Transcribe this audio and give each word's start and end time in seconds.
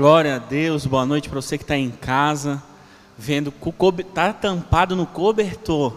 Glória 0.00 0.36
a 0.36 0.38
Deus, 0.38 0.86
boa 0.86 1.04
noite 1.04 1.28
para 1.28 1.42
você 1.42 1.58
que 1.58 1.64
está 1.64 1.76
em 1.76 1.90
casa, 1.90 2.62
vendo, 3.18 3.52
está 3.98 4.32
tampado 4.32 4.96
no 4.96 5.04
cobertor, 5.04 5.94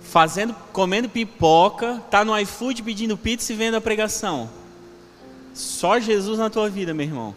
fazendo, 0.00 0.56
comendo 0.72 1.10
pipoca, 1.10 2.00
está 2.06 2.24
no 2.24 2.34
iFood 2.40 2.82
pedindo 2.82 3.18
pizza 3.18 3.52
e 3.52 3.56
vendo 3.56 3.76
a 3.76 3.82
pregação. 3.82 4.48
Só 5.52 6.00
Jesus 6.00 6.38
na 6.38 6.48
tua 6.48 6.70
vida, 6.70 6.94
meu 6.94 7.04
irmão. 7.04 7.34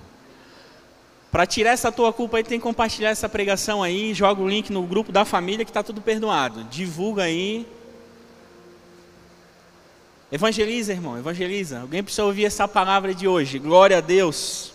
Para 1.29 1.45
tirar 1.45 1.71
essa 1.71 1.92
tua 1.92 2.14
culpa 2.14 2.37
aí, 2.37 2.43
tem 2.45 2.57
que 2.57 2.64
compartilhar 2.64 3.09
essa 3.09 3.28
pregação 3.28 3.84
aí, 3.84 4.14
joga 4.14 4.42
o 4.42 4.48
link 4.48 4.71
no 4.71 4.84
grupo 4.84 5.11
da 5.11 5.25
família 5.25 5.65
que 5.65 5.71
está 5.71 5.84
tudo 5.84 6.00
perdoado. 6.00 6.64
Divulga 6.71 7.23
aí. 7.23 7.68
Evangeliza, 10.32 10.94
irmão, 10.94 11.18
evangeliza. 11.18 11.82
Alguém 11.82 12.02
precisa 12.02 12.24
ouvir 12.24 12.46
essa 12.46 12.66
palavra 12.66 13.14
de 13.14 13.28
hoje. 13.28 13.60
Glória 13.60 13.98
a 13.98 14.02
Deus. 14.02 14.71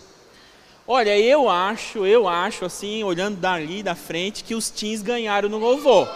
Olha, 0.85 1.17
eu 1.17 1.49
acho, 1.49 2.05
eu 2.05 2.27
acho 2.27 2.63
assim, 2.63 3.03
olhando 3.03 3.37
dali 3.37 3.81
da 3.81 3.95
frente, 3.95 4.43
que 4.43 4.53
os 4.53 4.69
teens 4.69 5.01
ganharam 5.01 5.49
no 5.49 5.57
louvor. 5.57 6.07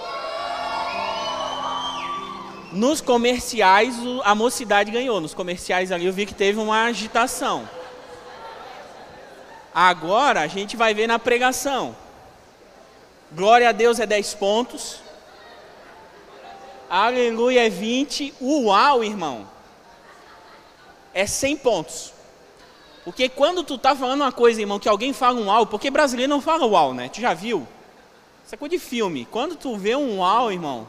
Nos 2.72 3.02
comerciais, 3.02 3.95
a 4.23 4.36
mocidade 4.36 4.91
ganhou. 4.91 5.20
Nos 5.20 5.34
comerciais 5.34 5.92
ali 5.92 6.05
eu 6.05 6.14
vi 6.14 6.28
que 6.28 6.36
teve 6.36 6.59
uma 6.59 6.84
agitação. 6.86 7.67
Agora 9.73 10.42
a 10.42 10.48
gente 10.48 10.78
vai 10.78 10.94
ver 10.94 11.08
na 11.08 11.17
pregação. 11.17 11.95
Glória 13.31 13.70
a 13.70 13.72
Deus 13.72 14.00
é 14.00 14.05
10 14.05 14.36
pontos. 14.36 15.00
Aleluia 16.92 17.67
é 17.67 17.70
20. 17.70 18.34
Uau, 18.42 19.02
irmão. 19.02 19.47
É 21.14 21.25
100 21.25 21.56
pontos. 21.56 22.14
Porque 23.06 23.30
quando 23.30 23.64
tu 23.64 23.78
tá 23.78 23.95
falando 23.95 24.20
uma 24.20 24.31
coisa, 24.33 24.59
irmão, 24.59 24.78
que 24.78 24.89
alguém 24.89 25.14
fala 25.14 25.39
um 25.39 25.48
uau, 25.48 25.66
porque 25.66 25.89
brasileiro 25.89 26.30
não 26.30 26.42
fala 26.42 26.66
uau, 26.66 26.94
né? 26.94 27.08
Tu 27.08 27.22
já 27.22 27.33
viu? 27.33 27.66
Isso 28.45 28.53
é 28.53 28.58
coisa 28.58 28.75
de 28.75 28.78
filme. 28.78 29.25
Quando 29.31 29.56
tu 29.56 29.78
vê 29.78 29.95
um 29.95 30.20
uau, 30.20 30.52
irmão, 30.52 30.86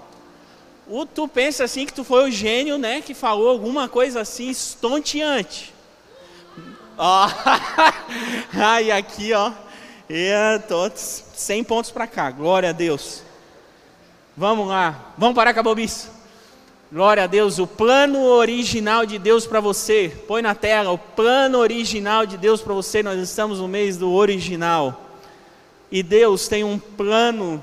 o, 0.89 1.07
tu 1.07 1.29
pensa 1.29 1.63
assim 1.63 1.87
que 1.87 1.93
tu 1.95 2.03
foi 2.03 2.29
o 2.29 2.33
gênio, 2.33 2.79
né? 2.79 3.01
Que 3.01 3.15
falou 3.15 3.49
alguma 3.49 3.89
coisa 3.89 4.23
assim 4.23 4.51
estonteante. 4.51 5.73
Ó, 6.99 7.29
ai, 8.53 8.91
aqui, 8.91 9.33
ó. 9.33 9.53
E 10.11 10.33
tô 10.67 10.91
100 10.93 11.63
pontos 11.63 11.93
para 11.93 12.09
cá. 12.09 12.29
Glória 12.33 12.71
a 12.71 12.73
Deus. 12.73 13.23
Vamos 14.35 14.67
lá, 14.67 15.13
vamos 15.19 15.35
parar 15.35 15.53
com 15.53 15.61
a 15.61 15.63
bobice. 15.63 16.09
Glória 16.91 17.25
a 17.25 17.27
Deus, 17.27 17.59
o 17.59 17.67
plano 17.67 18.19
original 18.23 19.05
de 19.05 19.19
Deus 19.19 19.47
para 19.47 19.61
você. 19.61 20.15
Põe 20.27 20.41
na 20.41 20.55
tela 20.55 20.91
o 20.91 20.97
plano 20.97 21.59
original 21.59 22.25
de 22.25 22.39
Deus 22.39 22.63
para 22.63 22.73
você. 22.73 23.03
Nós 23.03 23.19
estamos 23.19 23.61
no 23.61 23.69
mês 23.69 23.99
do 23.99 24.11
original. 24.11 25.03
E 25.91 26.03
Deus 26.03 26.49
tem 26.49 26.65
um 26.65 26.79
plano 26.79 27.63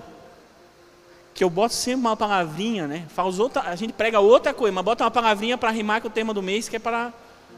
que 1.33 1.43
eu 1.43 1.49
boto 1.49 1.73
sempre 1.73 2.01
uma 2.01 2.15
palavrinha, 2.15 2.85
né? 2.85 3.05
Faz 3.09 3.39
outra, 3.39 3.61
a 3.61 3.75
gente 3.75 3.93
prega 3.93 4.19
outra 4.19 4.53
coisa, 4.53 4.71
mas 4.71 4.85
bota 4.85 5.03
uma 5.03 5.11
palavrinha 5.11 5.57
para 5.57 5.71
rimar 5.71 6.01
com 6.01 6.07
o 6.07 6.11
tema 6.11 6.33
do 6.33 6.41
mês, 6.43 6.69
que 6.69 6.75
é 6.75 6.79
para 6.79 7.11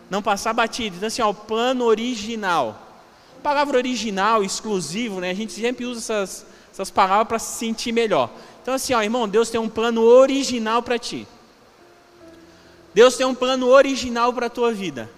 não 0.09 0.21
passar 0.21 0.53
batido. 0.53 0.95
Então 0.95 1.07
assim, 1.07 1.21
ó, 1.21 1.31
o 1.31 1.33
plano 1.33 1.83
original. 1.83 2.79
Palavra 3.43 3.75
original, 3.75 4.43
exclusivo, 4.43 5.19
né? 5.19 5.31
A 5.31 5.33
gente 5.33 5.51
sempre 5.51 5.85
usa 5.85 5.99
essas, 5.99 6.45
essas 6.71 6.91
palavras 6.91 7.27
para 7.27 7.39
se 7.39 7.57
sentir 7.57 7.91
melhor. 7.91 8.29
Então, 8.61 8.73
assim, 8.73 8.93
ó, 8.93 9.01
irmão, 9.01 9.27
Deus 9.27 9.49
tem 9.49 9.59
um 9.59 9.69
plano 9.69 10.03
original 10.03 10.83
para 10.83 10.99
ti. 10.99 11.27
Deus 12.93 13.15
tem 13.15 13.25
um 13.25 13.33
plano 13.33 13.67
original 13.67 14.33
para 14.33 14.47
a 14.47 14.49
tua 14.49 14.71
vida. 14.71 15.09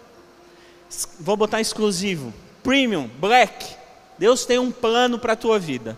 Vou 1.19 1.35
botar 1.35 1.59
exclusivo. 1.59 2.33
Premium, 2.63 3.09
black. 3.19 3.75
Deus 4.17 4.45
tem 4.45 4.59
um 4.59 4.71
plano 4.71 5.19
para 5.19 5.33
a 5.33 5.35
tua 5.35 5.59
vida. 5.59 5.97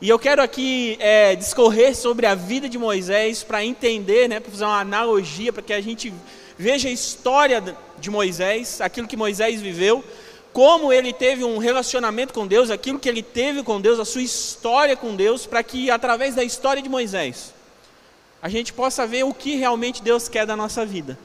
E 0.00 0.08
eu 0.08 0.18
quero 0.18 0.42
aqui 0.42 0.96
é, 1.00 1.34
discorrer 1.34 1.94
sobre 1.94 2.26
a 2.26 2.34
vida 2.34 2.68
de 2.68 2.78
Moisés 2.78 3.42
para 3.42 3.64
entender, 3.64 4.28
né, 4.28 4.40
para 4.40 4.50
fazer 4.50 4.64
uma 4.64 4.80
analogia, 4.80 5.52
para 5.52 5.62
que 5.62 5.72
a 5.72 5.80
gente 5.80 6.12
veja 6.58 6.88
a 6.88 6.92
história 6.92 7.62
de 7.98 8.10
Moisés, 8.10 8.80
aquilo 8.80 9.08
que 9.08 9.16
Moisés 9.16 9.60
viveu, 9.60 10.04
como 10.54 10.92
ele 10.92 11.12
teve 11.12 11.42
um 11.42 11.58
relacionamento 11.58 12.32
com 12.32 12.46
Deus, 12.46 12.70
aquilo 12.70 13.00
que 13.00 13.08
ele 13.08 13.24
teve 13.24 13.64
com 13.64 13.80
Deus, 13.80 13.98
a 13.98 14.04
sua 14.04 14.22
história 14.22 14.96
com 14.96 15.16
Deus, 15.16 15.46
para 15.46 15.64
que 15.64 15.90
através 15.90 16.36
da 16.36 16.44
história 16.44 16.80
de 16.80 16.88
Moisés, 16.88 17.52
a 18.40 18.48
gente 18.48 18.72
possa 18.72 19.04
ver 19.04 19.24
o 19.24 19.34
que 19.34 19.56
realmente 19.56 20.00
Deus 20.00 20.28
quer 20.28 20.46
da 20.46 20.54
nossa 20.54 20.86
vida. 20.86 21.18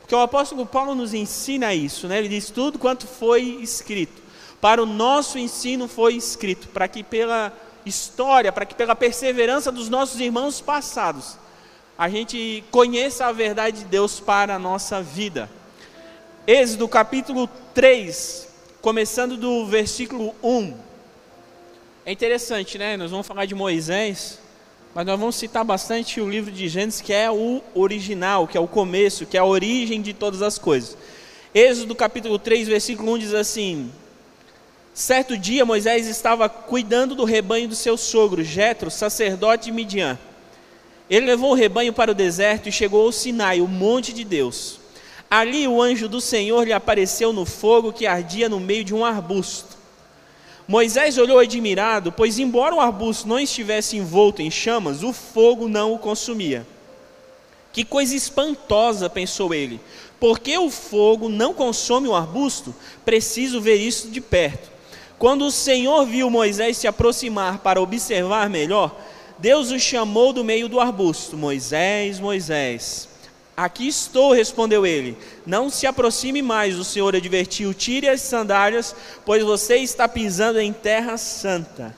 Porque 0.00 0.12
o 0.12 0.18
apóstolo 0.18 0.66
Paulo 0.66 0.92
nos 0.92 1.14
ensina 1.14 1.72
isso, 1.72 2.08
né? 2.08 2.18
ele 2.18 2.28
diz: 2.28 2.50
tudo 2.50 2.80
quanto 2.80 3.06
foi 3.06 3.42
escrito, 3.62 4.20
para 4.60 4.82
o 4.82 4.86
nosso 4.86 5.38
ensino 5.38 5.86
foi 5.86 6.14
escrito, 6.14 6.66
para 6.68 6.88
que 6.88 7.04
pela 7.04 7.52
história, 7.84 8.50
para 8.50 8.66
que 8.66 8.74
pela 8.74 8.96
perseverança 8.96 9.70
dos 9.70 9.88
nossos 9.88 10.18
irmãos 10.18 10.60
passados, 10.60 11.38
a 11.96 12.08
gente 12.08 12.64
conheça 12.72 13.26
a 13.26 13.30
verdade 13.30 13.78
de 13.78 13.84
Deus 13.84 14.18
para 14.18 14.56
a 14.56 14.58
nossa 14.58 15.00
vida. 15.00 15.48
Êxodo 16.48 16.86
capítulo 16.86 17.50
3, 17.74 18.46
começando 18.80 19.36
do 19.36 19.66
versículo 19.66 20.32
1. 20.40 20.74
É 22.04 22.12
interessante, 22.12 22.78
né? 22.78 22.96
Nós 22.96 23.10
vamos 23.10 23.26
falar 23.26 23.46
de 23.46 23.54
Moisés, 23.56 24.38
mas 24.94 25.04
nós 25.04 25.18
vamos 25.18 25.34
citar 25.34 25.64
bastante 25.64 26.20
o 26.20 26.30
livro 26.30 26.52
de 26.52 26.68
Gênesis, 26.68 27.00
que 27.00 27.12
é 27.12 27.28
o 27.28 27.60
original, 27.74 28.46
que 28.46 28.56
é 28.56 28.60
o 28.60 28.68
começo, 28.68 29.26
que 29.26 29.36
é 29.36 29.40
a 29.40 29.44
origem 29.44 30.00
de 30.00 30.12
todas 30.12 30.40
as 30.40 30.56
coisas. 30.56 30.96
Êxodo 31.52 31.96
capítulo 31.96 32.38
3, 32.38 32.68
versículo 32.68 33.14
1 33.14 33.18
diz 33.18 33.34
assim: 33.34 33.90
Certo 34.94 35.36
dia 35.36 35.64
Moisés 35.64 36.06
estava 36.06 36.48
cuidando 36.48 37.16
do 37.16 37.24
rebanho 37.24 37.66
do 37.66 37.74
seu 37.74 37.96
sogro, 37.96 38.44
Jetro, 38.44 38.88
sacerdote 38.88 39.64
de 39.64 39.72
Midian. 39.72 40.16
Ele 41.10 41.26
levou 41.26 41.50
o 41.50 41.54
rebanho 41.54 41.92
para 41.92 42.12
o 42.12 42.14
deserto 42.14 42.68
e 42.68 42.72
chegou 42.72 43.04
ao 43.04 43.10
Sinai, 43.10 43.60
o 43.60 43.66
monte 43.66 44.12
de 44.12 44.22
Deus. 44.22 44.85
Ali 45.30 45.66
o 45.66 45.82
anjo 45.82 46.08
do 46.08 46.20
Senhor 46.20 46.64
lhe 46.64 46.72
apareceu 46.72 47.32
no 47.32 47.44
fogo 47.44 47.92
que 47.92 48.06
ardia 48.06 48.48
no 48.48 48.60
meio 48.60 48.84
de 48.84 48.94
um 48.94 49.04
arbusto. 49.04 49.76
Moisés 50.68 51.16
olhou 51.16 51.38
admirado, 51.38 52.10
pois, 52.10 52.38
embora 52.38 52.74
o 52.74 52.80
arbusto 52.80 53.28
não 53.28 53.38
estivesse 53.38 53.96
envolto 53.96 54.42
em 54.42 54.50
chamas, 54.50 55.02
o 55.02 55.12
fogo 55.12 55.68
não 55.68 55.92
o 55.92 55.98
consumia. 55.98 56.66
Que 57.72 57.84
coisa 57.84 58.16
espantosa, 58.16 59.08
pensou 59.08 59.52
ele. 59.52 59.80
Porque 60.18 60.56
o 60.56 60.70
fogo 60.70 61.28
não 61.28 61.52
consome 61.52 62.08
o 62.08 62.14
arbusto? 62.14 62.74
Preciso 63.04 63.60
ver 63.60 63.76
isso 63.76 64.08
de 64.08 64.20
perto. 64.20 64.70
Quando 65.18 65.46
o 65.46 65.50
Senhor 65.50 66.04
viu 66.06 66.30
Moisés 66.30 66.78
se 66.78 66.86
aproximar 66.86 67.58
para 67.58 67.80
observar 67.80 68.50
melhor, 68.50 68.98
Deus 69.38 69.70
o 69.70 69.78
chamou 69.78 70.32
do 70.32 70.42
meio 70.42 70.68
do 70.68 70.80
arbusto: 70.80 71.36
Moisés, 71.36 72.18
Moisés. 72.18 73.08
Aqui 73.56 73.88
estou, 73.88 74.34
respondeu 74.34 74.84
ele. 74.84 75.16
Não 75.46 75.70
se 75.70 75.86
aproxime 75.86 76.42
mais, 76.42 76.78
o 76.78 76.84
Senhor 76.84 77.16
advertiu. 77.16 77.72
Tire 77.72 78.06
as 78.06 78.20
sandálias, 78.20 78.94
pois 79.24 79.42
você 79.42 79.76
está 79.76 80.06
pisando 80.06 80.60
em 80.60 80.74
terra 80.74 81.16
santa. 81.16 81.96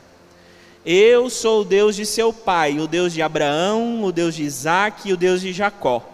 Eu 0.87 1.29
sou 1.29 1.63
o 1.63 1.65
Deus 1.65 1.97
de 1.97 2.07
seu 2.07 2.33
pai, 2.33 2.79
o 2.79 2.87
Deus 2.87 3.13
de 3.13 3.21
Abraão, 3.21 4.05
o 4.05 4.13
Deus 4.13 4.37
de 4.37 4.45
Isaac 4.45 5.09
e 5.09 5.13
o 5.13 5.17
Deus 5.17 5.41
de 5.41 5.53
Jacó. 5.53 6.09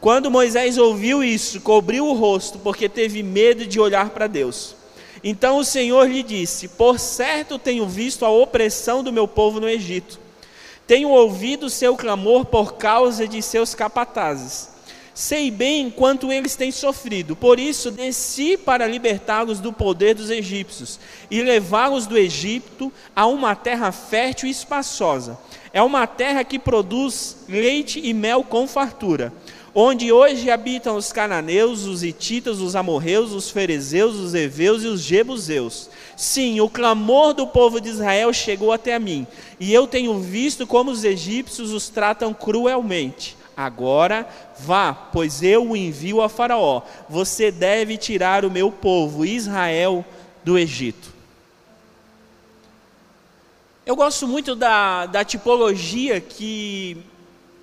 Quando 0.00 0.30
Moisés 0.30 0.78
ouviu 0.78 1.22
isso, 1.22 1.60
cobriu 1.60 2.06
o 2.06 2.14
rosto, 2.14 2.58
porque 2.58 2.88
teve 2.88 3.22
medo 3.22 3.66
de 3.66 3.78
olhar 3.78 4.08
para 4.08 4.26
Deus. 4.26 4.74
Então 5.22 5.58
o 5.58 5.64
Senhor 5.64 6.08
lhe 6.08 6.22
disse: 6.22 6.66
Por 6.66 6.98
certo 6.98 7.58
tenho 7.58 7.86
visto 7.86 8.24
a 8.24 8.30
opressão 8.30 9.04
do 9.04 9.12
meu 9.12 9.28
povo 9.28 9.60
no 9.60 9.68
Egito. 9.68 10.18
Tenho 10.86 11.10
ouvido 11.10 11.68
seu 11.68 11.94
clamor 11.94 12.46
por 12.46 12.74
causa 12.76 13.28
de 13.28 13.42
seus 13.42 13.74
capatazes 13.74 14.77
Sei 15.18 15.50
bem 15.50 15.90
quanto 15.90 16.30
eles 16.30 16.54
têm 16.54 16.70
sofrido, 16.70 17.34
por 17.34 17.58
isso 17.58 17.90
desci 17.90 18.56
para 18.56 18.86
libertá-los 18.86 19.58
do 19.58 19.72
poder 19.72 20.14
dos 20.14 20.30
egípcios 20.30 21.00
e 21.28 21.42
levá-los 21.42 22.06
do 22.06 22.16
Egito 22.16 22.92
a 23.16 23.26
uma 23.26 23.56
terra 23.56 23.90
fértil 23.90 24.46
e 24.46 24.52
espaçosa. 24.52 25.36
É 25.72 25.82
uma 25.82 26.06
terra 26.06 26.44
que 26.44 26.56
produz 26.56 27.38
leite 27.48 28.00
e 28.00 28.14
mel 28.14 28.44
com 28.44 28.68
fartura, 28.68 29.32
onde 29.74 30.12
hoje 30.12 30.52
habitam 30.52 30.94
os 30.94 31.10
cananeus, 31.12 31.84
os 31.84 32.04
hititas, 32.04 32.60
os 32.60 32.76
amorreus, 32.76 33.32
os 33.32 33.50
ferezeus, 33.50 34.14
os 34.14 34.34
heveus 34.34 34.84
e 34.84 34.86
os 34.86 35.00
jebuseus. 35.00 35.90
Sim, 36.16 36.60
o 36.60 36.70
clamor 36.70 37.34
do 37.34 37.44
povo 37.44 37.80
de 37.80 37.88
Israel 37.88 38.32
chegou 38.32 38.70
até 38.70 38.96
mim, 39.00 39.26
e 39.58 39.74
eu 39.74 39.88
tenho 39.88 40.16
visto 40.20 40.64
como 40.64 40.92
os 40.92 41.02
egípcios 41.02 41.72
os 41.72 41.88
tratam 41.88 42.32
cruelmente. 42.32 43.36
Agora 43.58 44.24
vá, 44.56 44.94
pois 44.94 45.42
eu 45.42 45.70
o 45.70 45.76
envio 45.76 46.22
a 46.22 46.28
Faraó. 46.28 46.80
Você 47.08 47.50
deve 47.50 47.96
tirar 47.96 48.44
o 48.44 48.50
meu 48.50 48.70
povo, 48.70 49.24
Israel, 49.24 50.04
do 50.44 50.56
Egito. 50.56 51.12
Eu 53.84 53.96
gosto 53.96 54.28
muito 54.28 54.54
da, 54.54 55.06
da 55.06 55.24
tipologia 55.24 56.20
que 56.20 56.98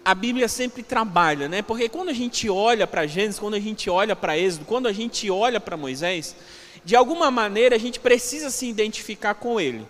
a 0.04 0.14
Bíblia 0.14 0.50
sempre 0.50 0.84
trabalha, 0.84 1.48
né? 1.48 1.62
Porque 1.62 1.88
quando 1.88 2.10
a 2.10 2.14
gente 2.14 2.50
olha 2.50 2.86
para 2.86 3.08
Gênesis, 3.08 3.40
quando 3.40 3.54
a 3.54 3.60
gente 3.62 3.90
olha 3.90 4.18
para 4.18 4.38
Êxodo, 4.38 4.66
quando 4.66 4.88
a 4.88 4.92
gente 4.92 5.32
olha 5.32 5.62
para 5.62 5.78
Moisés, 5.78 6.36
de 6.84 6.94
alguma 6.94 7.32
maneira 7.32 7.78
a 7.78 7.80
gente 7.80 8.02
precisa 8.02 8.50
se 8.50 8.68
identificar 8.68 9.36
com 9.36 9.62
ele. 9.62 9.88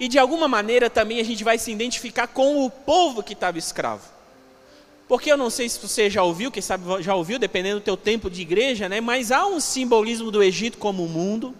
E 0.00 0.08
de 0.08 0.18
alguma 0.18 0.48
maneira 0.48 0.88
também 0.88 1.20
a 1.20 1.24
gente 1.24 1.44
vai 1.44 1.58
se 1.58 1.70
identificar 1.70 2.28
com 2.28 2.64
o 2.64 2.70
povo 2.70 3.22
que 3.22 3.34
estava 3.34 3.58
escravo. 3.58 4.16
Porque 5.08 5.32
eu 5.32 5.38
não 5.38 5.48
sei 5.48 5.68
se 5.70 5.80
você 5.80 6.10
já 6.10 6.22
ouviu, 6.22 6.50
quem 6.50 6.62
sabe 6.62 7.02
já 7.02 7.14
ouviu, 7.14 7.38
dependendo 7.38 7.80
do 7.80 7.84
teu 7.84 7.96
tempo 7.96 8.28
de 8.28 8.42
igreja, 8.42 8.90
né? 8.90 9.00
Mas 9.00 9.32
há 9.32 9.46
um 9.46 9.58
simbolismo 9.58 10.30
do 10.30 10.42
Egito 10.42 10.76
como 10.76 11.02
o 11.02 11.08
mundo. 11.08 11.54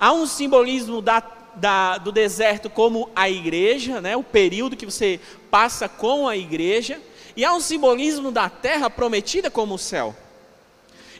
Há 0.00 0.12
um 0.14 0.26
simbolismo 0.26 1.02
da, 1.02 1.22
da, 1.56 1.98
do 1.98 2.10
deserto 2.10 2.70
como 2.70 3.10
a 3.14 3.28
igreja, 3.28 4.00
né? 4.00 4.16
O 4.16 4.22
período 4.22 4.74
que 4.74 4.86
você 4.86 5.20
passa 5.50 5.86
com 5.86 6.26
a 6.26 6.34
igreja. 6.34 6.98
E 7.36 7.44
há 7.44 7.52
um 7.52 7.60
simbolismo 7.60 8.32
da 8.32 8.48
terra 8.48 8.88
prometida 8.88 9.50
como 9.50 9.74
o 9.74 9.78
céu. 9.78 10.16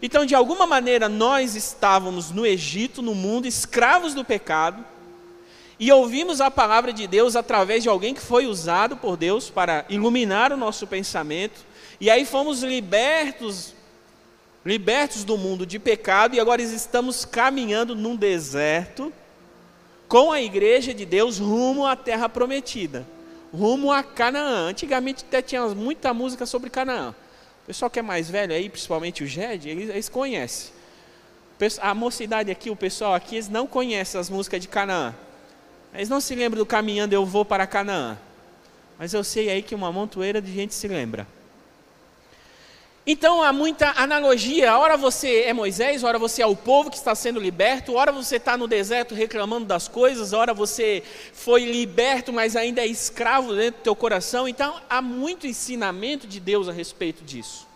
Então, 0.00 0.24
de 0.24 0.34
alguma 0.34 0.66
maneira, 0.66 1.06
nós 1.06 1.54
estávamos 1.54 2.30
no 2.30 2.46
Egito, 2.46 3.02
no 3.02 3.14
mundo, 3.14 3.46
escravos 3.46 4.14
do 4.14 4.24
pecado, 4.24 4.82
e 5.78 5.92
ouvimos 5.92 6.40
a 6.40 6.50
palavra 6.50 6.92
de 6.92 7.06
Deus 7.06 7.36
através 7.36 7.82
de 7.82 7.88
alguém 7.88 8.14
que 8.14 8.20
foi 8.20 8.46
usado 8.46 8.96
por 8.96 9.16
Deus 9.16 9.50
para 9.50 9.84
iluminar 9.88 10.52
o 10.52 10.56
nosso 10.56 10.86
pensamento, 10.86 11.60
e 12.00 12.10
aí 12.10 12.24
fomos 12.24 12.62
libertos, 12.62 13.74
libertos 14.64 15.24
do 15.24 15.36
mundo 15.36 15.66
de 15.66 15.78
pecado, 15.78 16.34
e 16.34 16.40
agora 16.40 16.62
estamos 16.62 17.24
caminhando 17.24 17.94
num 17.94 18.16
deserto 18.16 19.12
com 20.08 20.32
a 20.32 20.40
igreja 20.40 20.94
de 20.94 21.04
Deus 21.04 21.38
rumo 21.38 21.86
à 21.86 21.96
terra 21.96 22.28
prometida, 22.28 23.06
rumo 23.52 23.92
a 23.92 24.02
Canaã. 24.02 24.68
Antigamente 24.68 25.24
até 25.26 25.42
tinha 25.42 25.66
muita 25.68 26.14
música 26.14 26.46
sobre 26.46 26.70
Canaã. 26.70 27.14
O 27.64 27.66
pessoal 27.66 27.90
que 27.90 27.98
é 27.98 28.02
mais 28.02 28.30
velho 28.30 28.54
aí, 28.54 28.68
principalmente 28.68 29.24
o 29.24 29.26
Jed, 29.26 29.68
eles, 29.68 29.90
eles 29.90 30.08
conhecem. 30.08 30.72
A 31.80 31.94
mocidade 31.94 32.50
aqui, 32.50 32.70
o 32.70 32.76
pessoal 32.76 33.14
aqui, 33.14 33.36
eles 33.36 33.48
não 33.48 33.66
conhecem 33.66 34.20
as 34.20 34.30
músicas 34.30 34.60
de 34.60 34.68
Canaã. 34.68 35.14
Eles 35.96 36.08
não 36.08 36.20
se 36.20 36.34
lembram 36.34 36.58
do 36.58 36.66
caminhando 36.66 37.12
eu 37.12 37.24
vou 37.24 37.44
para 37.44 37.66
Canaã. 37.66 38.18
Mas 38.98 39.12
eu 39.12 39.24
sei 39.24 39.50
aí 39.50 39.62
que 39.62 39.74
uma 39.74 39.90
montoeira 39.90 40.40
de 40.40 40.52
gente 40.52 40.74
se 40.74 40.86
lembra. 40.86 41.26
Então 43.06 43.40
há 43.40 43.52
muita 43.52 43.92
analogia. 43.92 44.76
Ora 44.76 44.96
você 44.96 45.42
é 45.42 45.52
Moisés, 45.52 46.02
ora 46.02 46.18
você 46.18 46.42
é 46.42 46.46
o 46.46 46.56
povo 46.56 46.90
que 46.90 46.96
está 46.96 47.14
sendo 47.14 47.38
liberto, 47.38 47.94
ora 47.94 48.10
você 48.10 48.36
está 48.36 48.56
no 48.56 48.66
deserto 48.66 49.14
reclamando 49.14 49.64
das 49.64 49.86
coisas, 49.86 50.32
ora 50.32 50.52
você 50.52 51.04
foi 51.32 51.64
liberto, 51.64 52.32
mas 52.32 52.56
ainda 52.56 52.80
é 52.80 52.86
escravo 52.86 53.54
dentro 53.54 53.80
do 53.80 53.84
teu 53.84 53.94
coração. 53.94 54.48
Então 54.48 54.74
há 54.90 55.00
muito 55.00 55.46
ensinamento 55.46 56.26
de 56.26 56.40
Deus 56.40 56.68
a 56.68 56.72
respeito 56.72 57.22
disso. 57.22 57.66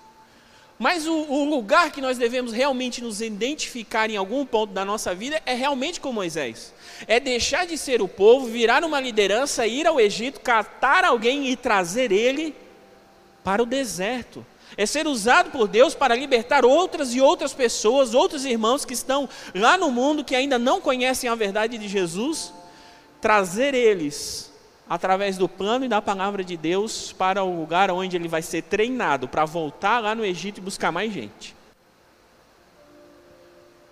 Mas 0.81 1.07
o, 1.07 1.13
o, 1.13 1.45
lugar 1.45 1.93
que 1.93 2.01
nós 2.01 2.17
devemos 2.17 2.53
realmente 2.53 3.03
nos 3.03 3.21
identificar 3.21 4.09
em 4.09 4.17
algum 4.17 4.47
ponto 4.47 4.73
da 4.73 4.83
nossa 4.83 5.15
vida 5.15 5.39
é 5.45 5.53
realmente 5.53 6.01
com 6.01 6.11
Moisés. 6.11 6.73
É 7.07 7.21
deixar 7.21 7.67
de 7.67 7.77
ser 7.77 8.01
o 8.01 8.09
povo, 8.09 8.47
virar 8.47 8.83
uma 8.83 8.99
liderança, 8.99 9.67
ir 9.67 9.87
ao 9.87 10.01
Egito, 10.01 10.41
catar 10.41 11.05
alguém 11.05 11.51
e 11.51 11.55
trazer 11.55 12.11
ele 12.11 12.55
para 13.45 13.63
o 13.63 13.67
deserto 13.67 14.45
é 14.77 14.87
ser 14.87 15.07
usado 15.07 15.51
por 15.51 15.69
Deus 15.69 15.95
para 15.95 16.15
libertar 16.15 16.65
outras 16.65 17.15
e 17.15 17.21
outras 17.21 17.53
pessoas, 17.53 18.15
outros 18.15 18.45
irmãos 18.45 18.85
que 18.85 18.95
estão 18.95 19.29
lá 19.55 19.77
no 19.77 19.91
mundo 19.91 20.25
que 20.25 20.35
ainda 20.35 20.59
não 20.59 20.81
conhecem 20.81 21.29
a 21.29 21.35
verdade 21.35 21.77
de 21.77 21.89
Jesus, 21.89 22.53
trazer 23.21 23.75
eles 23.75 24.50
através 24.91 25.39
do 25.39 25.49
plano 25.49 25.85
e 25.85 25.89
da 25.89 26.03
palavra 26.03 26.43
de 26.43 26.57
Deus 26.57 27.13
para 27.13 27.45
o 27.45 27.61
lugar 27.61 27.93
onde 27.93 28.17
ele 28.17 28.27
vai 28.27 28.43
ser 28.43 28.63
treinado 28.63 29.29
para 29.29 29.45
voltar 29.45 30.01
lá 30.01 30.17
no 30.17 30.25
Egito 30.25 30.59
e 30.59 30.61
buscar 30.61 30.91
mais 30.91 31.13
gente. 31.13 31.55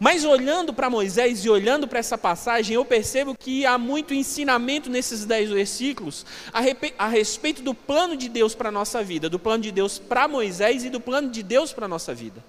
Mas 0.00 0.24
olhando 0.24 0.74
para 0.74 0.90
Moisés 0.90 1.44
e 1.44 1.50
olhando 1.50 1.86
para 1.86 2.00
essa 2.00 2.18
passagem, 2.18 2.74
eu 2.74 2.84
percebo 2.84 3.36
que 3.36 3.64
há 3.64 3.78
muito 3.78 4.12
ensinamento 4.12 4.90
nesses 4.90 5.24
dez 5.24 5.50
versículos 5.50 6.26
a, 6.52 6.60
a 6.98 7.08
respeito 7.08 7.62
do 7.62 7.74
plano 7.74 8.16
de 8.16 8.28
Deus 8.28 8.54
para 8.54 8.68
a 8.68 8.72
nossa 8.72 9.02
vida, 9.02 9.28
do 9.28 9.38
plano 9.38 9.62
de 9.62 9.70
Deus 9.70 10.00
para 10.00 10.26
Moisés 10.26 10.84
e 10.84 10.90
do 10.90 11.00
plano 11.00 11.30
de 11.30 11.44
Deus 11.44 11.72
para 11.72 11.84
a 11.84 11.88
nossa 11.88 12.12
vida. 12.12 12.42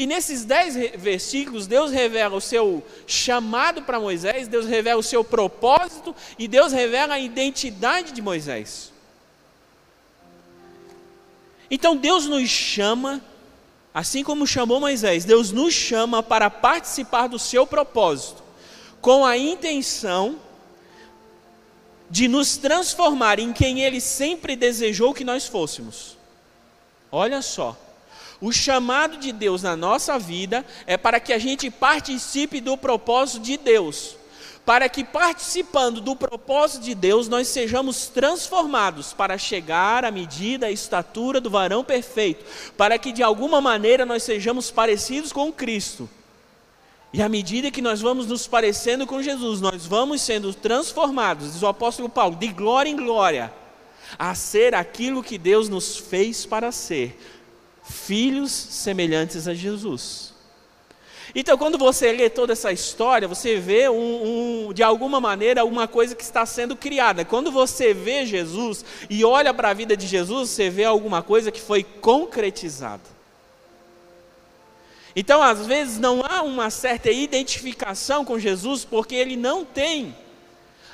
E 0.00 0.06
nesses 0.06 0.46
dez 0.46 0.76
versículos, 0.98 1.66
Deus 1.66 1.90
revela 1.90 2.34
o 2.34 2.40
seu 2.40 2.82
chamado 3.06 3.82
para 3.82 4.00
Moisés, 4.00 4.48
Deus 4.48 4.64
revela 4.64 4.98
o 4.98 5.02
seu 5.02 5.22
propósito 5.22 6.16
e 6.38 6.48
Deus 6.48 6.72
revela 6.72 7.16
a 7.16 7.20
identidade 7.20 8.12
de 8.12 8.22
Moisés. 8.22 8.90
Então 11.70 11.94
Deus 11.94 12.24
nos 12.24 12.48
chama 12.48 13.22
Assim 13.92 14.24
como 14.24 14.46
chamou 14.46 14.80
Moisés, 14.80 15.26
Deus 15.26 15.52
nos 15.52 15.74
chama 15.74 16.22
para 16.22 16.48
participar 16.48 17.26
do 17.26 17.38
seu 17.38 17.66
propósito, 17.66 18.42
com 19.02 19.26
a 19.26 19.36
intenção 19.36 20.38
de 22.08 22.26
nos 22.26 22.56
transformar 22.56 23.38
em 23.38 23.52
quem 23.52 23.82
Ele 23.82 24.00
sempre 24.00 24.56
desejou 24.56 25.12
que 25.12 25.24
nós 25.24 25.46
fôssemos. 25.46 26.16
Olha 27.12 27.42
só, 27.42 27.76
o 28.40 28.52
chamado 28.52 29.16
de 29.16 29.32
Deus 29.32 29.62
na 29.62 29.76
nossa 29.76 30.18
vida 30.18 30.64
é 30.86 30.96
para 30.96 31.20
que 31.20 31.32
a 31.32 31.38
gente 31.38 31.70
participe 31.70 32.60
do 32.60 32.76
propósito 32.76 33.40
de 33.42 33.56
Deus 33.56 34.16
para 34.64 34.88
que 34.88 35.02
participando 35.02 36.00
do 36.00 36.14
propósito 36.14 36.84
de 36.84 36.94
Deus 36.94 37.28
nós 37.28 37.48
sejamos 37.48 38.08
transformados 38.08 39.12
para 39.12 39.38
chegar 39.38 40.04
à 40.04 40.10
medida, 40.10 40.66
à 40.66 40.70
estatura 40.70 41.40
do 41.40 41.50
varão 41.50 41.82
perfeito, 41.82 42.44
para 42.76 42.98
que 42.98 43.10
de 43.10 43.22
alguma 43.22 43.60
maneira 43.60 44.06
nós 44.06 44.22
sejamos 44.22 44.70
parecidos 44.70 45.32
com 45.32 45.52
Cristo. 45.52 46.08
E 47.12 47.20
à 47.20 47.28
medida 47.28 47.70
que 47.70 47.82
nós 47.82 48.00
vamos 48.00 48.26
nos 48.26 48.46
parecendo 48.46 49.06
com 49.06 49.20
Jesus, 49.20 49.60
nós 49.60 49.84
vamos 49.86 50.22
sendo 50.22 50.54
transformados, 50.54 51.54
diz 51.54 51.62
o 51.62 51.66
apóstolo 51.66 52.08
Paulo, 52.08 52.36
de 52.36 52.48
glória 52.48 52.88
em 52.88 52.96
glória, 52.96 53.52
a 54.16 54.34
ser 54.34 54.74
aquilo 54.74 55.22
que 55.22 55.36
Deus 55.36 55.68
nos 55.68 55.96
fez 55.96 56.46
para 56.46 56.70
ser, 56.70 57.18
filhos 57.90 58.50
semelhantes 58.52 59.46
a 59.46 59.54
Jesus. 59.54 60.30
Então, 61.34 61.56
quando 61.56 61.78
você 61.78 62.10
lê 62.12 62.28
toda 62.28 62.52
essa 62.52 62.72
história, 62.72 63.28
você 63.28 63.56
vê, 63.56 63.88
um, 63.88 64.68
um, 64.68 64.72
de 64.72 64.82
alguma 64.82 65.20
maneira, 65.20 65.64
uma 65.64 65.86
coisa 65.86 66.14
que 66.14 66.22
está 66.22 66.44
sendo 66.44 66.74
criada. 66.74 67.24
Quando 67.24 67.52
você 67.52 67.94
vê 67.94 68.26
Jesus 68.26 68.84
e 69.08 69.24
olha 69.24 69.54
para 69.54 69.70
a 69.70 69.74
vida 69.74 69.96
de 69.96 70.06
Jesus, 70.06 70.50
você 70.50 70.68
vê 70.68 70.84
alguma 70.84 71.22
coisa 71.22 71.52
que 71.52 71.60
foi 71.60 71.84
concretizada. 71.84 73.02
Então, 75.14 75.42
às 75.42 75.66
vezes, 75.66 75.98
não 75.98 76.22
há 76.24 76.42
uma 76.42 76.70
certa 76.70 77.10
identificação 77.10 78.24
com 78.24 78.38
Jesus, 78.38 78.84
porque 78.84 79.14
ele 79.14 79.36
não 79.36 79.64
tem 79.64 80.14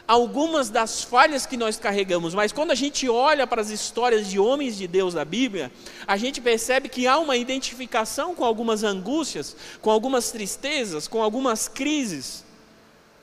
algumas 0.07 0.71
das 0.71 1.03
falhas 1.03 1.47
que 1.47 1.57
nós 1.57 1.79
carregamos, 1.79 2.35
mas 2.35 2.53
quando 2.53 2.71
a 2.71 2.75
gente 2.75 3.09
olha 3.09 3.47
para 3.47 3.61
as 3.61 3.71
histórias 3.71 4.29
de 4.29 4.39
homens 4.39 4.77
de 4.77 4.87
Deus 4.87 5.15
da 5.15 5.25
Bíblia, 5.25 5.73
a 6.07 6.17
gente 6.17 6.41
percebe 6.41 6.89
que 6.89 7.07
há 7.07 7.19
uma 7.19 7.37
identificação 7.37 8.35
com 8.35 8.45
algumas 8.45 8.85
angústias, 8.85 9.57
com 9.81 9.91
algumas 9.91 10.31
tristezas, 10.31 11.09
com 11.09 11.23
algumas 11.23 11.67
crises, 11.67 12.45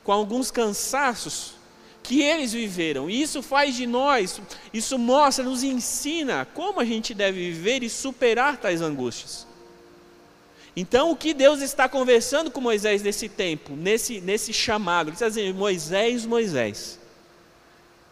com 0.02 0.12
alguns 0.12 0.50
cansaços 0.50 1.54
que 2.02 2.20
eles 2.20 2.52
viveram. 2.52 3.08
E 3.08 3.22
isso 3.22 3.42
faz 3.42 3.74
de 3.74 3.86
nós, 3.86 4.40
isso 4.72 4.98
mostra, 4.98 5.42
nos 5.42 5.62
ensina 5.62 6.46
como 6.54 6.80
a 6.80 6.84
gente 6.84 7.14
deve 7.14 7.50
viver 7.50 7.82
e 7.82 7.88
superar 7.88 8.58
tais 8.58 8.82
angústias. 8.82 9.46
Então, 10.76 11.10
o 11.10 11.16
que 11.16 11.32
Deus 11.32 11.60
está 11.60 11.88
conversando 11.88 12.50
com 12.50 12.60
Moisés 12.60 13.02
nesse 13.02 13.28
tempo, 13.28 13.74
nesse, 13.76 14.20
nesse 14.20 14.52
chamado? 14.52 15.08
Ele 15.08 15.14
está 15.14 15.28
dizendo: 15.28 15.56
Moisés, 15.56 16.26
Moisés, 16.26 16.98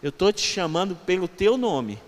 eu 0.03 0.11
estou 0.11 0.33
te 0.33 0.43
chamando 0.43 0.95
pelo 0.95 1.27
teu 1.27 1.57
nome, 1.59 1.99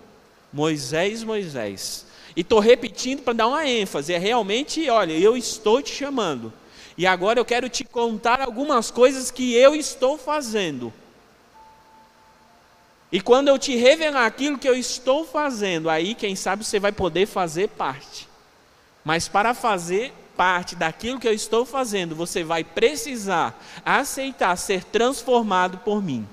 Moisés, 0.53 1.23
Moisés. 1.23 2.05
E 2.35 2.41
estou 2.41 2.59
repetindo 2.59 3.21
para 3.21 3.33
dar 3.33 3.47
uma 3.47 3.67
ênfase: 3.67 4.13
é 4.13 4.17
realmente, 4.17 4.89
olha, 4.89 5.13
eu 5.13 5.35
estou 5.35 5.81
te 5.81 5.93
chamando. 5.93 6.53
E 6.97 7.05
agora 7.05 7.39
eu 7.39 7.45
quero 7.45 7.67
te 7.67 7.83
contar 7.83 8.39
algumas 8.39 8.89
coisas 8.89 9.29
que 9.29 9.53
eu 9.53 9.75
estou 9.75 10.17
fazendo. 10.17 10.93
E 13.11 13.19
quando 13.19 13.49
eu 13.49 13.59
te 13.59 13.75
revelar 13.75 14.25
aquilo 14.25 14.57
que 14.57 14.67
eu 14.67 14.75
estou 14.75 15.25
fazendo, 15.25 15.89
aí 15.89 16.15
quem 16.15 16.35
sabe 16.35 16.63
você 16.63 16.79
vai 16.79 16.93
poder 16.93 17.25
fazer 17.25 17.67
parte. 17.69 18.27
Mas 19.03 19.27
para 19.27 19.53
fazer 19.53 20.13
parte 20.35 20.75
daquilo 20.75 21.19
que 21.19 21.27
eu 21.27 21.33
estou 21.33 21.65
fazendo, 21.65 22.15
você 22.15 22.43
vai 22.43 22.63
precisar 22.63 23.59
aceitar 23.85 24.55
ser 24.57 24.83
transformado 24.83 25.77
por 25.79 26.03
mim. 26.03 26.27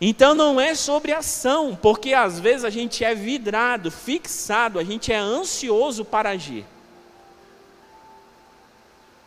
Então 0.00 0.34
não 0.34 0.58
é 0.58 0.74
sobre 0.74 1.12
ação, 1.12 1.78
porque 1.80 2.14
às 2.14 2.40
vezes 2.40 2.64
a 2.64 2.70
gente 2.70 3.04
é 3.04 3.14
vidrado, 3.14 3.90
fixado, 3.90 4.78
a 4.78 4.84
gente 4.84 5.12
é 5.12 5.16
ansioso 5.16 6.04
para 6.04 6.30
agir. 6.30 6.64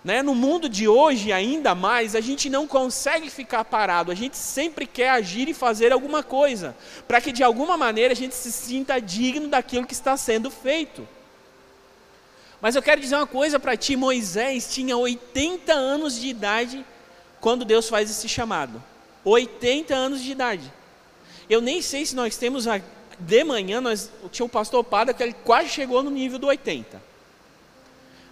Né? 0.03 0.21
No 0.21 0.35
mundo 0.35 0.67
de 0.67 0.87
hoje, 0.87 1.31
ainda 1.31 1.73
mais, 1.73 2.15
a 2.15 2.19
gente 2.19 2.49
não 2.49 2.67
consegue 2.67 3.29
ficar 3.29 3.63
parado, 3.63 4.11
a 4.11 4.15
gente 4.15 4.35
sempre 4.35 4.85
quer 4.85 5.11
agir 5.11 5.47
e 5.47 5.53
fazer 5.53 5.93
alguma 5.93 6.21
coisa, 6.23 6.75
para 7.07 7.21
que 7.21 7.31
de 7.31 7.43
alguma 7.43 7.77
maneira 7.77 8.11
a 8.11 8.15
gente 8.15 8.35
se 8.35 8.51
sinta 8.51 8.99
digno 8.99 9.47
daquilo 9.47 9.85
que 9.85 9.93
está 9.93 10.17
sendo 10.17 10.49
feito. 10.49 11.07
Mas 12.63 12.77
eu 12.77 12.81
quero 12.81 13.01
dizer 13.01 13.17
uma 13.17 13.27
coisa 13.27 13.59
para 13.59 13.75
ti: 13.75 13.97
Moisés 13.97 14.73
tinha 14.73 14.95
80 14.95 15.73
anos 15.73 16.17
de 16.17 16.29
idade 16.29 16.85
quando 17.41 17.65
Deus 17.65 17.89
faz 17.89 18.09
esse 18.09 18.29
chamado. 18.29 18.81
80 19.25 19.93
anos 19.93 20.21
de 20.21 20.31
idade. 20.31 20.71
Eu 21.49 21.59
nem 21.59 21.81
sei 21.81 22.05
se 22.05 22.15
nós 22.15 22.37
temos 22.37 22.65
de 23.19 23.43
manhã, 23.43 23.81
nós 23.81 24.09
tinha 24.31 24.45
o 24.45 24.49
pastor 24.49 24.81
Pada 24.81 25.13
que 25.13 25.21
ele 25.21 25.33
quase 25.43 25.67
chegou 25.67 26.01
no 26.01 26.09
nível 26.09 26.39
do 26.39 26.47
80. 26.47 27.01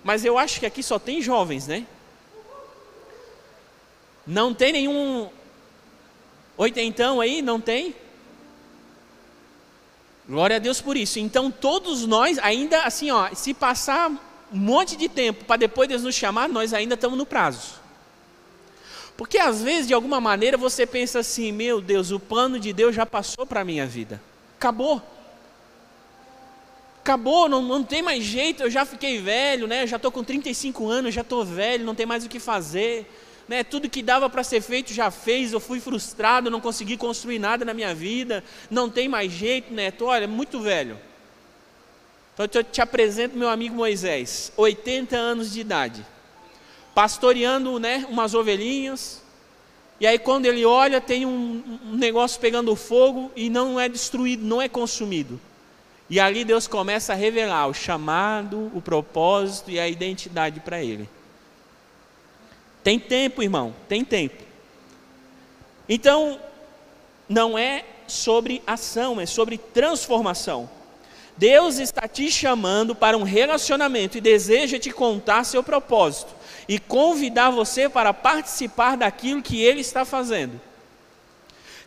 Mas 0.02 0.24
eu 0.24 0.38
acho 0.38 0.62
que 0.62 0.66
aqui 0.66 0.82
só 0.82 0.98
tem 0.98 1.22
jovens, 1.22 1.68
né? 1.68 1.86
Não 4.26 4.54
tem 4.54 4.72
nenhum 4.72 5.30
oitentão 6.56 7.20
aí? 7.20 7.42
Não 7.42 7.60
tem? 7.60 7.94
Glória 10.32 10.56
a 10.56 10.60
Deus 10.60 10.80
por 10.80 10.96
isso. 10.96 11.20
Então 11.20 11.52
todos 11.52 12.08
nós, 12.08 12.40
ainda 12.40 12.84
assim, 12.84 13.12
ó, 13.12 13.28
se 13.36 13.54
passar 13.54 14.10
um 14.10 14.58
monte 14.58 14.96
de 14.96 15.10
tempo 15.10 15.44
para 15.44 15.58
depois 15.58 15.90
Deus 15.90 16.04
nos 16.04 16.16
chamar, 16.16 16.48
nós 16.48 16.74
ainda 16.74 16.96
estamos 16.96 17.18
no 17.18 17.26
prazo. 17.26 17.82
Porque 19.18 19.38
às 19.38 19.62
vezes, 19.62 19.88
de 19.88 19.94
alguma 19.94 20.22
maneira, 20.22 20.58
você 20.58 20.86
pensa 20.86 21.20
assim: 21.20 21.52
meu 21.52 21.82
Deus, 21.82 22.12
o 22.12 22.20
plano 22.20 22.58
de 22.62 22.72
Deus 22.72 22.96
já 22.96 23.06
passou 23.06 23.46
para 23.46 23.60
a 23.60 23.66
minha 23.66 23.86
vida. 23.86 24.22
Acabou 24.58 25.02
acabou, 27.02 27.50
não, 27.50 27.64
não 27.64 27.84
tem 27.84 28.04
mais 28.04 28.24
jeito, 28.24 28.62
eu 28.62 28.70
já 28.70 28.86
fiquei 28.86 29.20
velho, 29.20 29.66
né? 29.66 29.88
já 29.88 29.96
estou 29.96 30.12
com 30.12 30.24
35 30.24 30.88
anos, 30.88 31.16
já 31.16 31.22
estou 31.22 31.44
velho, 31.44 31.84
não 31.84 31.96
tem 31.96 32.06
mais 32.06 32.24
o 32.24 32.30
que 32.30 32.40
fazer. 32.40 33.12
Né? 33.52 33.66
Tudo 33.66 33.90
que 33.90 34.02
dava 34.02 34.30
para 34.30 34.46
ser 34.46 34.62
feito 34.62 34.94
já 34.94 35.12
fez, 35.12 35.52
eu 35.52 35.60
fui 35.60 35.82
frustrado, 35.82 36.50
não 36.50 36.62
consegui 36.62 36.96
construir 36.96 37.38
nada 37.38 37.66
na 37.66 37.74
minha 37.74 37.94
vida, 37.94 38.42
não 38.70 38.90
tem 38.90 39.10
mais 39.10 39.30
jeito, 39.30 39.74
Neto, 39.74 40.06
olha, 40.06 40.26
muito 40.26 40.62
velho. 40.62 40.98
Então 42.34 42.48
eu 42.54 42.64
te 42.64 42.80
apresento 42.80 43.38
meu 43.38 43.50
amigo 43.50 43.76
Moisés, 43.76 44.54
80 44.56 45.18
anos 45.18 45.52
de 45.52 45.60
idade, 45.60 46.06
pastoreando 46.96 47.78
né, 47.78 48.06
umas 48.10 48.34
ovelhinhas, 48.34 49.22
e 50.00 50.08
aí 50.08 50.18
quando 50.18 50.46
ele 50.46 50.64
olha, 50.64 51.02
tem 51.02 51.26
um, 51.26 51.62
um 51.88 51.98
negócio 51.98 52.40
pegando 52.40 52.74
fogo 52.74 53.34
e 53.36 53.50
não 53.50 53.78
é 53.78 53.90
destruído, 53.90 54.46
não 54.46 54.62
é 54.62 54.70
consumido. 54.70 55.38
E 56.10 56.22
ali 56.22 56.46
Deus 56.46 56.68
começa 56.68 57.12
a 57.12 57.18
revelar 57.18 57.68
o 57.68 57.74
chamado, 57.74 58.72
o 58.74 58.82
propósito 58.82 59.70
e 59.70 59.78
a 59.78 59.90
identidade 59.90 60.62
para 60.62 60.82
ele. 60.82 61.10
Tem 62.84 63.00
tempo, 63.00 63.44
irmão, 63.44 63.76
tem 63.88 64.04
tempo. 64.04 64.44
Então, 65.88 66.40
não 67.28 67.58
é 67.58 67.86
sobre 68.08 68.62
ação, 68.66 69.20
é 69.20 69.26
sobre 69.26 69.58
transformação. 69.58 70.70
Deus 71.38 71.80
está 71.80 72.08
te 72.08 72.30
chamando 72.30 72.94
para 72.94 73.18
um 73.18 73.24
relacionamento 73.24 74.18
e 74.18 74.22
deseja 74.22 74.78
te 74.78 74.92
contar 74.92 75.44
seu 75.44 75.64
propósito 75.64 76.34
e 76.68 76.78
convidar 76.78 77.50
você 77.50 77.90
para 77.90 78.14
participar 78.14 78.98
daquilo 78.98 79.42
que 79.42 79.62
ele 79.62 79.82
está 79.82 80.06
fazendo. 80.06 80.60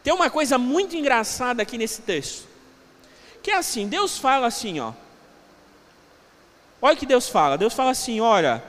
Tem 0.02 0.12
uma 0.12 0.28
coisa 0.28 0.58
muito 0.58 0.96
engraçada 0.96 1.62
aqui 1.62 1.78
nesse 1.78 2.02
texto. 2.02 2.46
Que 3.42 3.50
é 3.50 3.56
assim, 3.56 3.88
Deus 3.88 4.18
fala 4.18 4.46
assim, 4.46 4.80
ó. 4.80 4.92
Olha 6.80 6.94
o 6.94 6.98
que 6.98 7.06
Deus 7.06 7.28
fala. 7.28 7.56
Deus 7.56 7.72
fala 7.72 7.90
assim, 7.90 8.20
olha. 8.20 8.62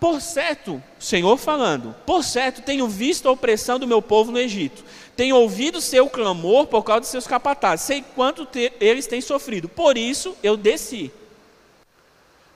Por 0.00 0.22
certo, 0.22 0.82
Senhor 0.98 1.36
falando, 1.36 1.94
por 2.06 2.24
certo 2.24 2.62
tenho 2.62 2.88
visto 2.88 3.28
a 3.28 3.32
opressão 3.32 3.78
do 3.78 3.86
meu 3.86 4.00
povo 4.00 4.32
no 4.32 4.38
Egito. 4.38 4.82
Tenho 5.14 5.36
ouvido 5.36 5.78
seu 5.78 6.08
clamor 6.08 6.66
por 6.66 6.82
causa 6.82 7.02
de 7.02 7.08
seus 7.08 7.26
capatazes. 7.26 7.84
Sei 7.84 8.02
quanto 8.14 8.46
te, 8.46 8.72
eles 8.80 9.06
têm 9.06 9.20
sofrido. 9.20 9.68
Por 9.68 9.98
isso 9.98 10.34
eu 10.42 10.56
desci. 10.56 11.12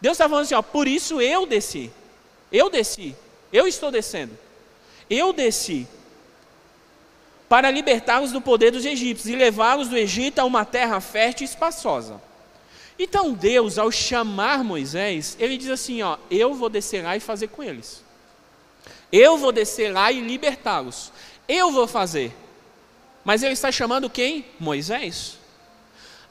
Deus 0.01 0.15
está 0.15 0.27
falando 0.27 0.45
assim, 0.45 0.55
ó, 0.55 0.63
por 0.63 0.89
isso 0.89 1.21
eu 1.21 1.47
desci. 1.47 1.91
Eu 2.51 2.71
desci. 2.71 3.15
Eu 3.53 3.67
estou 3.69 3.91
descendo. 3.91 4.37
Eu 5.11 5.31
desci 5.35 5.87
para 7.47 7.71
libertá-los 7.71 8.33
do 8.33 8.41
poder 8.41 8.71
dos 8.71 8.87
egípcios 8.87 9.29
e 9.29 9.37
levá-los 9.37 9.89
do 9.89 9.99
Egito 9.99 10.39
a 10.39 10.45
uma 10.45 10.65
terra 10.65 10.99
fértil 10.99 11.45
e 11.45 11.49
espaçosa. 11.49 12.21
Então 12.99 13.33
Deus, 13.33 13.79
ao 13.79 13.91
chamar 13.91 14.63
Moisés, 14.63 15.37
ele 15.41 15.57
diz 15.57 15.69
assim: 15.69 16.03
ó, 16.03 16.17
eu 16.31 16.55
vou 16.55 16.69
descer 16.69 17.03
lá 17.03 17.17
e 17.17 17.21
fazer 17.21 17.49
com 17.49 17.63
eles. 17.63 18.05
Eu 19.11 19.37
vou 19.37 19.53
descer 19.53 19.93
lá 19.93 20.11
e 20.13 20.21
libertá-los. 20.21 21.13
Eu 21.49 21.71
vou 21.71 21.87
fazer. 21.87 22.35
Mas 23.25 23.43
ele 23.43 23.53
está 23.53 23.73
chamando 23.73 24.11
quem? 24.11 24.45
Moisés. 24.61 25.39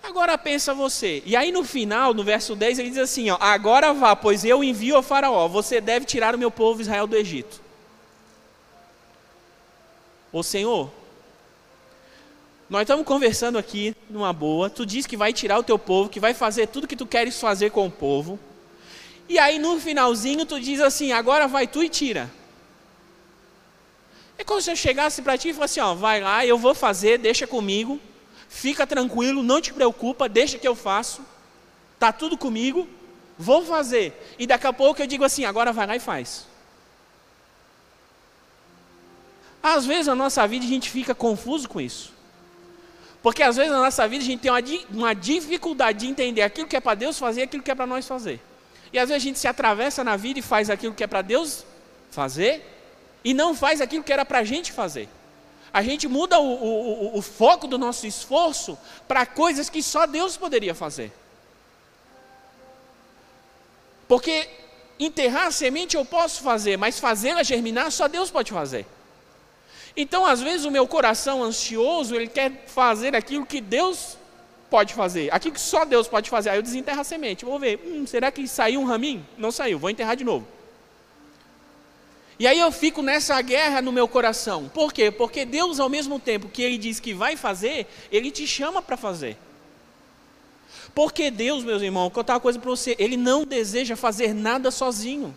Agora 0.02 0.38
pensa 0.38 0.74
você. 0.74 1.24
E 1.26 1.36
aí 1.36 1.52
no 1.52 1.64
final, 1.64 2.14
no 2.14 2.24
verso 2.24 2.56
10, 2.56 2.80
ele 2.80 2.90
diz 2.90 2.98
assim: 3.00 3.30
ó, 3.30 3.38
agora 3.40 3.94
vá, 3.94 4.16
pois 4.16 4.44
eu 4.44 4.64
envio 4.64 4.96
ao 4.96 5.04
faraó, 5.04 5.48
você 5.48 5.82
deve 5.82 6.06
tirar 6.06 6.36
o 6.36 6.38
meu 6.38 6.52
povo 6.52 6.82
Israel 6.82 7.08
do 7.08 7.16
Egito. 7.16 7.62
O 10.32 10.44
Senhor, 10.44 10.92
nós 12.74 12.82
estamos 12.82 13.06
conversando 13.06 13.60
aqui 13.60 13.96
numa 14.10 14.34
boa. 14.34 14.68
Tu 14.68 14.84
diz 14.84 15.06
que 15.06 15.16
vai 15.16 15.32
tirar 15.32 15.60
o 15.60 15.64
teu 15.64 15.78
povo, 15.78 16.10
que 16.10 16.20
vai 16.20 16.34
fazer 16.34 16.66
tudo 16.66 16.88
que 16.88 16.96
tu 16.96 17.06
queres 17.06 17.40
fazer 17.40 17.70
com 17.70 17.86
o 17.86 17.92
povo. 17.92 18.40
E 19.30 19.38
aí 19.38 19.60
no 19.60 19.80
finalzinho 19.80 20.44
tu 20.44 20.60
diz 20.60 20.82
assim: 20.82 21.12
agora 21.12 21.48
vai 21.48 21.68
tu 21.68 21.84
e 21.84 21.88
tira. 21.88 22.32
É 24.40 24.44
como 24.44 24.60
se 24.60 24.72
eu 24.72 24.76
chegasse 24.76 25.22
para 25.22 25.38
ti 25.38 25.50
e 25.50 25.54
falasse: 25.54 25.80
ó, 25.80 25.94
vai 25.94 26.20
lá, 26.20 26.48
eu 26.48 26.58
vou 26.58 26.74
fazer, 26.74 27.20
deixa 27.20 27.46
comigo, 27.46 28.00
fica 28.50 28.88
tranquilo, 28.88 29.44
não 29.44 29.62
te 29.62 29.72
preocupa, 29.72 30.28
deixa 30.28 30.58
que 30.58 30.68
eu 30.68 30.74
faço, 30.74 31.22
tá 32.00 32.12
tudo 32.12 32.36
comigo, 32.36 32.90
vou 33.38 33.64
fazer. 33.64 34.34
E 34.40 34.48
daqui 34.48 34.66
a 34.66 34.74
pouco 34.74 35.00
eu 35.00 35.06
digo 35.06 35.24
assim: 35.24 35.46
agora 35.46 35.72
vai 35.72 35.86
lá 35.86 35.96
e 35.96 36.00
faz. 36.00 36.48
Às 39.62 39.86
vezes 39.86 40.08
na 40.08 40.16
nossa 40.16 40.48
vida 40.48 40.66
a 40.66 40.68
gente 40.68 40.90
fica 40.90 41.14
confuso 41.14 41.70
com 41.70 41.80
isso. 41.80 42.13
Porque 43.24 43.42
às 43.42 43.56
vezes 43.56 43.72
na 43.72 43.80
nossa 43.80 44.06
vida 44.06 44.22
a 44.22 44.28
gente 44.28 44.42
tem 44.42 44.52
uma, 44.52 44.62
uma 44.92 45.16
dificuldade 45.16 46.00
de 46.00 46.08
entender 46.08 46.42
aquilo 46.42 46.68
que 46.68 46.76
é 46.76 46.82
para 46.82 46.94
Deus 46.94 47.18
fazer 47.18 47.40
e 47.40 47.44
aquilo 47.46 47.64
que 47.64 47.72
é 47.72 47.76
para 47.76 47.88
nós 47.88 48.06
fazer. 48.06 48.42
E 48.92 49.00
às 49.00 49.08
vezes 49.08 49.24
a 49.24 49.26
gente 49.26 49.40
se 49.40 49.48
atravessa 49.48 50.04
na 50.04 50.18
vida 50.18 50.40
e 50.40 50.42
faz 50.42 50.70
aquilo 50.70 50.94
que 50.94 51.06
é 51.06 51.08
para 51.08 51.22
Deus 51.22 51.66
fazer 52.12 52.70
e 53.24 53.34
não 53.34 53.56
faz 53.56 53.80
aquilo 53.80 54.04
que 54.04 54.12
era 54.12 54.26
para 54.26 54.40
a 54.40 54.44
gente 54.44 54.74
fazer. 54.74 55.08
A 55.72 55.82
gente 55.82 56.06
muda 56.06 56.38
o, 56.38 56.44
o, 56.44 57.16
o, 57.16 57.18
o 57.18 57.22
foco 57.22 57.66
do 57.66 57.78
nosso 57.78 58.06
esforço 58.06 58.78
para 59.08 59.26
coisas 59.26 59.70
que 59.70 59.82
só 59.82 60.06
Deus 60.06 60.36
poderia 60.36 60.76
fazer. 60.76 61.12
Porque 64.06 64.50
enterrar 65.00 65.48
a 65.48 65.52
semente 65.52 65.96
eu 65.96 66.04
posso 66.04 66.44
fazer, 66.44 66.78
mas 66.78 67.00
fazê-la 67.00 67.42
germinar 67.42 67.90
só 67.90 68.10
Deus 68.10 68.30
pode 68.30 68.52
fazer. 68.52 68.86
Então, 69.96 70.26
às 70.26 70.42
vezes, 70.42 70.66
o 70.66 70.72
meu 70.72 70.88
coração 70.88 71.44
ansioso, 71.44 72.16
ele 72.16 72.28
quer 72.28 72.66
fazer 72.68 73.16
aquilo 73.16 73.46
que 73.46 73.62
Deus 73.62 74.18
pode 74.70 74.96
fazer, 74.96 75.32
aquilo 75.32 75.54
que 75.54 75.62
só 75.62 75.86
Deus 75.86 76.08
pode 76.08 76.30
fazer. 76.30 76.50
Aí 76.50 76.58
eu 76.58 76.64
desenterro 76.64 77.00
a 77.00 77.04
semente, 77.04 77.46
vou 77.46 77.60
ver, 77.60 77.80
hum, 77.86 78.08
será 78.08 78.32
que 78.32 78.48
saiu 78.48 78.82
um 78.82 78.86
raminho? 78.86 79.24
Não 79.38 79.52
saiu, 79.52 79.78
vou 79.78 79.90
enterrar 79.90 80.16
de 80.16 80.24
novo. 80.24 80.48
E 82.40 82.48
aí 82.48 82.60
eu 82.60 82.72
fico 82.72 83.04
nessa 83.04 83.40
guerra 83.42 83.82
no 83.84 83.92
meu 83.92 84.08
coração. 84.08 84.68
Por 84.74 84.92
quê? 84.92 85.12
Porque 85.12 85.46
Deus, 85.46 85.80
ao 85.80 85.90
mesmo 85.90 86.20
tempo 86.20 86.50
que 86.50 86.64
Ele 86.64 86.80
diz 86.80 87.00
que 87.00 87.14
vai 87.14 87.38
fazer, 87.38 87.86
Ele 88.12 88.32
te 88.32 88.48
chama 88.48 88.82
para 88.82 88.98
fazer. 88.98 89.38
Porque 90.96 91.30
Deus, 91.30 91.64
meus 91.64 91.82
irmãos, 91.82 92.06
vou 92.06 92.12
contar 92.12 92.34
uma 92.34 92.40
coisa 92.40 92.58
para 92.58 92.70
você, 92.70 92.96
Ele 92.98 93.16
não 93.16 93.46
deseja 93.46 93.96
fazer 93.96 94.34
nada 94.34 94.72
sozinho. 94.72 95.36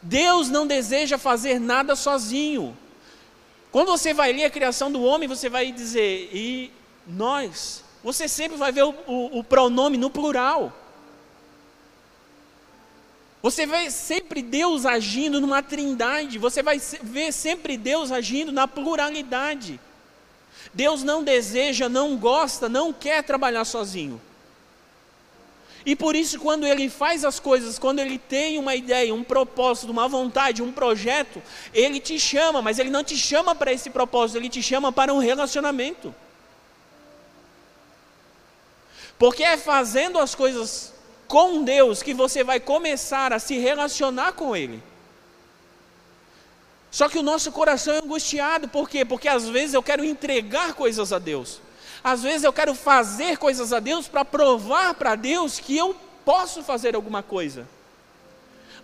Deus 0.00 0.48
não 0.48 0.66
deseja 0.66 1.18
fazer 1.18 1.58
nada 1.58 1.96
sozinho. 1.96 2.76
Quando 3.70 3.88
você 3.88 4.14
vai 4.14 4.32
ler 4.32 4.44
a 4.44 4.50
criação 4.50 4.90
do 4.90 5.02
homem, 5.02 5.28
você 5.28 5.48
vai 5.48 5.72
dizer, 5.72 6.30
e 6.32 6.72
nós. 7.06 7.84
Você 8.02 8.28
sempre 8.28 8.56
vai 8.56 8.72
ver 8.72 8.84
o, 8.84 8.94
o, 9.06 9.38
o 9.40 9.44
pronome 9.44 9.96
no 9.96 10.08
plural. 10.08 10.72
Você 13.42 13.66
vê 13.66 13.90
sempre 13.90 14.42
Deus 14.42 14.84
agindo 14.84 15.40
numa 15.40 15.62
trindade. 15.62 16.38
Você 16.38 16.62
vai 16.62 16.80
ver 17.02 17.32
sempre 17.32 17.76
Deus 17.76 18.10
agindo 18.10 18.50
na 18.52 18.66
pluralidade. 18.66 19.80
Deus 20.72 21.02
não 21.02 21.22
deseja, 21.22 21.88
não 21.88 22.16
gosta, 22.16 22.68
não 22.68 22.92
quer 22.92 23.22
trabalhar 23.22 23.64
sozinho. 23.64 24.20
E 25.88 25.96
por 25.96 26.14
isso, 26.14 26.38
quando 26.38 26.66
ele 26.66 26.90
faz 26.90 27.24
as 27.24 27.40
coisas, 27.40 27.78
quando 27.78 27.98
ele 27.98 28.18
tem 28.18 28.58
uma 28.58 28.74
ideia, 28.74 29.14
um 29.14 29.24
propósito, 29.24 29.90
uma 29.90 30.06
vontade, 30.06 30.62
um 30.62 30.70
projeto, 30.70 31.42
ele 31.72 31.98
te 31.98 32.20
chama, 32.20 32.60
mas 32.60 32.78
ele 32.78 32.90
não 32.90 33.02
te 33.02 33.16
chama 33.16 33.54
para 33.54 33.72
esse 33.72 33.88
propósito, 33.88 34.36
ele 34.36 34.50
te 34.50 34.62
chama 34.62 34.92
para 34.92 35.14
um 35.14 35.18
relacionamento. 35.18 36.14
Porque 39.18 39.42
é 39.42 39.56
fazendo 39.56 40.18
as 40.18 40.34
coisas 40.34 40.92
com 41.26 41.64
Deus 41.64 42.02
que 42.02 42.12
você 42.12 42.44
vai 42.44 42.60
começar 42.60 43.32
a 43.32 43.38
se 43.38 43.56
relacionar 43.56 44.32
com 44.32 44.54
Ele. 44.54 44.82
Só 46.90 47.08
que 47.08 47.18
o 47.18 47.22
nosso 47.22 47.50
coração 47.50 47.94
é 47.94 48.02
angustiado, 48.04 48.68
por 48.68 48.90
quê? 48.90 49.06
Porque 49.06 49.26
às 49.26 49.48
vezes 49.48 49.72
eu 49.72 49.82
quero 49.82 50.04
entregar 50.04 50.74
coisas 50.74 51.14
a 51.14 51.18
Deus, 51.18 51.62
às 52.02 52.22
vezes 52.22 52.44
eu 52.44 52.52
quero 52.52 52.74
fazer 52.74 53.38
coisas 53.38 53.72
a 53.72 53.80
Deus 53.80 54.08
para 54.08 54.24
provar 54.24 54.94
para 54.94 55.14
Deus 55.14 55.58
que 55.58 55.76
eu 55.76 55.96
posso 56.24 56.62
fazer 56.62 56.94
alguma 56.94 57.22
coisa. 57.22 57.66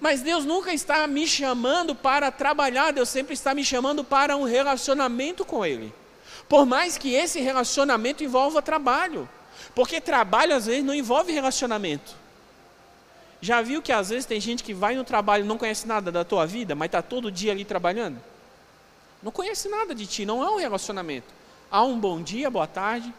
Mas 0.00 0.22
Deus 0.22 0.44
nunca 0.44 0.72
está 0.72 1.06
me 1.06 1.26
chamando 1.26 1.94
para 1.94 2.30
trabalhar, 2.30 2.92
Deus 2.92 3.08
sempre 3.08 3.34
está 3.34 3.54
me 3.54 3.64
chamando 3.64 4.02
para 4.02 4.36
um 4.36 4.44
relacionamento 4.44 5.44
com 5.44 5.64
Ele. 5.64 5.94
Por 6.48 6.66
mais 6.66 6.98
que 6.98 7.14
esse 7.14 7.40
relacionamento 7.40 8.22
envolva 8.22 8.60
trabalho, 8.60 9.28
porque 9.74 10.00
trabalho 10.00 10.54
às 10.54 10.66
vezes 10.66 10.84
não 10.84 10.94
envolve 10.94 11.32
relacionamento. 11.32 12.14
Já 13.40 13.60
viu 13.62 13.82
que 13.82 13.92
às 13.92 14.08
vezes 14.08 14.26
tem 14.26 14.40
gente 14.40 14.62
que 14.62 14.74
vai 14.74 14.94
no 14.94 15.04
trabalho 15.04 15.44
e 15.44 15.46
não 15.46 15.58
conhece 15.58 15.86
nada 15.86 16.10
da 16.10 16.24
tua 16.24 16.46
vida, 16.46 16.74
mas 16.74 16.86
está 16.86 17.02
todo 17.02 17.30
dia 17.30 17.52
ali 17.52 17.64
trabalhando? 17.64 18.18
Não 19.22 19.30
conhece 19.30 19.68
nada 19.68 19.94
de 19.94 20.06
ti, 20.06 20.26
não 20.26 20.42
é 20.42 20.50
um 20.50 20.56
relacionamento. 20.56 21.26
Há 21.74 21.82
um 21.82 21.98
bom 21.98 22.22
dia, 22.22 22.48
boa 22.48 22.68
tarde, 22.68 23.12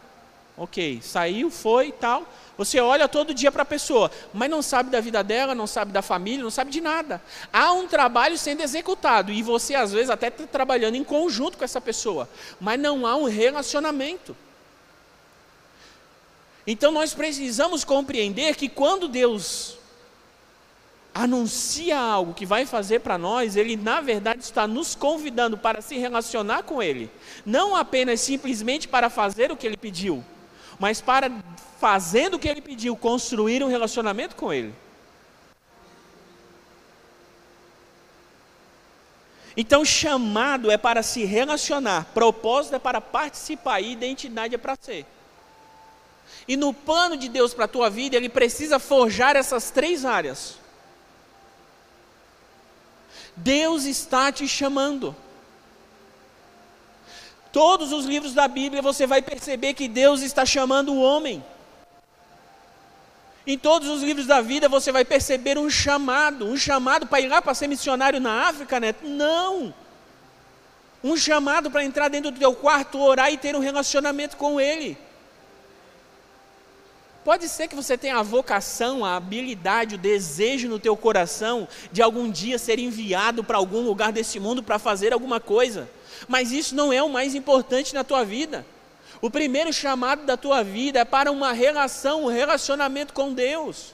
ok, 0.56 1.02
saiu, 1.02 1.50
foi 1.50 1.92
tal. 1.92 2.26
Você 2.56 2.80
olha 2.80 3.06
todo 3.06 3.34
dia 3.34 3.52
para 3.52 3.64
a 3.64 3.66
pessoa, 3.66 4.10
mas 4.32 4.48
não 4.48 4.62
sabe 4.62 4.88
da 4.88 4.98
vida 4.98 5.22
dela, 5.22 5.54
não 5.54 5.66
sabe 5.66 5.92
da 5.92 6.00
família, 6.00 6.42
não 6.42 6.50
sabe 6.50 6.70
de 6.70 6.80
nada. 6.80 7.20
Há 7.52 7.74
um 7.74 7.86
trabalho 7.86 8.38
sendo 8.38 8.62
executado 8.62 9.30
e 9.30 9.42
você 9.42 9.74
às 9.74 9.92
vezes 9.92 10.08
até 10.08 10.28
está 10.28 10.46
trabalhando 10.46 10.94
em 10.94 11.04
conjunto 11.04 11.58
com 11.58 11.64
essa 11.64 11.82
pessoa, 11.82 12.30
mas 12.58 12.80
não 12.80 13.06
há 13.06 13.14
um 13.14 13.24
relacionamento. 13.24 14.34
Então 16.66 16.90
nós 16.90 17.12
precisamos 17.12 17.84
compreender 17.84 18.56
que 18.56 18.70
quando 18.70 19.06
Deus 19.06 19.76
anuncia 21.22 21.98
algo 21.98 22.34
que 22.34 22.44
vai 22.44 22.66
fazer 22.66 23.00
para 23.00 23.16
nós, 23.16 23.56
ele 23.56 23.76
na 23.76 24.00
verdade 24.00 24.42
está 24.42 24.66
nos 24.66 24.94
convidando 24.94 25.56
para 25.56 25.80
se 25.80 25.96
relacionar 25.96 26.62
com 26.64 26.82
ele, 26.82 27.10
não 27.44 27.74
apenas 27.74 28.20
simplesmente 28.20 28.86
para 28.86 29.08
fazer 29.08 29.50
o 29.50 29.56
que 29.56 29.66
ele 29.66 29.76
pediu, 29.76 30.22
mas 30.78 31.00
para 31.00 31.30
fazendo 31.80 32.34
o 32.34 32.38
que 32.38 32.48
ele 32.48 32.60
pediu, 32.60 32.96
construir 32.96 33.62
um 33.62 33.68
relacionamento 33.68 34.36
com 34.36 34.52
ele. 34.52 34.74
Então, 39.56 39.86
chamado 39.86 40.70
é 40.70 40.76
para 40.76 41.02
se 41.02 41.24
relacionar, 41.24 42.10
propósito 42.12 42.76
é 42.76 42.78
para 42.78 43.00
participar 43.00 43.80
e 43.80 43.92
identidade 43.92 44.54
é 44.54 44.58
para 44.58 44.76
ser. 44.78 45.06
E 46.46 46.56
no 46.56 46.74
plano 46.74 47.16
de 47.16 47.28
Deus 47.28 47.54
para 47.54 47.64
a 47.64 47.68
tua 47.68 47.88
vida, 47.88 48.16
ele 48.16 48.28
precisa 48.28 48.78
forjar 48.78 49.34
essas 49.34 49.70
três 49.70 50.04
áreas. 50.04 50.65
Deus 53.36 53.84
está 53.84 54.32
te 54.32 54.48
chamando. 54.48 55.14
Todos 57.52 57.92
os 57.92 58.04
livros 58.04 58.32
da 58.34 58.48
Bíblia 58.48 58.82
você 58.82 59.06
vai 59.06 59.22
perceber 59.22 59.74
que 59.74 59.88
Deus 59.88 60.22
está 60.22 60.44
chamando 60.44 60.92
o 60.92 61.00
homem. 61.00 61.44
Em 63.46 63.56
todos 63.56 63.88
os 63.88 64.02
livros 64.02 64.26
da 64.26 64.40
vida 64.40 64.68
você 64.68 64.90
vai 64.90 65.04
perceber 65.04 65.56
um 65.56 65.70
chamado, 65.70 66.46
um 66.46 66.56
chamado 66.56 67.06
para 67.06 67.20
ir 67.20 67.28
lá 67.28 67.40
para 67.40 67.54
ser 67.54 67.68
missionário 67.68 68.20
na 68.20 68.48
África, 68.48 68.80
né? 68.80 68.94
Não. 69.02 69.72
Um 71.04 71.16
chamado 71.16 71.70
para 71.70 71.84
entrar 71.84 72.08
dentro 72.08 72.30
do 72.30 72.38
teu 72.38 72.54
quarto, 72.54 72.98
orar 72.98 73.32
e 73.32 73.38
ter 73.38 73.54
um 73.54 73.60
relacionamento 73.60 74.36
com 74.36 74.60
Ele. 74.60 74.98
Pode 77.26 77.48
ser 77.48 77.66
que 77.66 77.74
você 77.74 77.98
tenha 77.98 78.18
a 78.18 78.22
vocação, 78.22 79.04
a 79.04 79.16
habilidade, 79.16 79.96
o 79.96 79.98
desejo 79.98 80.68
no 80.68 80.78
teu 80.78 80.96
coração 80.96 81.66
de 81.90 82.00
algum 82.00 82.30
dia 82.30 82.56
ser 82.56 82.78
enviado 82.78 83.42
para 83.42 83.58
algum 83.58 83.80
lugar 83.80 84.12
desse 84.12 84.38
mundo 84.38 84.62
para 84.62 84.78
fazer 84.78 85.12
alguma 85.12 85.40
coisa. 85.40 85.90
Mas 86.28 86.52
isso 86.52 86.76
não 86.76 86.92
é 86.92 87.02
o 87.02 87.08
mais 87.08 87.34
importante 87.34 87.92
na 87.92 88.04
tua 88.04 88.24
vida. 88.24 88.64
O 89.20 89.28
primeiro 89.28 89.72
chamado 89.72 90.24
da 90.24 90.36
tua 90.36 90.62
vida 90.62 91.00
é 91.00 91.04
para 91.04 91.32
uma 91.32 91.52
relação, 91.52 92.26
um 92.26 92.28
relacionamento 92.28 93.12
com 93.12 93.34
Deus. 93.34 93.92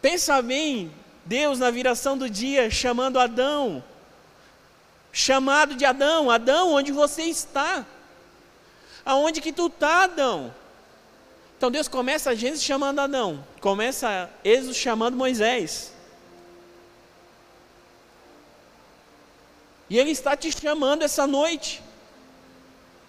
Pensa 0.00 0.40
bem, 0.40 0.92
Deus 1.24 1.58
na 1.58 1.72
viração 1.72 2.16
do 2.16 2.30
dia 2.30 2.70
chamando 2.70 3.18
Adão. 3.18 3.82
Chamado 5.12 5.74
de 5.74 5.84
Adão, 5.84 6.30
Adão, 6.30 6.72
onde 6.72 6.92
você 6.92 7.22
está? 7.22 7.84
Aonde 9.04 9.40
que 9.40 9.52
tu 9.52 9.66
está, 9.66 10.04
Adão? 10.04 10.54
Então 11.64 11.72
Deus 11.72 11.88
começa 11.88 12.36
Gênesis 12.36 12.62
chamando 12.62 12.98
Adão, 12.98 13.42
começa 13.58 14.28
Êxodo 14.44 14.74
chamando 14.74 15.16
Moisés. 15.16 15.94
E 19.88 19.98
Ele 19.98 20.10
está 20.10 20.36
te 20.36 20.52
chamando 20.52 21.00
essa 21.00 21.26
noite, 21.26 21.82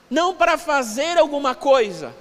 não 0.09 0.33
para 0.33 0.57
fazer 0.57 1.17
alguma 1.17 1.53
coisa. 1.53 2.15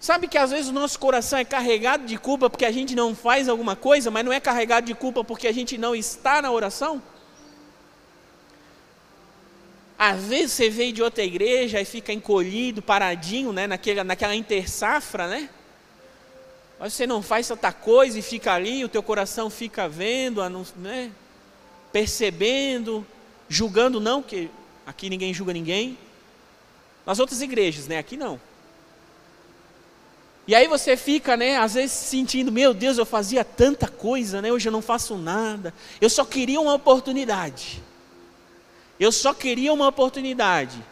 Sabe 0.00 0.26
que 0.26 0.36
às 0.36 0.50
vezes 0.50 0.70
o 0.70 0.72
nosso 0.72 0.98
coração 0.98 1.38
é 1.38 1.44
carregado 1.44 2.04
de 2.04 2.18
culpa 2.18 2.50
porque 2.50 2.64
a 2.64 2.72
gente 2.72 2.96
não 2.96 3.14
faz 3.14 3.48
alguma 3.48 3.76
coisa, 3.76 4.10
mas 4.10 4.24
não 4.24 4.32
é 4.32 4.40
carregado 4.40 4.86
de 4.86 4.94
culpa 4.94 5.22
porque 5.22 5.46
a 5.46 5.54
gente 5.54 5.78
não 5.78 5.94
está 5.94 6.42
na 6.42 6.50
oração? 6.50 7.00
Às 9.98 10.26
vezes 10.26 10.52
você 10.52 10.70
veio 10.70 10.92
de 10.92 11.02
outra 11.02 11.24
igreja 11.24 11.80
e 11.80 11.84
fica 11.84 12.12
encolhido, 12.12 12.80
paradinho, 12.80 13.52
né, 13.52 13.66
naquela, 13.66 14.04
naquela 14.04 14.34
intersafra, 14.34 15.26
né? 15.26 15.50
Mas 16.78 16.92
você 16.92 17.04
não 17.04 17.20
faz 17.20 17.48
tanta 17.48 17.72
coisa 17.72 18.16
e 18.16 18.22
fica 18.22 18.52
ali, 18.52 18.84
o 18.84 18.88
teu 18.88 19.02
coração 19.02 19.50
fica 19.50 19.88
vendo, 19.88 20.40
né, 20.76 21.10
percebendo, 21.92 23.04
julgando 23.48 23.98
não, 23.98 24.22
que 24.22 24.48
aqui 24.86 25.10
ninguém 25.10 25.34
julga 25.34 25.52
ninguém. 25.52 25.98
Nas 27.04 27.18
outras 27.18 27.40
igrejas, 27.40 27.88
né? 27.88 27.98
Aqui 27.98 28.16
não. 28.16 28.38
E 30.46 30.54
aí 30.54 30.68
você 30.68 30.96
fica, 30.96 31.36
né, 31.36 31.56
às 31.56 31.74
vezes 31.74 31.92
sentindo, 31.92 32.52
meu 32.52 32.72
Deus, 32.72 32.98
eu 32.98 33.04
fazia 33.04 33.44
tanta 33.44 33.88
coisa, 33.88 34.40
né? 34.40 34.52
Hoje 34.52 34.68
eu 34.68 34.72
não 34.72 34.80
faço 34.80 35.16
nada. 35.16 35.74
Eu 36.00 36.08
só 36.08 36.24
queria 36.24 36.60
uma 36.60 36.74
oportunidade. 36.74 37.82
Eu 38.98 39.12
só 39.12 39.32
queria 39.32 39.72
uma 39.72 39.88
oportunidade. 39.88 40.82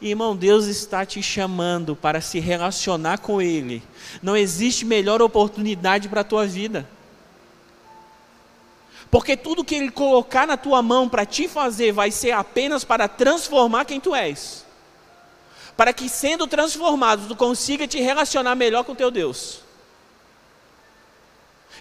Irmão, 0.00 0.36
Deus 0.36 0.66
está 0.66 1.06
te 1.06 1.22
chamando 1.22 1.96
para 1.96 2.20
se 2.20 2.38
relacionar 2.38 3.18
com 3.18 3.40
Ele. 3.40 3.82
Não 4.22 4.36
existe 4.36 4.84
melhor 4.84 5.22
oportunidade 5.22 6.08
para 6.08 6.20
a 6.20 6.24
tua 6.24 6.46
vida. 6.46 6.86
Porque 9.10 9.36
tudo 9.36 9.64
que 9.64 9.74
Ele 9.74 9.90
colocar 9.90 10.46
na 10.46 10.56
tua 10.56 10.82
mão 10.82 11.08
para 11.08 11.24
te 11.24 11.48
fazer 11.48 11.92
vai 11.92 12.10
ser 12.10 12.32
apenas 12.32 12.84
para 12.84 13.08
transformar 13.08 13.86
quem 13.86 14.00
tu 14.00 14.14
és. 14.14 14.66
Para 15.76 15.92
que 15.92 16.08
sendo 16.08 16.46
transformado, 16.46 17.26
tu 17.28 17.34
consiga 17.34 17.88
te 17.88 18.00
relacionar 18.00 18.54
melhor 18.54 18.84
com 18.84 18.94
teu 18.94 19.10
Deus. 19.10 19.63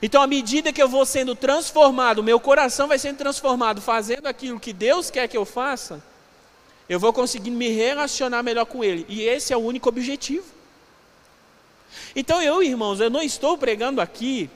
Então, 0.06 0.22
à 0.22 0.28
medida 0.28 0.74
que 0.74 0.84
eu 0.84 0.90
vou 0.90 1.06
sendo 1.06 1.34
transformado, 1.34 2.22
meu 2.22 2.38
coração 2.38 2.90
vai 2.90 3.00
sendo 3.00 3.20
transformado, 3.20 3.80
fazendo 3.80 4.28
aquilo 4.28 4.60
que 4.60 4.74
Deus 4.74 5.10
quer 5.10 5.30
que 5.30 5.38
eu 5.38 5.46
faça, 5.46 6.04
eu 6.90 7.00
vou 7.00 7.14
conseguindo 7.14 7.56
me 7.56 7.70
relacionar 7.70 8.44
melhor 8.44 8.66
com 8.66 8.84
Ele. 8.84 9.06
E 9.08 9.22
esse 9.22 9.54
é 9.54 9.58
o 9.58 9.62
único 9.62 9.88
objetivo. 9.88 10.44
Então, 12.14 12.42
eu, 12.42 12.62
irmãos, 12.62 13.00
eu 13.00 13.10
não 13.10 13.22
estou 13.22 13.58
pregando 13.58 14.02
aqui, 14.02 14.50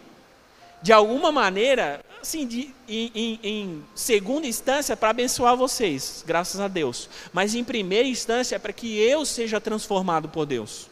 de 0.82 0.92
alguma 0.92 1.32
maneira, 1.32 2.04
assim, 2.22 2.46
de, 2.46 2.76
em, 2.86 3.10
em, 3.16 3.40
em 3.42 3.86
segunda 3.96 4.46
instância, 4.46 4.98
para 4.98 5.12
abençoar 5.12 5.56
vocês, 5.56 6.26
graças 6.28 6.60
a 6.60 6.68
Deus. 6.68 7.10
Mas 7.32 7.56
em 7.56 7.64
primeira 7.64 8.06
instância, 8.06 8.58
é 8.58 8.60
para 8.60 8.74
que 8.74 9.00
eu 9.00 9.26
seja 9.26 9.62
transformado 9.62 10.28
por 10.28 10.46
Deus. 10.46 10.90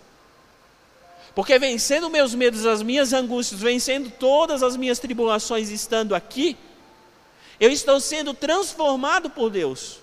Porque 1.36 1.60
vencendo 1.60 2.10
meus 2.10 2.34
medos, 2.34 2.66
as 2.66 2.82
minhas 2.82 3.12
angústias, 3.12 3.60
vencendo 3.60 4.10
todas 4.10 4.64
as 4.64 4.78
minhas 4.78 5.00
tribulações 5.00 5.70
estando 5.70 6.16
aqui, 6.16 6.56
eu 7.60 7.70
estou 7.70 8.00
sendo 8.00 8.34
transformado 8.34 9.30
por 9.30 9.50
Deus. 9.50 10.00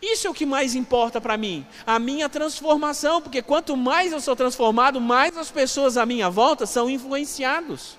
Isso 0.00 0.26
é 0.26 0.30
o 0.30 0.34
que 0.34 0.46
mais 0.46 0.74
importa 0.74 1.20
para 1.20 1.36
mim, 1.36 1.66
a 1.86 1.98
minha 1.98 2.28
transformação, 2.28 3.20
porque 3.20 3.42
quanto 3.42 3.76
mais 3.76 4.12
eu 4.12 4.20
sou 4.20 4.34
transformado, 4.34 4.98
mais 4.98 5.36
as 5.36 5.50
pessoas 5.50 5.98
à 5.98 6.06
minha 6.06 6.30
volta 6.30 6.64
são 6.64 6.88
influenciados. 6.88 7.96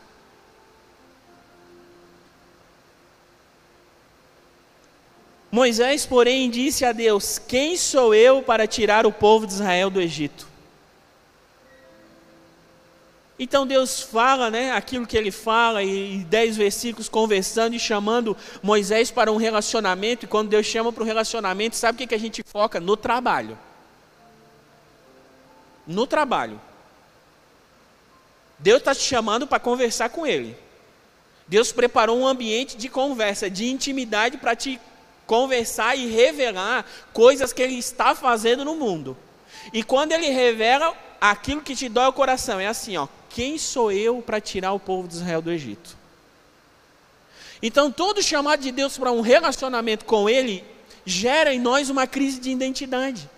Moisés, 5.51 6.05
porém, 6.05 6.49
disse 6.49 6.85
a 6.85 6.91
Deus: 6.91 7.39
Quem 7.39 7.77
sou 7.77 8.13
eu 8.13 8.41
para 8.41 8.67
tirar 8.67 9.05
o 9.05 9.11
povo 9.11 9.47
de 9.47 9.53
Israel 9.53 9.89
do 9.89 10.01
Egito? 10.01 10.56
Então 13.39 13.67
Deus 13.67 14.01
fala, 14.01 14.49
né, 14.49 14.71
aquilo 14.71 15.05
que 15.05 15.15
ele 15.15 15.31
fala, 15.31 15.83
e 15.83 16.25
dez 16.25 16.57
versículos 16.57 17.07
conversando 17.07 17.75
e 17.75 17.79
chamando 17.79 18.35
Moisés 18.63 19.11
para 19.11 19.31
um 19.31 19.37
relacionamento, 19.37 20.25
e 20.25 20.27
quando 20.27 20.49
Deus 20.49 20.65
chama 20.65 20.91
para 20.91 21.03
o 21.03 21.05
relacionamento, 21.05 21.75
sabe 21.75 21.95
o 21.95 21.97
que, 21.99 22.07
que 22.07 22.15
a 22.15 22.19
gente 22.19 22.41
foca? 22.43 22.79
No 22.79 22.97
trabalho. 22.97 23.57
no 25.85 26.05
trabalho. 26.05 26.59
Deus 28.59 28.79
está 28.79 28.93
te 28.93 29.01
chamando 29.01 29.47
para 29.47 29.59
conversar 29.59 30.09
com 30.09 30.25
Ele. 30.25 30.57
Deus 31.47 31.71
preparou 31.71 32.17
um 32.17 32.27
ambiente 32.27 32.75
de 32.75 32.89
conversa, 32.89 33.49
de 33.49 33.67
intimidade 33.69 34.37
para 34.37 34.55
te 34.55 34.79
conversar 35.25 35.95
e 35.95 36.07
revelar 36.07 36.85
coisas 37.13 37.53
que 37.53 37.61
Ele 37.61 37.75
está 37.77 38.13
fazendo 38.15 38.65
no 38.65 38.75
mundo. 38.75 39.15
E 39.71 39.83
quando 39.83 40.11
Ele 40.11 40.27
revela, 40.29 40.93
aquilo 41.21 41.61
que 41.61 41.75
te 41.75 41.87
dói 41.87 42.07
o 42.07 42.13
coração 42.13 42.59
é 42.59 42.67
assim, 42.67 42.97
ó, 42.97 43.07
quem 43.29 43.57
sou 43.57 43.91
eu 43.91 44.21
para 44.21 44.41
tirar 44.41 44.73
o 44.73 44.79
povo 44.79 45.07
de 45.07 45.15
Israel 45.15 45.41
do 45.41 45.51
Egito? 45.51 45.97
Então, 47.61 47.91
todo 47.91 48.21
chamado 48.21 48.61
de 48.61 48.71
Deus 48.71 48.97
para 48.97 49.11
um 49.11 49.21
relacionamento 49.21 50.05
com 50.05 50.29
Ele 50.29 50.63
gera 51.05 51.53
em 51.53 51.59
nós 51.59 51.89
uma 51.89 52.05
crise 52.05 52.39
de 52.39 52.49
identidade. 52.49 53.29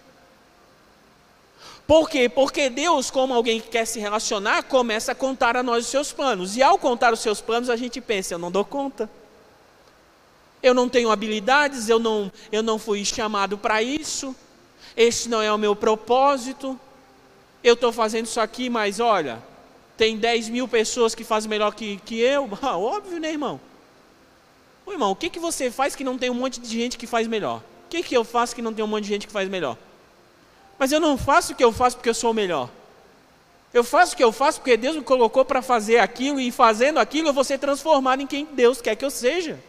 Por 1.88 2.10
quê? 2.10 2.30
Porque 2.30 2.70
Deus, 2.70 3.10
como 3.10 3.34
alguém 3.34 3.60
que 3.60 3.70
quer 3.70 3.86
se 3.86 4.00
relacionar, 4.00 4.64
começa 4.64 5.12
a 5.12 5.16
contar 5.16 5.58
a 5.58 5.64
nós 5.64 5.86
os 5.86 5.90
seus 5.90 6.12
planos. 6.12 6.56
E 6.56 6.62
ao 6.62 6.78
contar 6.78 7.14
os 7.14 7.20
seus 7.20 7.42
planos, 7.42 7.70
a 7.70 7.76
gente 7.76 8.00
pensa: 8.00 8.34
eu 8.34 8.38
não 8.38 8.52
dou 8.52 8.64
conta. 8.64 9.10
Eu 10.62 10.74
não 10.74 10.90
tenho 10.90 11.10
habilidades, 11.10 11.90
eu 11.90 11.98
não, 11.98 12.32
eu 12.52 12.62
não 12.62 12.78
fui 12.78 13.04
chamado 13.06 13.58
para 13.58 13.82
isso. 13.82 14.36
Esse 14.96 15.30
não 15.30 15.42
é 15.42 15.52
o 15.52 15.58
meu 15.58 15.76
propósito. 15.76 16.80
Eu 17.64 17.74
estou 17.74 17.92
fazendo 17.92 18.26
isso 18.26 18.40
aqui, 18.40 18.70
mas 18.70 19.00
olha, 19.00 19.42
tem 20.00 20.16
10 20.16 20.48
mil 20.48 20.66
pessoas 20.66 21.14
que 21.14 21.26
fazem 21.26 21.50
melhor 21.50 21.76
que, 21.76 21.98
que 22.06 22.18
eu. 22.18 22.50
Ah, 22.64 22.78
óbvio, 22.78 23.20
né, 23.20 23.30
irmão? 23.30 23.60
Ô, 24.86 24.94
irmão, 24.94 25.12
o 25.12 25.16
que, 25.16 25.30
que 25.30 25.40
você 25.40 25.70
faz 25.70 25.94
que 25.94 26.06
não 26.06 26.18
tem 26.18 26.30
um 26.30 26.34
monte 26.34 26.58
de 26.62 26.70
gente 26.70 26.98
que 26.98 27.06
faz 27.06 27.28
melhor? 27.28 27.62
O 27.86 27.90
que, 27.90 28.02
que 28.02 28.16
eu 28.16 28.24
faço 28.24 28.56
que 28.56 28.62
não 28.62 28.74
tem 28.74 28.84
um 28.84 28.88
monte 28.88 29.04
de 29.04 29.10
gente 29.10 29.28
que 29.28 29.34
faz 29.34 29.50
melhor? 29.50 29.78
Mas 30.78 30.94
eu 30.94 31.02
não 31.02 31.18
faço 31.18 31.52
o 31.52 31.56
que 31.56 31.64
eu 31.64 31.74
faço 31.74 31.98
porque 31.98 32.08
eu 32.08 32.14
sou 32.14 32.32
o 32.32 32.34
melhor. 32.34 32.70
Eu 33.74 33.84
faço 33.84 34.14
o 34.14 34.18
que 34.18 34.24
eu 34.24 34.32
faço 34.32 34.62
porque 34.62 34.78
Deus 34.78 34.96
me 34.96 35.02
colocou 35.02 35.44
para 35.44 35.62
fazer 35.62 36.00
aquilo 36.00 36.40
e 36.40 36.50
fazendo 36.50 36.98
aquilo 36.98 37.28
eu 37.28 37.34
vou 37.34 37.44
ser 37.44 37.58
transformado 37.58 38.22
em 38.22 38.28
quem 38.28 38.46
Deus 38.46 38.80
quer 38.80 38.96
que 38.96 39.04
eu 39.04 39.12
seja. 39.12 39.60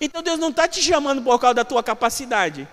Então 0.00 0.22
Deus 0.22 0.38
não 0.38 0.50
está 0.50 0.68
te 0.68 0.80
chamando 0.80 1.20
por 1.20 1.40
causa 1.40 1.54
da 1.54 1.64
tua 1.64 1.82
capacidade. 1.82 2.68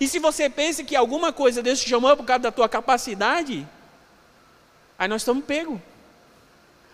E 0.00 0.08
se 0.08 0.18
você 0.18 0.50
pensa 0.50 0.82
que 0.82 0.96
alguma 0.96 1.32
coisa 1.32 1.62
Deus 1.62 1.80
te 1.80 1.88
chamou 1.88 2.16
por 2.16 2.24
causa 2.24 2.40
da 2.40 2.50
tua 2.50 2.68
capacidade, 2.68 3.64
aí 4.98 5.08
nós 5.08 5.22
estamos 5.22 5.44
pegos. 5.44 5.78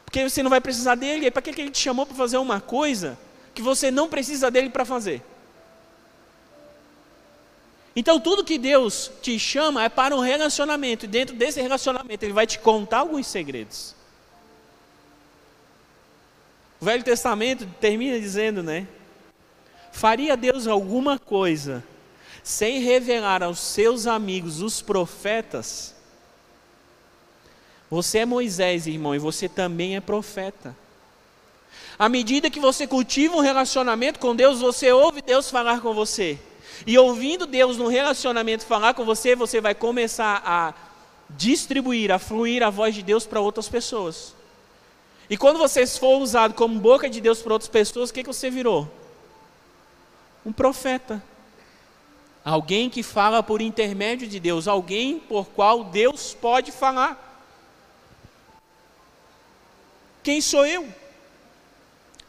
Porque 0.05 0.29
você 0.29 0.43
não 0.43 0.51
vai 0.51 0.61
precisar 0.61 0.95
dele. 0.95 1.27
E 1.27 1.31
para 1.31 1.43
que 1.43 1.51
ele 1.51 1.71
te 1.71 1.79
chamou 1.79 2.07
para 2.07 2.15
fazer 2.15 2.37
uma 2.37 2.61
coisa 2.61 3.19
que 3.55 3.63
você 3.63 3.91
não 3.91 4.09
precisa 4.09 4.51
dele 4.51 4.69
para 4.69 4.85
fazer? 4.85 5.23
Então, 7.97 8.19
tudo 8.19 8.45
que 8.45 8.59
Deus 8.59 9.11
te 9.23 9.39
chama 9.39 9.85
é 9.85 9.89
para 9.89 10.17
um 10.17 10.21
relacionamento, 10.21 11.05
e 11.05 11.09
dentro 11.09 11.37
desse 11.37 11.61
relacionamento, 11.61 12.25
Ele 12.25 12.33
vai 12.33 12.47
te 12.47 12.59
contar 12.59 12.99
alguns 12.99 13.27
segredos. 13.27 13.95
O 16.81 16.85
Velho 16.85 17.05
Testamento 17.05 17.67
termina 17.81 18.19
dizendo, 18.19 18.63
né? 18.63 18.89
Faria 19.93 20.37
Deus 20.37 20.67
alguma 20.67 21.21
coisa 21.21 21.85
sem 22.43 22.81
revelar 22.81 23.45
aos 23.45 23.61
seus 23.61 24.09
amigos, 24.09 24.61
os 24.61 24.83
profetas? 24.83 25.94
Você 27.95 28.19
é 28.19 28.27
Moisés, 28.27 28.89
irmão, 28.89 29.15
e 29.15 29.21
você 29.21 29.49
também 29.49 29.95
é 29.95 30.01
profeta. 30.01 30.77
À 31.97 32.09
medida 32.09 32.51
que 32.51 32.59
você 32.59 32.89
cultiva 32.89 33.37
um 33.37 33.41
relacionamento 33.41 34.19
com 34.19 34.35
Deus, 34.35 34.61
você 34.61 34.91
ouve 34.91 35.23
Deus 35.23 35.49
falar 35.49 35.81
com 35.81 35.95
você. 35.95 36.37
E 36.85 36.99
ouvindo 36.99 37.47
Deus 37.47 37.77
no 37.77 37.87
relacionamento 37.87 38.67
falar 38.67 38.95
com 38.95 39.05
você, 39.05 39.37
você 39.37 39.61
vai 39.61 39.77
começar 39.77 40.43
a 40.45 40.75
distribuir, 41.31 42.11
a 42.11 42.19
fluir 42.19 42.65
a 42.65 42.69
voz 42.69 42.97
de 42.97 43.01
Deus 43.01 43.27
para 43.27 43.41
outras 43.41 43.69
pessoas. 43.69 44.35
E 45.31 45.37
quando 45.37 45.61
você 45.61 45.87
for 45.87 46.21
usado 46.21 46.53
como 46.53 46.81
boca 46.81 47.09
de 47.09 47.21
Deus 47.21 47.41
para 47.43 47.53
outras 47.53 47.71
pessoas, 47.71 48.11
o 48.11 48.13
que, 48.13 48.25
que 48.25 48.33
você 48.33 48.51
virou? 48.51 48.91
Um 50.45 50.53
profeta. 50.53 51.23
Alguém 52.45 52.91
que 52.91 53.05
fala 53.05 53.41
por 53.41 53.63
intermédio 53.63 54.27
de 54.27 54.41
Deus, 54.41 54.67
alguém 54.67 55.21
por 55.21 55.47
qual 55.47 55.85
Deus 55.85 56.35
pode 56.35 56.73
falar. 56.73 57.24
Quem 60.25 60.41
sou 60.41 60.67
eu? 60.67 60.89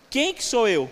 Quem 0.09 0.33
que 0.33 0.43
sou 0.43 0.67
eu? 0.67 0.91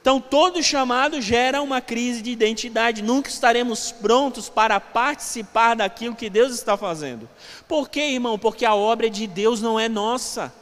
Então, 0.00 0.20
todo 0.20 0.60
chamado 0.62 1.20
gera 1.20 1.62
uma 1.62 1.80
crise 1.80 2.22
de 2.22 2.30
identidade. 2.30 3.02
Nunca 3.02 3.28
estaremos 3.28 3.92
prontos 3.92 4.48
para 4.48 4.80
participar 4.80 5.76
daquilo 5.76 6.16
que 6.16 6.28
Deus 6.28 6.52
está 6.52 6.76
fazendo. 6.76 7.28
Por 7.68 7.88
quê, 7.88 8.00
irmão? 8.00 8.36
Porque 8.36 8.64
a 8.64 8.74
obra 8.74 9.08
de 9.08 9.28
Deus 9.28 9.60
não 9.60 9.78
é 9.78 9.88
nossa. 9.88 10.52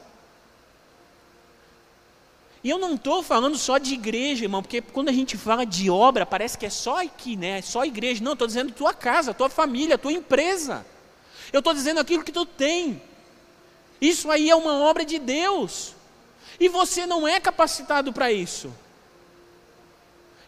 E 2.62 2.68
eu 2.68 2.78
não 2.78 2.96
estou 2.96 3.22
falando 3.22 3.56
só 3.56 3.78
de 3.78 3.94
igreja, 3.94 4.44
irmão, 4.44 4.60
porque 4.60 4.82
quando 4.82 5.08
a 5.08 5.12
gente 5.12 5.38
fala 5.38 5.64
de 5.64 5.88
obra, 5.88 6.26
parece 6.26 6.58
que 6.58 6.66
é 6.66 6.70
só 6.70 7.02
aqui, 7.02 7.36
né? 7.36 7.60
É 7.60 7.62
só 7.62 7.84
igreja. 7.84 8.22
Não, 8.22 8.32
estou 8.32 8.46
dizendo 8.46 8.72
tua 8.72 8.92
casa, 8.92 9.32
tua 9.32 9.48
família, 9.48 9.96
tua 9.96 10.12
empresa. 10.12 10.84
Eu 11.52 11.60
estou 11.60 11.72
dizendo 11.72 12.00
aquilo 12.00 12.24
que 12.24 12.32
tu 12.32 12.44
tem. 12.44 13.00
Isso 14.00 14.30
aí 14.30 14.48
é 14.48 14.54
uma 14.54 14.74
obra 14.80 15.04
de 15.04 15.18
Deus. 15.18 15.94
E 16.58 16.68
você 16.68 17.06
não 17.06 17.26
é 17.26 17.38
capacitado 17.38 18.12
para 18.12 18.32
isso. 18.32 18.72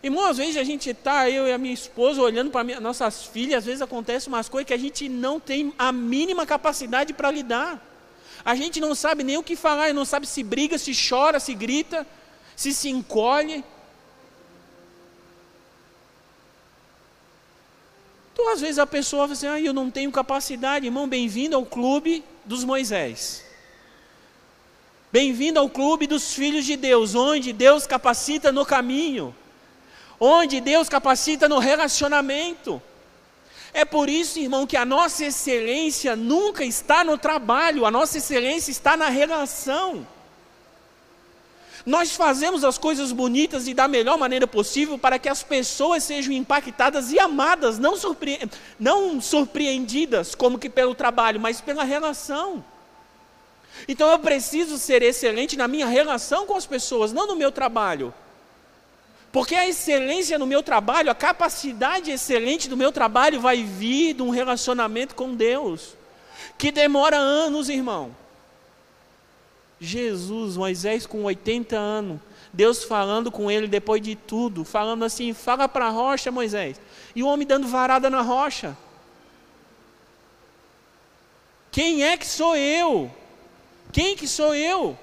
Irmão, 0.03 0.27
às 0.27 0.37
vezes 0.37 0.57
a 0.57 0.65
gente 0.65 0.91
está, 0.91 1.31
eu 1.31 1.47
e 1.47 1.53
a 1.53 1.59
minha 1.59 1.73
esposa, 1.73 2.21
olhando 2.21 2.51
para 2.51 2.81
nossas 2.81 3.25
filhas, 3.25 3.59
às 3.59 3.65
vezes 3.65 3.83
acontece 3.83 4.27
umas 4.27 4.49
coisas 4.49 4.67
que 4.67 4.75
a 4.75 4.79
gente 4.79 5.09
não 5.09 5.39
tem 5.39 5.73
a 5.79 5.93
mínima 5.93 6.45
capacidade 6.45 7.13
para 7.13 7.31
lidar. 7.31 7.81
A 8.45 8.57
gente 8.57 8.81
não 8.81 8.97
sabe 8.97 9.23
nem 9.23 9.37
o 9.37 9.43
que 9.43 9.55
falar, 9.55 9.95
não 9.95 10.05
sabe 10.05 10.27
se 10.27 10.43
briga, 10.43 10.77
se 10.77 10.93
chora, 11.09 11.39
se 11.39 11.55
grita, 11.55 12.05
se 12.57 12.75
se 12.75 12.89
encolhe. 12.89 13.65
Então, 18.33 18.53
às 18.53 18.61
vezes 18.61 18.81
a 18.81 18.87
pessoa 18.87 19.23
fala 19.23 19.33
assim: 19.35 19.47
ah, 19.47 19.61
eu 19.61 19.73
não 19.73 19.89
tenho 19.89 20.11
capacidade, 20.11 20.87
irmão, 20.87 21.09
bem-vindo 21.09 21.55
ao 21.55 21.65
clube 21.65 22.25
dos 22.45 22.65
Moisés. 22.65 23.42
Bem-vindo 25.13 25.61
ao 25.61 25.69
clube 25.69 26.07
dos 26.07 26.33
filhos 26.33 26.65
de 26.65 26.75
Deus, 26.75 27.15
onde 27.15 27.53
Deus 27.53 27.87
capacita 27.87 28.51
no 28.51 28.65
caminho 28.65 29.35
onde 30.25 30.61
Deus 30.61 30.89
capacita 30.89 31.49
no 31.49 31.59
relacionamento. 31.59 32.81
É 33.75 33.85
por 33.85 34.09
isso, 34.09 34.39
irmão, 34.39 34.69
que 34.69 34.77
a 34.77 34.85
nossa 34.85 35.25
excelência 35.25 36.15
nunca 36.15 36.65
está 36.65 37.03
no 37.03 37.19
trabalho, 37.19 37.85
a 37.85 37.91
nossa 37.91 38.19
excelência 38.19 38.71
está 38.71 38.97
na 38.97 39.09
relação. 39.09 40.07
Nós 41.85 42.15
fazemos 42.15 42.63
as 42.63 42.79
coisas 42.79 43.11
bonitas 43.11 43.67
e 43.67 43.75
da 43.75 43.89
melhor 43.89 44.17
maneira 44.17 44.47
possível 44.47 44.97
para 44.97 45.19
que 45.19 45.29
as 45.29 45.43
pessoas 45.43 46.05
sejam 46.05 46.33
impactadas 46.33 47.11
e 47.11 47.19
amadas, 47.19 47.81
não, 47.81 47.97
surpre... 47.97 48.49
não 48.79 49.21
surpreendidas 49.21 50.37
como 50.37 50.57
que 50.57 50.71
pelo 50.71 50.95
trabalho, 50.95 51.41
mas 51.41 51.61
pela 51.61 51.83
relação. 51.83 52.65
Então 53.89 54.11
eu 54.11 54.19
preciso 54.19 54.79
ser 54.79 55.03
excelente 55.03 55.57
na 55.57 55.67
minha 55.67 55.87
relação 55.87 56.47
com 56.47 56.57
as 56.57 56.67
pessoas, 56.67 57.13
não 57.13 57.27
no 57.27 57.37
meu 57.37 57.51
trabalho. 57.51 58.15
Porque 59.33 59.55
a 59.55 59.67
excelência 59.67 60.39
no 60.39 60.47
meu 60.47 60.63
trabalho, 60.63 61.11
a 61.11 61.15
capacidade 61.15 62.11
excelente 62.11 62.69
do 62.69 62.77
meu 62.77 62.93
trabalho 62.93 63.41
vai 63.41 63.65
vir 63.65 64.15
de 64.15 64.23
um 64.23 64.29
relacionamento 64.29 65.15
com 65.15 65.35
Deus, 65.35 65.97
que 66.59 66.71
demora 66.71 67.17
anos, 67.17 67.71
irmão. 67.71 68.15
Jesus, 69.81 70.57
Moisés 70.57 71.07
com 71.07 71.25
80 71.25 71.77
anos, 71.77 72.21
Deus 72.53 72.85
falando 72.85 73.33
com 73.33 73.51
ele 73.51 73.67
depois 73.67 74.03
de 74.03 74.15
tudo, 74.15 74.65
falando 74.65 75.05
assim: 75.05 75.33
fala 75.33 75.67
para 75.67 75.87
a 75.87 75.91
rocha, 75.91 76.31
Moisés. 76.31 76.79
E 77.17 77.23
o 77.23 77.27
homem 77.27 77.47
dando 77.47 77.67
varada 77.67 78.11
na 78.11 78.21
rocha. 78.21 78.77
Quem 81.71 82.05
é 82.05 82.19
que 82.19 82.27
sou 82.27 82.55
eu? 82.55 83.11
Quem 83.93 84.17
que 84.17 84.27
sou 84.27 84.55
eu? 84.55 84.99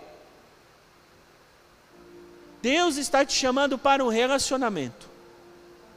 Deus 2.61 2.97
está 2.97 3.23
te 3.23 3.33
chamando 3.33 3.77
para 3.77 4.03
um 4.03 4.09
relacionamento. 4.09 5.07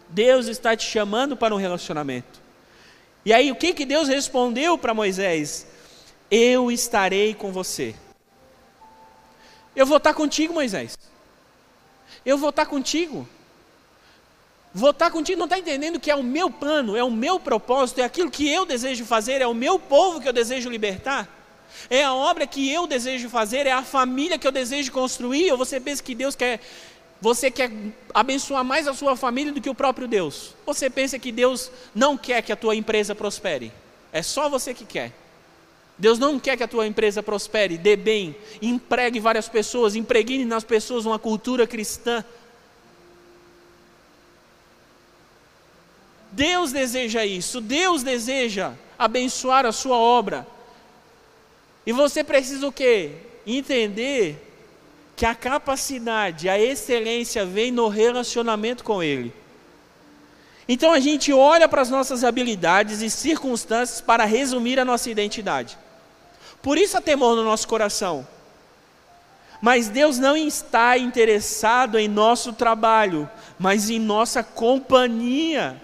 Deus 0.09 0.47
está 0.47 0.77
te 0.77 0.87
chamando 0.87 1.37
para 1.37 1.55
um 1.55 1.59
relacionamento. 1.59 2.41
E 3.25 3.33
aí, 3.33 3.51
o 3.51 3.57
que, 3.57 3.73
que 3.73 3.87
Deus 3.87 4.09
respondeu 4.09 4.77
para 4.77 4.93
Moisés? 4.93 5.67
Eu 6.31 6.71
estarei 6.71 7.35
com 7.35 7.51
você. 7.51 7.95
Eu 9.75 9.87
vou 9.87 9.97
estar 9.97 10.13
contigo, 10.13 10.53
Moisés. 10.53 10.99
Eu 12.27 12.37
vou 12.37 12.51
estar 12.51 12.67
contigo. 12.67 13.27
Vou 14.75 14.91
estar 14.91 15.11
contigo, 15.11 15.39
não 15.39 15.47
está 15.47 15.59
entendendo 15.59 16.01
que 16.01 16.11
é 16.11 16.15
o 16.15 16.23
meu 16.23 16.51
plano, 16.51 16.97
é 16.97 17.05
o 17.05 17.11
meu 17.11 17.39
propósito, 17.39 18.01
é 18.01 18.05
aquilo 18.05 18.31
que 18.31 18.49
eu 18.49 18.65
desejo 18.65 19.05
fazer, 19.05 19.43
é 19.43 19.47
o 19.47 19.53
meu 19.53 19.79
povo 19.79 20.21
que 20.21 20.27
eu 20.29 20.33
desejo 20.33 20.71
libertar? 20.71 21.42
É 21.89 22.05
a 22.05 22.15
obra 22.15 22.47
que 22.47 22.71
eu 22.71 22.87
desejo 22.87 23.29
fazer, 23.29 23.67
é 23.67 23.73
a 23.73 23.83
família 23.83 24.39
que 24.39 24.47
eu 24.47 24.53
desejo 24.53 24.93
construir, 24.93 25.51
ou 25.51 25.59
você 25.59 25.81
pensa 25.81 26.03
que 26.03 26.15
Deus 26.15 26.35
quer, 26.35 26.61
você 27.21 27.51
quer 27.51 27.71
abençoar 28.13 28.65
mais 28.65 28.89
a 28.89 28.95
sua 28.95 29.17
família 29.17 29.53
do 29.53 29.61
que 29.61 29.71
o 29.71 29.75
próprio 29.75 30.09
Deus? 30.09 30.55
Você 30.67 30.91
pensa 30.91 31.19
que 31.19 31.31
Deus 31.31 31.71
não 31.95 32.17
quer 32.17 32.43
que 32.43 32.53
a 32.53 32.57
tua 32.57 32.75
empresa 32.75 33.15
prospere? 33.15 33.73
É 34.13 34.23
só 34.23 34.49
você 34.49 34.75
que 34.75 34.85
quer. 34.85 35.13
Deus 35.97 36.19
não 36.19 36.41
quer 36.41 36.57
que 36.57 36.63
a 36.63 36.69
tua 36.69 36.87
empresa 36.87 37.23
prospere, 37.23 37.79
dê 37.79 37.95
bem, 37.95 38.35
empregue 38.61 39.21
várias 39.21 39.49
pessoas, 39.49 39.95
impregne 39.95 40.45
nas 40.45 40.65
pessoas 40.65 41.07
uma 41.07 41.19
cultura 41.19 41.67
cristã. 41.67 42.25
Deus 46.33 46.73
deseja 46.73 47.25
isso, 47.25 47.61
Deus 47.61 48.03
deseja 48.03 48.73
abençoar 48.99 49.67
a 49.67 49.71
sua 49.71 49.97
obra. 49.97 50.47
E 51.87 51.93
você 51.93 52.23
precisa 52.23 52.67
o 52.67 52.73
quê? 52.73 53.13
Entender 53.47 54.49
que 55.17 55.27
a 55.27 55.35
capacidade, 55.35 56.49
a 56.49 56.59
excelência 56.59 57.45
vem 57.45 57.71
no 57.71 57.89
relacionamento 57.89 58.85
com 58.85 59.03
Ele. 59.03 59.33
Então 60.69 60.93
a 60.93 61.01
gente 61.01 61.33
olha 61.33 61.69
para 61.69 61.83
as 61.83 61.91
nossas 61.91 62.25
habilidades 62.25 63.03
e 63.03 63.11
circunstâncias 63.11 64.01
para 64.01 64.25
resumir 64.25 64.79
a 64.79 64.85
nossa 64.85 65.11
identidade. 65.11 65.77
Por 66.63 66.79
isso 66.79 66.97
há 66.97 67.01
temor 67.01 67.35
no 67.35 67.43
nosso 67.43 67.67
coração. 67.67 68.27
Mas 69.61 69.89
Deus 69.89 70.19
não 70.19 70.37
está 70.37 70.97
interessado 70.99 71.99
em 71.99 72.09
nosso 72.09 72.53
trabalho, 72.53 73.29
mas 73.59 73.91
em 73.91 73.99
nossa 73.99 74.43
companhia. 74.43 75.81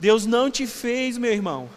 Deus 0.00 0.24
não 0.24 0.50
te 0.50 0.66
fez, 0.66 1.18
meu 1.18 1.30
irmão. 1.30 1.68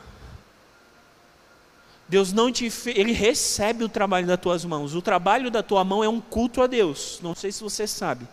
Deus 2.07 2.31
não 2.31 2.51
te 2.51 2.69
fez, 2.69 2.97
Ele 2.97 3.11
recebe 3.11 3.83
o 3.83 3.89
trabalho 3.89 4.25
das 4.25 4.39
tuas 4.39 4.63
mãos. 4.63 4.95
O 4.95 5.01
trabalho 5.01 5.51
da 5.51 5.61
tua 5.61 5.83
mão 5.83 6.03
é 6.03 6.07
um 6.07 6.21
culto 6.21 6.61
a 6.61 6.67
Deus. 6.67 7.19
Não 7.21 7.35
sei 7.35 7.51
se 7.51 7.61
você 7.61 7.85
sabe. 7.85 8.25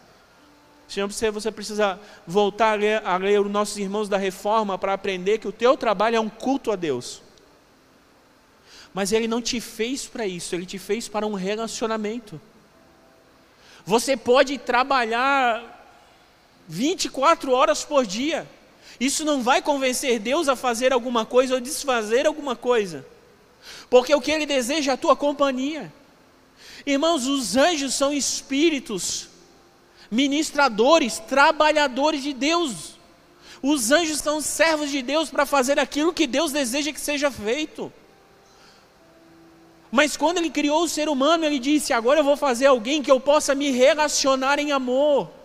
Se 0.88 1.00
não 1.00 1.08
você, 1.08 1.30
você 1.30 1.50
precisa 1.50 1.98
voltar 2.26 2.72
a 2.72 2.74
ler, 2.74 3.06
a 3.06 3.16
ler 3.16 3.40
os 3.40 3.50
nossos 3.50 3.78
irmãos 3.78 4.08
da 4.08 4.16
reforma 4.16 4.78
para 4.78 4.92
aprender 4.92 5.38
que 5.38 5.48
o 5.48 5.52
teu 5.52 5.76
trabalho 5.76 6.16
é 6.16 6.20
um 6.20 6.28
culto 6.28 6.70
a 6.70 6.76
Deus. 6.76 7.22
Mas 8.94 9.12
Ele 9.12 9.28
não 9.28 9.42
te 9.42 9.60
fez 9.60 10.06
para 10.06 10.26
isso, 10.26 10.54
Ele 10.54 10.66
te 10.66 10.78
fez 10.78 11.08
para 11.08 11.26
um 11.26 11.34
relacionamento. 11.34 12.40
Você 13.84 14.16
pode 14.16 14.58
trabalhar 14.58 15.78
24 16.68 17.52
horas 17.52 17.84
por 17.84 18.06
dia 18.06 18.46
isso 19.00 19.24
não 19.24 19.42
vai 19.42 19.62
convencer 19.62 20.18
Deus 20.18 20.46
a 20.46 20.54
fazer 20.54 20.92
alguma 20.92 21.24
coisa 21.24 21.54
ou 21.54 21.60
desfazer 21.60 22.26
alguma 22.26 22.54
coisa, 22.54 23.06
porque 23.88 24.14
o 24.14 24.20
que 24.20 24.30
Ele 24.30 24.44
deseja 24.44 24.92
é 24.92 24.94
a 24.94 24.98
tua 24.98 25.16
companhia. 25.16 25.90
Irmãos, 26.84 27.26
os 27.26 27.56
anjos 27.56 27.94
são 27.94 28.12
espíritos, 28.12 29.28
ministradores, 30.10 31.18
trabalhadores 31.18 32.22
de 32.22 32.34
Deus. 32.34 32.98
Os 33.62 33.90
anjos 33.90 34.18
são 34.18 34.40
servos 34.40 34.90
de 34.90 35.00
Deus 35.00 35.30
para 35.30 35.46
fazer 35.46 35.78
aquilo 35.78 36.12
que 36.12 36.26
Deus 36.26 36.52
deseja 36.52 36.92
que 36.92 37.00
seja 37.00 37.30
feito. 37.30 37.90
Mas 39.90 40.16
quando 40.16 40.38
Ele 40.38 40.50
criou 40.50 40.84
o 40.84 40.88
ser 40.88 41.08
humano, 41.08 41.44
Ele 41.44 41.58
disse: 41.58 41.92
agora 41.92 42.20
eu 42.20 42.24
vou 42.24 42.36
fazer 42.36 42.66
alguém 42.66 43.02
que 43.02 43.10
eu 43.10 43.18
possa 43.18 43.54
me 43.54 43.70
relacionar 43.70 44.58
em 44.58 44.72
amor 44.72 45.39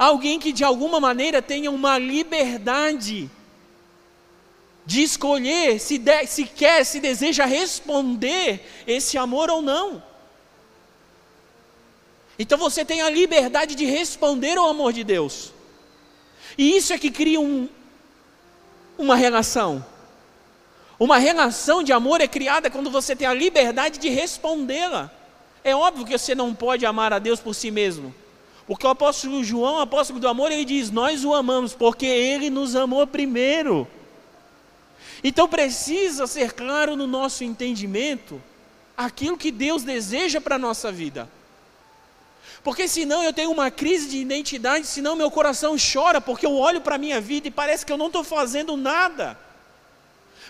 alguém 0.00 0.38
que 0.38 0.50
de 0.50 0.64
alguma 0.64 0.98
maneira 0.98 1.42
tenha 1.42 1.70
uma 1.70 1.98
liberdade 1.98 3.30
de 4.86 5.02
escolher 5.02 5.78
se, 5.78 5.98
de, 5.98 6.26
se 6.26 6.46
quer, 6.46 6.86
se 6.86 7.00
deseja 7.00 7.44
responder 7.44 8.66
esse 8.86 9.18
amor 9.18 9.50
ou 9.50 9.60
não. 9.60 10.02
Então 12.38 12.56
você 12.56 12.82
tem 12.82 13.02
a 13.02 13.10
liberdade 13.10 13.74
de 13.74 13.84
responder 13.84 14.56
ao 14.56 14.70
amor 14.70 14.94
de 14.94 15.04
Deus. 15.04 15.52
E 16.56 16.74
isso 16.78 16.94
é 16.94 16.98
que 16.98 17.10
cria 17.10 17.38
um, 17.38 17.68
uma 18.96 19.14
relação. 19.14 19.84
Uma 20.98 21.18
relação 21.18 21.82
de 21.82 21.92
amor 21.92 22.22
é 22.22 22.26
criada 22.26 22.70
quando 22.70 22.90
você 22.90 23.14
tem 23.14 23.26
a 23.26 23.34
liberdade 23.34 23.98
de 23.98 24.08
respondê-la. 24.08 25.10
É 25.62 25.76
óbvio 25.76 26.06
que 26.06 26.16
você 26.16 26.34
não 26.34 26.54
pode 26.54 26.86
amar 26.86 27.12
a 27.12 27.18
Deus 27.18 27.38
por 27.38 27.54
si 27.54 27.70
mesmo. 27.70 28.14
Porque 28.70 28.86
o 28.86 28.90
apóstolo 28.90 29.42
João, 29.42 29.78
o 29.78 29.80
apóstolo 29.80 30.20
do 30.20 30.28
amor, 30.28 30.52
ele 30.52 30.64
diz: 30.64 30.92
Nós 30.92 31.24
o 31.24 31.34
amamos 31.34 31.74
porque 31.74 32.06
ele 32.06 32.48
nos 32.48 32.76
amou 32.76 33.04
primeiro. 33.04 33.84
Então 35.24 35.48
precisa 35.48 36.24
ser 36.28 36.52
claro 36.52 36.94
no 36.94 37.04
nosso 37.04 37.42
entendimento 37.42 38.40
aquilo 38.96 39.36
que 39.36 39.50
Deus 39.50 39.82
deseja 39.82 40.40
para 40.40 40.54
a 40.54 40.58
nossa 40.58 40.92
vida. 40.92 41.28
Porque 42.62 42.86
senão 42.86 43.24
eu 43.24 43.32
tenho 43.32 43.50
uma 43.50 43.72
crise 43.72 44.08
de 44.08 44.18
identidade, 44.18 44.86
senão 44.86 45.16
meu 45.16 45.32
coração 45.32 45.74
chora, 45.76 46.20
porque 46.20 46.46
eu 46.46 46.54
olho 46.56 46.80
para 46.80 46.94
a 46.94 46.98
minha 46.98 47.20
vida 47.20 47.48
e 47.48 47.50
parece 47.50 47.84
que 47.84 47.90
eu 47.92 47.98
não 47.98 48.06
estou 48.06 48.22
fazendo 48.22 48.76
nada. 48.76 49.36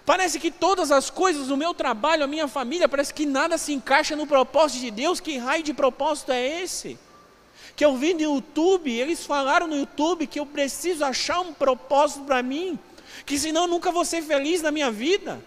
Parece 0.04 0.38
que 0.38 0.50
todas 0.50 0.92
as 0.92 1.08
coisas 1.08 1.46
do 1.46 1.56
meu 1.56 1.72
trabalho, 1.72 2.24
a 2.24 2.26
minha 2.26 2.46
família, 2.46 2.86
parece 2.86 3.14
que 3.14 3.24
nada 3.24 3.56
se 3.56 3.72
encaixa 3.72 4.14
no 4.14 4.26
propósito 4.26 4.82
de 4.82 4.90
Deus. 4.90 5.20
Que 5.20 5.38
raio 5.38 5.62
de 5.62 5.72
propósito 5.72 6.32
é 6.32 6.60
esse? 6.60 6.98
Que 7.76 7.84
eu 7.84 7.96
vi 7.96 8.14
no 8.14 8.20
YouTube, 8.20 8.90
eles 8.90 9.24
falaram 9.24 9.66
no 9.66 9.76
YouTube 9.76 10.26
que 10.26 10.40
eu 10.40 10.46
preciso 10.46 11.04
achar 11.04 11.40
um 11.40 11.52
propósito 11.52 12.24
para 12.24 12.42
mim, 12.42 12.78
que 13.24 13.38
senão 13.38 13.62
eu 13.62 13.68
nunca 13.68 13.90
vou 13.90 14.04
ser 14.04 14.22
feliz 14.22 14.62
na 14.62 14.70
minha 14.70 14.90
vida. 14.90 15.40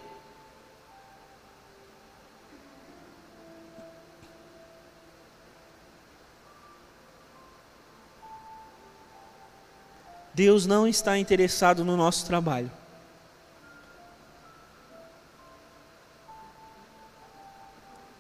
Deus 10.34 10.66
não 10.66 10.88
está 10.88 11.18
interessado 11.18 11.86
no 11.86 11.96
nosso 11.96 12.26
trabalho. 12.26 12.72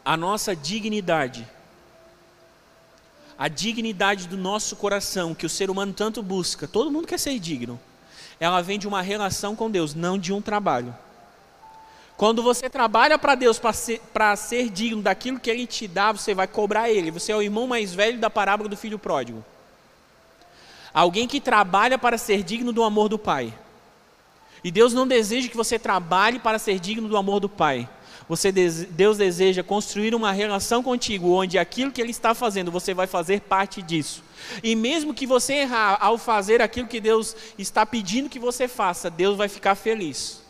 A 0.06 0.16
nossa 0.16 0.56
dignidade 0.56 1.48
a 3.38 3.48
dignidade 3.48 4.28
do 4.28 4.38
nosso 4.38 4.76
coração, 4.76 5.34
que 5.34 5.46
o 5.46 5.50
ser 5.50 5.70
humano 5.70 5.94
tanto 5.94 6.22
busca, 6.22 6.68
todo 6.68 6.92
mundo 6.92 7.08
quer 7.08 7.20
ser 7.20 7.40
digno, 7.40 7.80
ela 8.40 8.62
vem 8.62 8.78
de 8.78 8.88
uma 8.88 9.02
relação 9.02 9.56
com 9.56 9.70
Deus, 9.70 9.94
não 9.96 10.18
de 10.18 10.34
um 10.34 10.42
trabalho. 10.42 10.96
Quando 12.16 12.44
você 12.44 12.70
trabalha 12.70 13.18
para 13.18 13.36
Deus 13.36 13.58
para 13.58 13.74
ser, 13.74 14.02
ser 14.38 14.70
digno 14.70 15.02
daquilo 15.02 15.40
que 15.40 15.50
Ele 15.50 15.66
te 15.66 15.88
dá, 15.88 16.12
você 16.12 16.34
vai 16.34 16.48
cobrar 16.48 16.90
Ele. 16.90 17.12
Você 17.12 17.32
é 17.32 17.36
o 17.36 17.42
irmão 17.42 17.68
mais 17.68 17.94
velho 17.94 18.20
da 18.20 18.30
parábola 18.30 18.70
do 18.70 18.78
filho 18.78 19.00
pródigo. 19.00 19.44
Alguém 20.94 21.28
que 21.28 21.42
trabalha 21.42 21.98
para 21.98 22.18
ser 22.18 22.44
digno 22.44 22.72
do 22.72 22.84
amor 22.84 23.10
do 23.10 23.18
Pai. 23.18 23.52
E 24.64 24.72
Deus 24.72 24.94
não 24.94 25.08
deseja 25.08 25.50
que 25.50 25.58
você 25.58 25.80
trabalhe 25.80 26.40
para 26.40 26.60
ser 26.60 26.80
digno 26.80 27.10
do 27.10 27.18
amor 27.18 27.40
do 27.40 27.50
Pai. 27.50 27.90
Você, 28.28 28.52
Deus 28.52 29.18
deseja 29.18 29.64
construir 29.64 30.16
uma 30.16 30.32
relação 30.32 30.82
contigo, 30.82 31.32
onde 31.32 31.58
aquilo 31.58 31.92
que 31.92 32.02
Ele 32.02 32.12
está 32.12 32.34
fazendo, 32.34 32.72
você 32.72 32.94
vai 32.94 33.06
fazer 33.06 33.42
parte 33.42 33.82
disso. 33.82 34.24
E 34.64 34.76
mesmo 34.76 35.14
que 35.14 35.28
você 35.28 35.54
errar 35.56 35.98
ao 36.00 36.18
fazer 36.18 36.62
aquilo 36.62 36.88
que 36.88 37.02
Deus 37.02 37.36
está 37.58 37.86
pedindo 37.86 38.30
que 38.30 38.40
você 38.40 38.68
faça, 38.68 39.10
Deus 39.10 39.38
vai 39.38 39.50
ficar 39.50 39.76
feliz. 39.76 40.42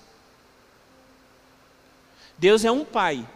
Deus 2.38 2.64
é 2.64 2.72
um 2.72 2.86
pai 2.86 3.28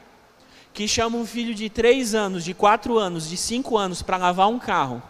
que 0.73 0.87
chama 0.87 1.17
um 1.17 1.25
filho 1.25 1.55
de 1.55 1.69
três 1.69 2.13
anos, 2.13 2.43
de 2.43 2.53
quatro 2.53 2.97
anos, 2.97 3.27
de 3.27 3.37
cinco 3.37 3.77
anos 3.77 4.01
para 4.01 4.17
lavar 4.17 4.47
um 4.47 4.59
carro. 4.59 5.01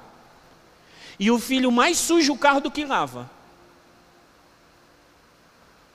E 1.19 1.29
o 1.29 1.39
filho 1.39 1.71
mais 1.71 1.97
suja 1.97 2.31
o 2.31 2.37
carro 2.37 2.61
do 2.61 2.71
que 2.71 2.85
lava 2.85 3.36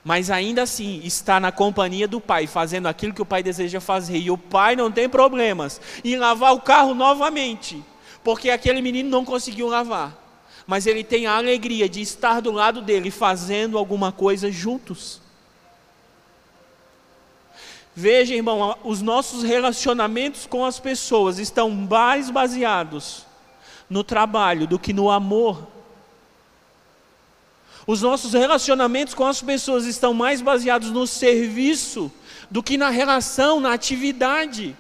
mas 0.05 0.31
ainda 0.31 0.63
assim 0.63 1.01
está 1.05 1.39
na 1.39 1.53
companhia 1.53 2.09
do 2.09 2.21
pai, 2.21 2.47
fazendo 2.47 2.87
aquilo 2.87 3.15
que 3.15 3.23
o 3.23 3.27
pai 3.27 3.43
deseja 3.43 3.81
fazer, 3.81 4.19
e 4.19 4.31
o 4.31 4.39
pai 4.39 4.75
não 4.75 4.91
tem 4.91 5.09
problemas 5.09 5.81
em 6.05 6.17
lavar 6.17 6.55
o 6.55 6.61
carro 6.61 6.95
novamente, 6.95 7.83
porque 8.25 8.51
aquele 8.51 8.83
menino 8.83 9.09
não 9.09 9.25
conseguiu 9.25 9.69
lavar, 9.69 10.17
mas 10.67 10.87
ele 10.87 11.05
tem 11.05 11.27
a 11.27 11.37
alegria 11.37 11.89
de 11.89 12.01
estar 12.01 12.41
do 12.41 12.51
lado 12.51 12.83
dele 12.83 13.11
fazendo 13.11 13.79
alguma 13.79 14.11
coisa 14.11 14.51
juntos. 14.51 15.21
Veja, 17.95 18.35
irmão, 18.35 18.77
os 18.83 19.03
nossos 19.03 19.43
relacionamentos 19.43 20.47
com 20.47 20.65
as 20.65 20.81
pessoas 20.81 21.39
estão 21.39 21.69
mais 21.71 22.31
baseados 22.31 23.27
no 23.89 24.03
trabalho 24.03 24.67
do 24.67 24.79
que 24.79 24.95
no 24.95 25.11
amor 25.11 25.69
os 27.87 28.01
nossos 28.03 28.33
relacionamentos 28.33 29.15
com 29.15 29.27
as 29.27 29.43
pessoas 29.43 29.87
estão 29.87 30.15
mais 30.15 30.41
baseados 30.41 30.91
no 30.91 31.07
serviço 31.07 32.13
do 32.51 32.63
que 32.63 32.77
na 32.77 32.91
relação, 32.91 33.59
na 33.59 33.73
atividade. 33.73 34.77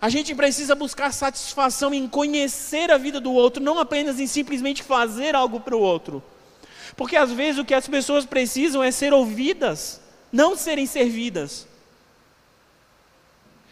A 0.00 0.08
gente 0.08 0.34
precisa 0.34 0.74
buscar 0.74 1.12
satisfação 1.12 1.92
em 1.94 2.08
conhecer 2.08 2.90
a 2.90 2.98
vida 2.98 3.20
do 3.20 3.32
outro, 3.32 3.62
não 3.62 3.78
apenas 3.78 4.20
em 4.20 4.26
simplesmente 4.26 4.82
fazer 4.82 5.34
algo 5.34 5.60
para 5.60 5.76
o 5.76 5.80
outro. 5.80 6.22
Porque 6.96 7.16
às 7.16 7.30
vezes 7.32 7.58
o 7.58 7.64
que 7.64 7.74
as 7.74 7.88
pessoas 7.88 8.24
precisam 8.26 8.82
é 8.82 8.90
ser 8.90 9.12
ouvidas, 9.12 10.00
não 10.30 10.56
serem 10.56 10.86
servidas. 10.86 11.66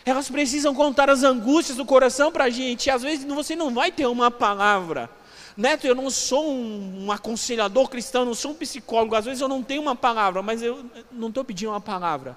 Elas 0.04 0.30
precisam 0.30 0.74
contar 0.74 1.10
as 1.10 1.22
angústias 1.22 1.76
do 1.76 1.84
coração 1.84 2.32
para 2.32 2.44
a 2.44 2.50
gente, 2.50 2.90
às 2.90 3.02
vezes 3.02 3.24
você 3.24 3.54
não 3.54 3.72
vai 3.72 3.92
ter 3.92 4.06
uma 4.06 4.30
palavra 4.30 5.10
Neto, 5.56 5.86
eu 5.86 5.94
não 5.94 6.10
sou 6.10 6.50
um, 6.50 7.06
um 7.06 7.12
aconselhador 7.12 7.88
cristão, 7.88 8.24
não 8.24 8.34
sou 8.34 8.52
um 8.52 8.54
psicólogo, 8.54 9.14
às 9.14 9.24
vezes 9.24 9.40
eu 9.40 9.48
não 9.48 9.62
tenho 9.62 9.82
uma 9.82 9.96
palavra, 9.96 10.42
mas 10.42 10.62
eu 10.62 10.84
não 11.10 11.28
estou 11.28 11.44
pedindo 11.44 11.70
uma 11.70 11.80
palavra. 11.80 12.36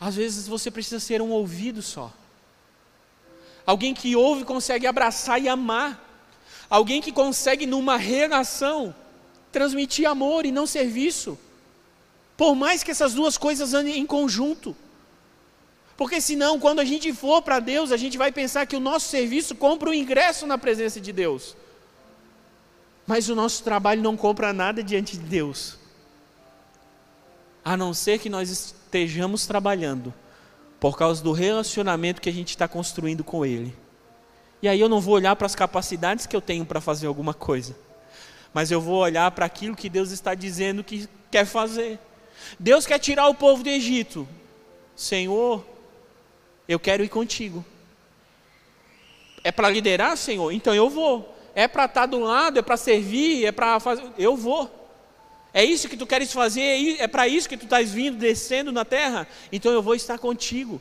Às 0.00 0.16
vezes 0.16 0.48
você 0.48 0.70
precisa 0.70 0.98
ser 0.98 1.20
um 1.20 1.30
ouvido 1.30 1.82
só. 1.82 2.12
Alguém 3.66 3.92
que 3.92 4.16
ouve 4.16 4.44
consegue 4.44 4.86
abraçar 4.86 5.40
e 5.40 5.48
amar. 5.48 6.06
Alguém 6.68 7.02
que 7.02 7.12
consegue, 7.12 7.66
numa 7.66 7.96
relação, 7.96 8.94
transmitir 9.52 10.08
amor 10.08 10.46
e 10.46 10.52
não 10.52 10.66
serviço. 10.66 11.38
Por 12.36 12.54
mais 12.54 12.82
que 12.82 12.90
essas 12.90 13.12
duas 13.12 13.36
coisas 13.36 13.74
andem 13.74 13.98
em 13.98 14.06
conjunto. 14.06 14.74
Porque 16.00 16.18
senão, 16.18 16.58
quando 16.58 16.80
a 16.80 16.84
gente 16.86 17.12
for 17.12 17.42
para 17.42 17.60
Deus, 17.60 17.92
a 17.92 17.96
gente 17.98 18.16
vai 18.16 18.32
pensar 18.32 18.64
que 18.64 18.74
o 18.74 18.80
nosso 18.80 19.06
serviço 19.08 19.54
compra 19.54 19.90
o 19.90 19.92
ingresso 19.92 20.46
na 20.46 20.56
presença 20.56 20.98
de 20.98 21.12
Deus. 21.12 21.54
Mas 23.06 23.28
o 23.28 23.34
nosso 23.34 23.62
trabalho 23.62 24.00
não 24.00 24.16
compra 24.16 24.50
nada 24.50 24.82
diante 24.82 25.18
de 25.18 25.24
Deus. 25.24 25.76
A 27.62 27.76
não 27.76 27.92
ser 27.92 28.18
que 28.18 28.30
nós 28.30 28.48
estejamos 28.48 29.46
trabalhando 29.46 30.14
por 30.80 30.96
causa 30.96 31.22
do 31.22 31.32
relacionamento 31.32 32.22
que 32.22 32.30
a 32.30 32.32
gente 32.32 32.48
está 32.48 32.66
construindo 32.66 33.22
com 33.22 33.44
Ele. 33.44 33.76
E 34.62 34.68
aí 34.68 34.80
eu 34.80 34.88
não 34.88 35.02
vou 35.02 35.16
olhar 35.16 35.36
para 35.36 35.44
as 35.44 35.54
capacidades 35.54 36.24
que 36.24 36.34
eu 36.34 36.40
tenho 36.40 36.64
para 36.64 36.80
fazer 36.80 37.08
alguma 37.08 37.34
coisa, 37.34 37.76
mas 38.54 38.70
eu 38.70 38.80
vou 38.80 39.00
olhar 39.00 39.30
para 39.32 39.44
aquilo 39.44 39.76
que 39.76 39.90
Deus 39.90 40.12
está 40.12 40.34
dizendo 40.34 40.82
que 40.82 41.06
quer 41.30 41.44
fazer. 41.44 41.98
Deus 42.58 42.86
quer 42.86 42.98
tirar 42.98 43.28
o 43.28 43.34
povo 43.34 43.62
do 43.62 43.68
Egito. 43.68 44.26
Senhor, 44.96 45.62
eu 46.70 46.78
quero 46.78 47.02
ir 47.02 47.08
contigo. 47.08 47.64
É 49.42 49.50
para 49.50 49.68
liderar, 49.68 50.16
Senhor? 50.16 50.52
Então 50.52 50.72
eu 50.72 50.88
vou. 50.88 51.36
É 51.52 51.66
para 51.66 51.86
estar 51.86 52.02
tá 52.02 52.06
do 52.06 52.20
lado, 52.20 52.60
é 52.60 52.62
para 52.62 52.76
servir, 52.76 53.44
é 53.44 53.50
para 53.50 53.80
fazer. 53.80 54.04
Eu 54.16 54.36
vou. 54.36 54.70
É 55.52 55.64
isso 55.64 55.88
que 55.88 55.96
tu 55.96 56.06
queres 56.06 56.32
fazer, 56.32 56.60
é, 56.60 57.02
é 57.02 57.08
para 57.08 57.26
isso 57.26 57.48
que 57.48 57.56
tu 57.56 57.64
estás 57.64 57.90
vindo, 57.90 58.16
descendo 58.16 58.70
na 58.70 58.84
terra? 58.84 59.26
Então 59.50 59.72
eu 59.72 59.82
vou 59.82 59.96
estar 59.96 60.16
contigo. 60.16 60.80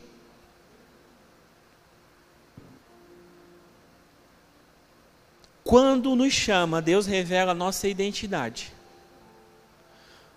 Quando 5.63 6.15
nos 6.15 6.33
chama, 6.33 6.83
Deus 6.83 7.07
revela 7.07 7.53
a 7.53 7.55
nossa 7.55 7.87
identidade. 7.87 8.71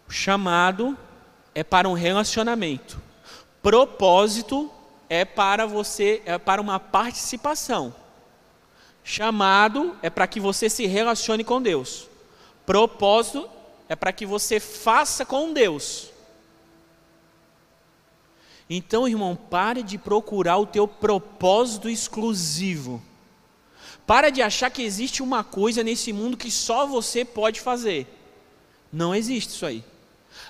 O 0.08 0.10
chamado 0.10 0.96
é 1.54 1.62
para 1.62 1.86
um 1.88 1.92
relacionamento. 1.92 2.98
Propósito 3.60 4.70
é 5.12 5.26
para 5.26 5.66
você, 5.66 6.22
é 6.24 6.38
para 6.38 6.58
uma 6.58 6.80
participação. 6.80 7.94
Chamado 9.04 9.94
é 10.00 10.08
para 10.08 10.26
que 10.26 10.40
você 10.40 10.70
se 10.70 10.86
relacione 10.86 11.44
com 11.44 11.60
Deus. 11.60 12.08
Propósito 12.64 13.46
é 13.90 13.94
para 13.94 14.10
que 14.10 14.24
você 14.24 14.58
faça 14.58 15.26
com 15.26 15.52
Deus. 15.52 16.08
Então, 18.70 19.06
irmão, 19.06 19.36
pare 19.36 19.82
de 19.82 19.98
procurar 19.98 20.56
o 20.56 20.64
teu 20.64 20.88
propósito 20.88 21.90
exclusivo. 21.90 23.02
Para 24.06 24.30
de 24.30 24.40
achar 24.40 24.70
que 24.70 24.82
existe 24.82 25.22
uma 25.22 25.44
coisa 25.44 25.82
nesse 25.82 26.10
mundo 26.10 26.38
que 26.38 26.50
só 26.50 26.86
você 26.86 27.22
pode 27.22 27.60
fazer. 27.60 28.06
Não 28.90 29.14
existe 29.14 29.50
isso 29.50 29.66
aí. 29.66 29.84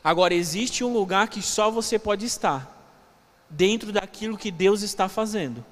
Agora, 0.05 0.33
existe 0.33 0.85
um 0.85 0.93
lugar 0.93 1.27
que 1.27 1.43
só 1.43 1.69
você 1.69 1.99
pode 1.99 2.27
estar 2.27 2.82
dentro 3.53 3.93
daquilo 3.93 4.37
que 4.37 4.51
Deus 4.51 4.83
está 4.83 5.09
fazendo. 5.09 5.65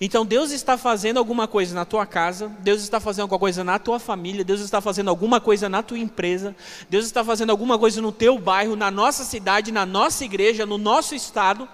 Então 0.00 0.24
Deus 0.24 0.50
está 0.50 0.78
fazendo 0.78 1.18
alguma 1.18 1.48
coisa 1.48 1.74
na 1.74 1.84
tua 1.84 2.06
casa, 2.06 2.48
Deus 2.60 2.82
está 2.82 3.00
fazendo 3.00 3.22
alguma 3.22 3.40
coisa 3.40 3.64
na 3.64 3.78
tua 3.78 3.98
família, 3.98 4.44
Deus 4.44 4.60
está 4.60 4.80
fazendo 4.80 5.08
alguma 5.08 5.40
coisa 5.40 5.68
na 5.68 5.82
tua 5.82 5.98
empresa, 5.98 6.54
Deus 6.88 7.06
está 7.06 7.24
fazendo 7.24 7.50
alguma 7.50 7.78
coisa 7.78 8.00
no 8.00 8.12
teu 8.12 8.38
bairro, 8.38 8.76
na 8.76 8.90
nossa 8.90 9.24
cidade, 9.24 9.72
na 9.72 9.84
nossa 9.84 10.24
igreja, 10.24 10.64
no 10.64 10.78
nosso 10.78 11.14
estado. 11.14 11.68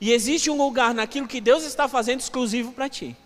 E 0.00 0.12
existe 0.12 0.48
um 0.48 0.56
lugar 0.56 0.94
naquilo 0.94 1.26
que 1.26 1.40
Deus 1.40 1.64
está 1.64 1.88
fazendo 1.88 2.20
exclusivo 2.20 2.72
para 2.72 2.88
ti. 2.88 3.16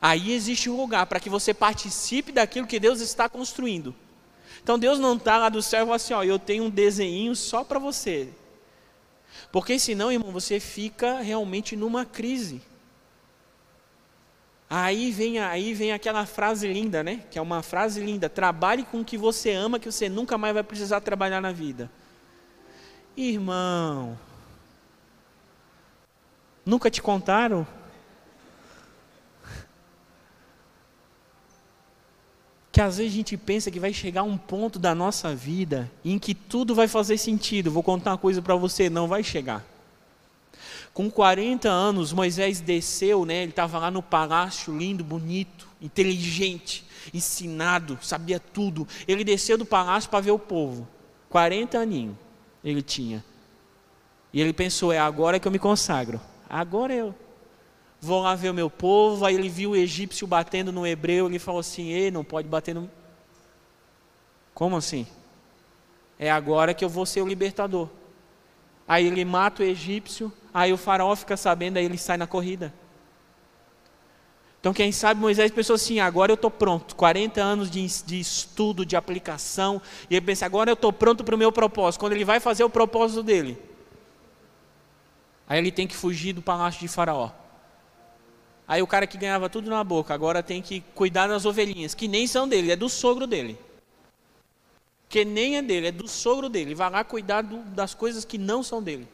Aí 0.00 0.32
existe 0.32 0.68
um 0.68 0.76
lugar 0.76 1.06
para 1.06 1.20
que 1.20 1.30
você 1.30 1.54
participe 1.54 2.32
daquilo 2.32 2.66
que 2.66 2.80
Deus 2.80 3.00
está 3.00 3.28
construindo. 3.28 3.94
Então 4.62 4.78
Deus 4.78 4.98
não 4.98 5.16
está 5.16 5.38
lá 5.38 5.48
do 5.48 5.62
céu 5.62 5.82
e 5.82 5.84
fala 5.84 5.96
assim: 5.96 6.12
ó, 6.12 6.22
eu 6.22 6.38
tenho 6.38 6.64
um 6.64 6.70
desenho 6.70 7.34
só 7.34 7.64
para 7.64 7.78
você. 7.78 8.28
Porque 9.52 9.78
senão, 9.78 10.10
irmão, 10.10 10.32
você 10.32 10.58
fica 10.58 11.20
realmente 11.20 11.76
numa 11.76 12.06
crise. 12.06 12.62
Aí 14.68 15.10
vem, 15.10 15.38
aí 15.38 15.74
vem 15.74 15.92
aquela 15.92 16.24
frase 16.24 16.66
linda, 16.66 17.04
né? 17.04 17.22
Que 17.30 17.38
é 17.38 17.42
uma 17.42 17.62
frase 17.62 18.00
linda: 18.00 18.30
trabalhe 18.30 18.82
com 18.82 19.02
o 19.02 19.04
que 19.04 19.18
você 19.18 19.52
ama, 19.52 19.78
que 19.78 19.92
você 19.92 20.08
nunca 20.08 20.38
mais 20.38 20.54
vai 20.54 20.62
precisar 20.62 21.02
trabalhar 21.02 21.42
na 21.42 21.52
vida. 21.52 21.90
Irmão, 23.14 24.18
nunca 26.64 26.90
te 26.90 27.02
contaram 27.02 27.66
que 32.72 32.80
às 32.80 32.96
vezes 32.96 33.12
a 33.12 33.16
gente 33.16 33.36
pensa 33.36 33.70
que 33.70 33.78
vai 33.78 33.92
chegar 33.92 34.22
um 34.22 34.38
ponto 34.38 34.78
da 34.78 34.94
nossa 34.94 35.34
vida 35.34 35.90
em 36.02 36.18
que 36.18 36.34
tudo 36.34 36.74
vai 36.74 36.88
fazer 36.88 37.18
sentido. 37.18 37.70
Vou 37.70 37.82
contar 37.82 38.12
uma 38.12 38.18
coisa 38.18 38.40
para 38.40 38.56
você, 38.56 38.88
não 38.88 39.06
vai 39.06 39.22
chegar. 39.22 39.62
Com 40.94 41.10
40 41.10 41.68
anos, 41.68 42.12
Moisés 42.12 42.60
desceu, 42.60 43.26
né? 43.26 43.42
Ele 43.42 43.50
estava 43.50 43.78
lá 43.78 43.90
no 43.90 44.02
palácio, 44.02 44.76
lindo, 44.76 45.04
bonito, 45.04 45.68
inteligente, 45.82 46.84
ensinado, 47.12 47.98
sabia 48.00 48.40
tudo. 48.40 48.88
Ele 49.06 49.22
desceu 49.22 49.58
do 49.58 49.66
palácio 49.66 50.08
para 50.08 50.20
ver 50.20 50.30
o 50.30 50.38
povo. 50.38 50.88
40 51.28 51.78
aninhos 51.78 52.16
ele 52.64 52.82
tinha. 52.82 53.24
E 54.32 54.40
ele 54.40 54.52
pensou: 54.52 54.92
é 54.92 54.98
agora 54.98 55.38
que 55.38 55.46
eu 55.46 55.52
me 55.52 55.58
consagro. 55.58 56.20
Agora 56.48 56.94
eu 56.94 57.14
vou 58.02 58.20
lá 58.20 58.34
ver 58.34 58.50
o 58.50 58.54
meu 58.54 58.68
povo. 58.68 59.24
Aí 59.24 59.34
ele 59.36 59.48
viu 59.48 59.70
o 59.70 59.76
egípcio 59.76 60.26
batendo 60.26 60.72
no 60.72 60.86
hebreu, 60.86 61.26
ele 61.26 61.38
falou 61.38 61.60
assim: 61.60 61.88
Ei, 61.88 62.10
não 62.10 62.24
pode 62.24 62.48
bater 62.48 62.74
no. 62.74 62.90
Como 64.52 64.76
assim? 64.76 65.06
É 66.18 66.30
agora 66.30 66.74
que 66.74 66.84
eu 66.84 66.88
vou 66.88 67.06
ser 67.06 67.22
o 67.22 67.26
libertador. 67.26 67.88
Aí 68.86 69.06
ele 69.06 69.24
mata 69.24 69.62
o 69.62 69.64
egípcio, 69.64 70.30
aí 70.52 70.72
o 70.72 70.76
faraó 70.76 71.14
fica 71.16 71.36
sabendo, 71.36 71.78
aí 71.78 71.84
ele 71.84 71.96
sai 71.96 72.16
na 72.16 72.26
corrida. 72.26 72.74
Então, 74.60 74.72
quem 74.72 74.92
sabe 74.92 75.20
Moisés 75.20 75.50
pensou 75.50 75.74
assim: 75.74 76.00
agora 76.00 76.30
eu 76.30 76.34
estou 76.34 76.50
pronto. 76.50 76.94
40 76.96 77.40
anos 77.40 77.70
de, 77.70 77.86
de, 78.04 78.20
estudo, 78.20 78.84
de 78.84 78.96
aplicação. 78.96 79.80
E 80.10 80.16
ele 80.16 80.26
pensa: 80.26 80.44
agora 80.44 80.70
eu 80.70 80.74
estou 80.74 80.92
pronto 80.92 81.24
para 81.24 81.34
o 81.34 81.38
meu 81.38 81.50
propósito. 81.50 82.00
Quando 82.00 82.12
ele 82.12 82.24
vai 82.24 82.40
fazer 82.40 82.62
o 82.62 82.70
propósito 82.70 83.22
dele, 83.22 83.58
aí 85.48 85.58
ele 85.58 85.72
tem 85.72 85.86
que 85.86 85.96
fugir 85.96 86.32
do 86.32 86.42
palácio 86.42 86.80
de 86.80 86.88
Faraó. 86.88 87.41
Aí 88.72 88.80
o 88.80 88.86
cara 88.86 89.06
que 89.06 89.18
ganhava 89.18 89.50
tudo 89.50 89.68
na 89.68 89.84
boca, 89.84 90.14
agora 90.14 90.42
tem 90.42 90.62
que 90.62 90.80
cuidar 90.94 91.26
das 91.26 91.44
ovelhinhas, 91.44 91.94
que 91.94 92.08
nem 92.08 92.26
são 92.26 92.48
dele, 92.48 92.72
é 92.72 92.74
do 92.74 92.88
sogro 92.88 93.26
dele. 93.26 93.58
Que 95.10 95.26
nem 95.26 95.58
é 95.58 95.62
dele, 95.62 95.88
é 95.88 95.92
do 95.92 96.08
sogro 96.08 96.48
dele. 96.48 96.74
Vai 96.74 96.88
lá 96.88 97.04
cuidar 97.04 97.42
do, 97.42 97.58
das 97.74 97.92
coisas 97.92 98.24
que 98.24 98.38
não 98.38 98.62
são 98.62 98.82
dele. 98.82 99.06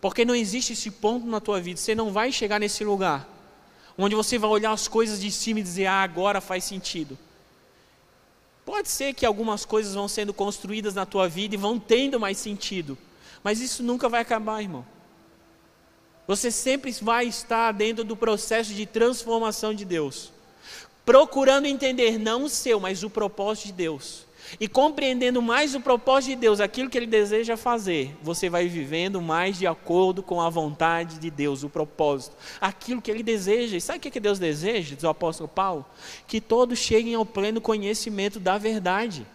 Porque 0.00 0.24
não 0.24 0.32
existe 0.32 0.74
esse 0.74 0.92
ponto 0.92 1.26
na 1.26 1.40
tua 1.40 1.60
vida, 1.60 1.76
você 1.76 1.92
não 1.92 2.12
vai 2.12 2.30
chegar 2.30 2.60
nesse 2.60 2.84
lugar 2.84 3.28
onde 3.98 4.14
você 4.14 4.38
vai 4.38 4.48
olhar 4.48 4.70
as 4.70 4.86
coisas 4.86 5.20
de 5.20 5.32
cima 5.32 5.58
e 5.58 5.64
dizer: 5.64 5.86
"Ah, 5.86 6.04
agora 6.04 6.40
faz 6.40 6.62
sentido". 6.62 7.18
Pode 8.64 8.90
ser 8.90 9.12
que 9.14 9.26
algumas 9.26 9.64
coisas 9.64 9.92
vão 9.92 10.06
sendo 10.06 10.32
construídas 10.32 10.94
na 10.94 11.04
tua 11.04 11.28
vida 11.28 11.56
e 11.56 11.58
vão 11.58 11.80
tendo 11.80 12.20
mais 12.20 12.38
sentido, 12.38 12.96
mas 13.42 13.60
isso 13.60 13.82
nunca 13.82 14.08
vai 14.08 14.20
acabar, 14.20 14.62
irmão. 14.62 14.93
Você 16.26 16.50
sempre 16.50 16.90
vai 17.02 17.26
estar 17.26 17.72
dentro 17.72 18.02
do 18.02 18.16
processo 18.16 18.72
de 18.72 18.86
transformação 18.86 19.74
de 19.74 19.84
Deus, 19.84 20.32
procurando 21.04 21.66
entender 21.66 22.18
não 22.18 22.44
o 22.44 22.48
seu, 22.48 22.80
mas 22.80 23.02
o 23.02 23.10
propósito 23.10 23.66
de 23.66 23.72
Deus. 23.72 24.24
E 24.60 24.68
compreendendo 24.68 25.40
mais 25.42 25.74
o 25.74 25.80
propósito 25.80 26.30
de 26.30 26.36
Deus, 26.36 26.60
aquilo 26.60 26.88
que 26.88 26.96
Ele 26.98 27.06
deseja 27.06 27.56
fazer, 27.56 28.14
você 28.22 28.48
vai 28.48 28.68
vivendo 28.68 29.20
mais 29.20 29.58
de 29.58 29.66
acordo 29.66 30.22
com 30.22 30.40
a 30.40 30.48
vontade 30.50 31.18
de 31.18 31.30
Deus, 31.30 31.62
o 31.62 31.68
propósito, 31.68 32.36
aquilo 32.60 33.02
que 33.02 33.10
Ele 33.10 33.22
deseja. 33.22 33.76
E 33.76 33.80
sabe 33.80 33.98
o 33.98 34.00
que 34.00 34.20
Deus 34.20 34.38
deseja, 34.38 34.94
diz 34.94 35.04
o 35.04 35.08
apóstolo 35.08 35.48
Paulo? 35.48 35.84
Que 36.26 36.40
todos 36.40 36.78
cheguem 36.78 37.14
ao 37.14 37.26
pleno 37.26 37.60
conhecimento 37.60 38.38
da 38.38 38.58
verdade. 38.58 39.26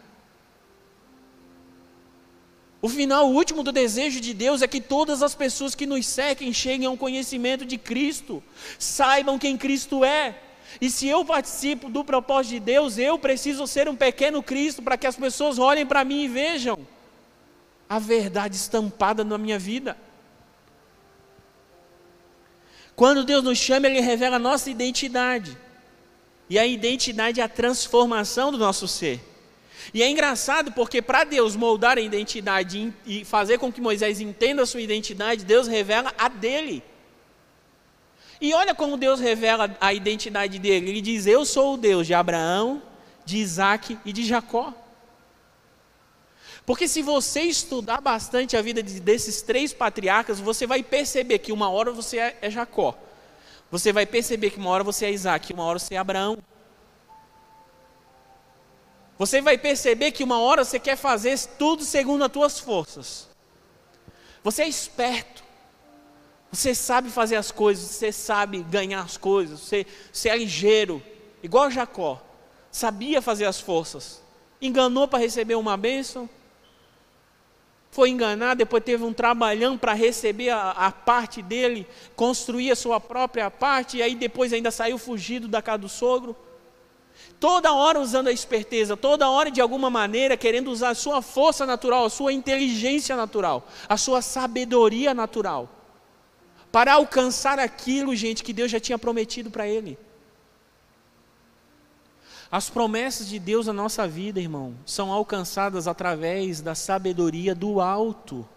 O 2.82 2.88
final 2.88 3.30
último 3.30 3.62
do 3.62 3.72
desejo 3.72 4.22
de 4.22 4.34
Deus 4.34 4.62
é 4.62 4.68
que 4.68 4.80
todas 4.80 5.22
as 5.22 5.36
pessoas 5.36 5.76
que 5.76 5.86
nos 5.86 6.06
seguem 6.06 6.54
cheguem 6.54 6.88
ao 6.88 6.96
conhecimento 6.96 7.66
de 7.66 7.78
Cristo, 7.78 8.42
saibam 8.78 9.38
quem 9.38 9.58
Cristo 9.58 10.06
é. 10.06 10.40
E 10.80 10.90
se 10.90 11.08
eu 11.08 11.26
participo 11.26 11.90
do 11.90 12.06
propósito 12.06 12.54
de 12.54 12.60
Deus, 12.62 12.98
eu 12.98 13.20
preciso 13.20 13.68
ser 13.68 13.90
um 13.90 13.96
pequeno 13.96 14.42
Cristo 14.42 14.82
para 14.82 14.98
que 14.98 15.08
as 15.08 15.18
pessoas 15.18 15.60
olhem 15.60 15.86
para 15.86 16.06
mim 16.06 16.24
e 16.24 16.28
vejam 16.28 16.80
a 17.90 18.00
verdade 18.00 18.56
estampada 18.56 19.24
na 19.24 19.38
minha 19.38 19.60
vida. 19.60 19.98
Quando 22.96 23.26
Deus 23.26 23.44
nos 23.44 23.58
chama, 23.58 23.88
Ele 23.88 24.00
revela 24.00 24.38
a 24.38 24.40
nossa 24.40 24.70
identidade. 24.70 25.58
E 26.50 26.58
a 26.58 26.66
identidade 26.66 27.42
é 27.42 27.44
a 27.44 27.50
transformação 27.50 28.52
do 28.52 28.58
nosso 28.58 28.88
ser. 28.88 29.29
E 29.94 30.04
é 30.04 30.10
engraçado 30.10 30.72
porque 30.72 31.02
para 31.02 31.24
Deus 31.24 31.56
moldar 31.56 31.98
a 31.98 32.02
identidade 32.02 32.94
e 33.06 33.26
fazer 33.26 33.58
com 33.58 33.72
que 33.72 33.82
Moisés 33.82 34.20
entenda 34.20 34.62
a 34.62 34.66
sua 34.66 34.82
identidade, 34.82 35.46
Deus 35.46 35.68
revela 35.68 36.14
a 36.18 36.28
dele. 36.28 36.84
E 38.42 38.54
olha 38.54 38.74
como 38.74 38.98
Deus 38.98 39.20
revela 39.20 39.76
a 39.82 39.94
identidade 39.94 40.60
dele. 40.60 40.90
Ele 40.90 41.02
diz: 41.02 41.26
Eu 41.26 41.44
sou 41.44 41.74
o 41.74 41.78
Deus 41.78 42.08
de 42.08 42.14
Abraão, 42.14 42.82
de 43.26 43.38
Isaac 43.38 43.98
e 44.06 44.14
de 44.14 44.24
Jacó. 44.24 44.74
Porque 46.66 46.88
se 46.88 47.02
você 47.02 47.42
estudar 47.42 48.00
bastante 48.00 48.56
a 48.56 48.62
vida 48.62 48.84
desses 48.84 49.42
três 49.42 49.74
patriarcas, 49.74 50.40
você 50.40 50.68
vai 50.68 50.84
perceber 50.84 51.40
que 51.40 51.52
uma 51.52 51.70
hora 51.70 51.92
você 51.92 52.20
é, 52.20 52.38
é 52.44 52.50
Jacó. 52.50 52.96
Você 53.72 53.92
vai 53.92 54.06
perceber 54.06 54.52
que 54.52 54.60
uma 54.60 54.70
hora 54.70 54.84
você 54.84 55.06
é 55.06 55.12
Isaac, 55.12 55.52
uma 55.52 55.64
hora 55.64 55.80
você 55.80 55.96
é 55.96 55.98
Abraão. 55.98 56.38
Você 59.20 59.42
vai 59.42 59.58
perceber 59.58 60.14
que 60.14 60.24
uma 60.24 60.40
hora 60.40 60.64
você 60.64 60.80
quer 60.80 60.96
fazer 60.96 61.38
tudo 61.58 61.84
segundo 61.84 62.24
as 62.24 62.32
tuas 62.32 62.58
forças. 62.58 63.28
Você 64.42 64.64
é 64.64 64.68
esperto. 64.70 65.44
Você 66.50 66.74
sabe 66.74 67.10
fazer 67.10 67.36
as 67.36 67.52
coisas, 67.52 67.84
você 67.84 68.14
sabe 68.14 68.64
ganhar 68.64 69.02
as 69.02 69.18
coisas, 69.18 69.60
você, 69.60 69.86
você 70.12 70.30
é 70.30 70.38
ligeiro, 70.38 71.04
igual 71.44 71.70
Jacó. 71.70 72.20
Sabia 72.72 73.22
fazer 73.22 73.46
as 73.46 73.60
forças. 73.60 74.24
Enganou 74.62 75.06
para 75.06 75.20
receber 75.20 75.56
uma 75.56 75.76
bênção. 75.76 76.28
Foi 77.92 78.10
enganar, 78.10 78.56
depois 78.56 78.84
teve 78.84 79.04
um 79.04 79.14
trabalhão 79.14 79.78
para 79.78 79.94
receber 79.94 80.50
a, 80.50 80.72
a, 80.72 80.92
parte 80.92 81.42
dele, 81.42 81.86
construir 82.16 82.72
a 82.72 82.76
sua 82.76 83.02
própria 83.02 83.52
parte, 83.52 83.98
e 83.98 84.02
aí 84.02 84.16
depois 84.16 84.54
ainda 84.54 84.72
saiu 84.72 84.98
fugido 84.98 85.48
da 85.48 85.62
casa 85.62 85.80
do 85.80 85.90
sogro 85.90 86.36
toda 87.40 87.74
hora 87.74 88.00
usando 88.00 88.28
a 88.28 88.32
esperteza, 88.32 88.98
toda 88.98 89.30
hora 89.30 89.50
de 89.50 89.62
alguma 89.62 89.90
maneira 89.90 90.36
querendo 90.36 90.70
usar 90.70 90.90
a 90.90 90.96
sua 90.96 91.22
força 91.22 91.66
natural, 91.66 92.06
a 92.06 92.10
sua 92.10 92.34
inteligência 92.34 93.16
natural, 93.16 93.68
a 93.88 93.98
sua 93.98 94.22
sabedoria 94.22 95.14
natural, 95.14 95.70
para 96.72 96.94
alcançar 96.94 97.58
aquilo, 97.58 98.16
gente, 98.16 98.44
que 98.44 98.54
Deus 98.54 98.70
já 98.70 98.80
tinha 98.80 99.00
prometido 99.00 99.50
para 99.50 99.68
ele. 99.68 99.98
As 102.52 102.70
promessas 102.70 103.28
de 103.28 103.38
Deus 103.38 103.68
na 103.68 103.74
nossa 103.74 104.08
vida, 104.08 104.40
irmão, 104.40 104.76
são 104.86 105.12
alcançadas 105.12 105.88
através 105.88 106.62
da 106.62 106.74
sabedoria 106.74 107.54
do 107.54 107.80
alto 107.80 108.48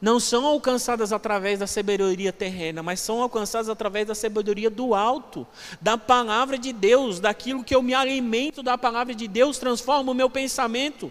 não 0.00 0.20
são 0.20 0.46
alcançadas 0.46 1.12
através 1.12 1.58
da 1.58 1.66
sabedoria 1.66 2.32
terrena, 2.32 2.82
mas 2.82 3.00
são 3.00 3.20
alcançadas 3.20 3.68
através 3.68 4.06
da 4.06 4.14
sabedoria 4.14 4.70
do 4.70 4.94
alto, 4.94 5.46
da 5.80 5.98
palavra 5.98 6.56
de 6.56 6.72
Deus, 6.72 7.18
daquilo 7.18 7.64
que 7.64 7.74
eu 7.74 7.82
me 7.82 7.94
alimento 7.94 8.62
da 8.62 8.78
palavra 8.78 9.14
de 9.14 9.26
Deus, 9.26 9.58
transforma 9.58 10.12
o 10.12 10.14
meu 10.14 10.30
pensamento 10.30 11.10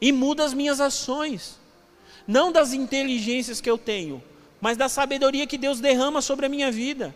e 0.00 0.12
muda 0.12 0.44
as 0.44 0.54
minhas 0.54 0.80
ações. 0.80 1.58
Não 2.26 2.52
das 2.52 2.72
inteligências 2.72 3.60
que 3.60 3.70
eu 3.70 3.76
tenho, 3.76 4.22
mas 4.60 4.76
da 4.76 4.88
sabedoria 4.88 5.46
que 5.46 5.58
Deus 5.58 5.80
derrama 5.80 6.22
sobre 6.22 6.46
a 6.46 6.48
minha 6.48 6.70
vida. 6.70 7.14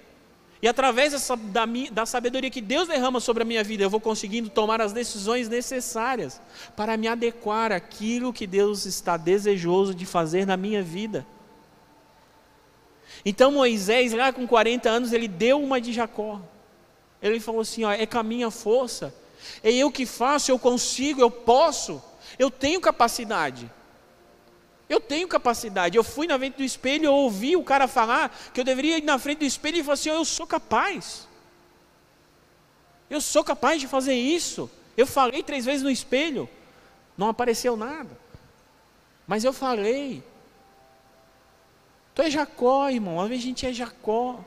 E 0.63 0.69
através 0.69 1.13
dessa, 1.13 1.37
da, 1.37 1.65
da 1.91 2.07
sabedoria 2.07 2.49
que 2.49 2.61
Deus 2.61 2.87
derrama 2.87 3.19
sobre 3.19 3.43
a 3.43 3.47
minha 3.47 3.65
vida, 3.65 3.83
eu 3.83 3.91
vou 3.91 3.99
conseguindo 3.99 4.49
tomar 4.49 4.81
as 4.81 4.93
decisões 4.93 5.49
necessárias 5.49 6.41
para 6.77 6.97
me 6.97 7.09
adequar 7.09 7.73
àquilo 7.73 8.33
que 8.33 8.47
Deus 8.47 8.87
está 8.87 9.17
desejoso 9.17 9.93
de 9.93 10.07
fazer 10.07 10.47
na 10.47 10.57
minha 10.57 10.81
vida. 10.81 11.27
Então 13.25 13.51
Moisés, 13.51 14.13
lá 14.13 14.33
com 14.33 14.47
40 14.47 14.89
anos, 14.89 15.13
ele 15.13 15.27
deu 15.27 15.61
uma 15.61 15.81
de 15.81 15.93
Jacó. 15.93 16.41
Ele 17.21 17.41
falou 17.41 17.63
assim: 17.63 17.83
ó, 17.83 17.91
é 17.91 18.07
com 18.07 18.19
a 18.19 18.23
minha 18.23 18.51
força, 18.51 19.13
é 19.65 19.73
eu 19.73 19.91
que 19.91 20.07
faço, 20.07 20.53
eu 20.53 20.61
consigo, 20.61 21.21
eu 21.21 21.31
posso, 21.31 22.01
eu 22.39 22.51
tenho 22.53 22.81
capacidade. 22.81 23.69
Eu 24.93 25.01
tenho 25.01 25.27
capacidade. 25.27 25.97
Eu 25.97 26.05
fui 26.05 26.27
na 26.27 26.39
frente 26.39 26.59
do 26.59 26.63
espelho, 26.63 27.07
eu 27.07 27.15
ouvi 27.15 27.57
o 27.57 27.65
cara 27.65 27.89
falar 27.89 28.29
que 28.53 28.61
eu 28.61 28.65
deveria 28.65 28.99
ir 28.99 29.03
na 29.03 29.19
frente 29.19 29.39
do 29.39 29.47
espelho 29.47 29.79
e 29.79 29.83
falar 29.83 29.95
assim: 29.95 30.11
oh, 30.11 30.17
eu 30.17 30.25
sou 30.27 30.47
capaz. 30.47 31.27
Eu 33.09 33.19
sou 33.19 33.43
capaz 33.43 33.81
de 33.81 33.89
fazer 33.89 34.13
isso. 34.13 34.71
Eu 34.95 35.07
falei 35.07 35.43
três 35.43 35.65
vezes 35.65 35.83
no 35.83 35.91
espelho, 35.91 36.47
não 37.17 37.31
apareceu 37.31 37.75
nada. 37.75 38.11
Mas 39.27 39.45
eu 39.45 39.53
falei. 39.55 40.23
Tu 42.15 42.21
é 42.21 42.31
Jacó, 42.31 42.91
irmão. 42.91 43.19
Às 43.19 43.31
vezes 43.31 43.45
a 43.45 43.49
gente 43.49 43.67
é 43.67 43.73
Jacó. 43.73 44.45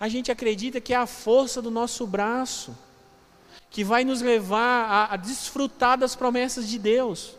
A 0.00 0.08
gente 0.08 0.32
acredita 0.32 0.80
que 0.80 0.92
é 0.92 0.96
a 0.96 1.06
força 1.06 1.62
do 1.62 1.70
nosso 1.70 2.04
braço 2.04 2.76
que 3.70 3.84
vai 3.84 4.02
nos 4.02 4.20
levar 4.20 4.90
a, 4.90 5.14
a 5.14 5.16
desfrutar 5.16 5.96
das 5.96 6.16
promessas 6.16 6.68
de 6.68 6.80
Deus. 6.80 7.37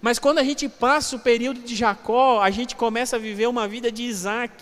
Mas 0.00 0.18
quando 0.18 0.38
a 0.38 0.44
gente 0.44 0.68
passa 0.68 1.16
o 1.16 1.18
período 1.18 1.60
de 1.60 1.74
Jacó, 1.74 2.40
a 2.42 2.50
gente 2.50 2.76
começa 2.76 3.16
a 3.16 3.18
viver 3.18 3.46
uma 3.46 3.66
vida 3.66 3.90
de 3.90 4.02
Isaac. 4.02 4.52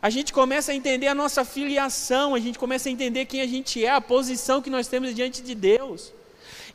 A 0.00 0.10
gente 0.10 0.32
começa 0.32 0.72
a 0.72 0.74
entender 0.74 1.06
a 1.06 1.14
nossa 1.14 1.44
filiação, 1.44 2.34
a 2.34 2.38
gente 2.38 2.58
começa 2.58 2.88
a 2.88 2.92
entender 2.92 3.24
quem 3.24 3.40
a 3.40 3.46
gente 3.46 3.84
é, 3.84 3.90
a 3.90 4.00
posição 4.00 4.60
que 4.60 4.68
nós 4.68 4.86
temos 4.86 5.14
diante 5.14 5.42
de 5.42 5.54
Deus. 5.54 6.12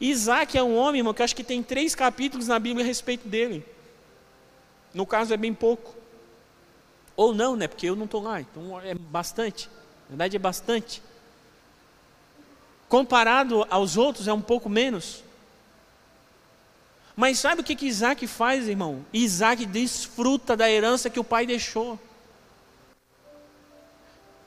Isaac 0.02 0.58
é 0.58 0.64
um 0.64 0.76
homem, 0.76 1.00
irmão, 1.00 1.14
que 1.14 1.22
eu 1.22 1.26
acho 1.26 1.36
que 1.36 1.44
tem 1.44 1.62
três 1.62 1.94
capítulos 1.94 2.48
na 2.48 2.58
Bíblia 2.58 2.84
a 2.84 2.88
respeito 2.88 3.28
dele. 3.28 3.64
No 4.94 5.06
caso 5.06 5.34
é 5.34 5.38
bem 5.38 5.54
pouco. 5.54 5.94
Ou 7.16 7.34
não, 7.34 7.56
né? 7.56 7.68
Porque 7.68 7.88
eu 7.88 7.96
não 7.96 8.06
estou 8.06 8.24
lá, 8.24 8.42
então 8.42 8.80
é 8.82 8.96
bastante. 8.96 9.70
Na 10.06 10.10
verdade 10.10 10.36
é 10.36 10.40
bastante. 10.40 11.04
Comparado 12.88 13.68
aos 13.70 13.98
outros 13.98 14.28
é 14.28 14.34
um 14.34 14.42
pouco 14.42 14.68
menos. 14.70 15.24
Mas 17.20 17.38
sabe 17.38 17.60
o 17.60 17.64
que, 17.66 17.76
que 17.76 17.86
Isaac 17.86 18.26
faz, 18.28 18.70
irmão? 18.70 19.06
Isaac 19.12 19.66
desfruta 19.66 20.56
da 20.56 20.72
herança 20.72 21.10
que 21.10 21.20
o 21.20 21.24
pai 21.24 21.46
deixou. 21.46 22.00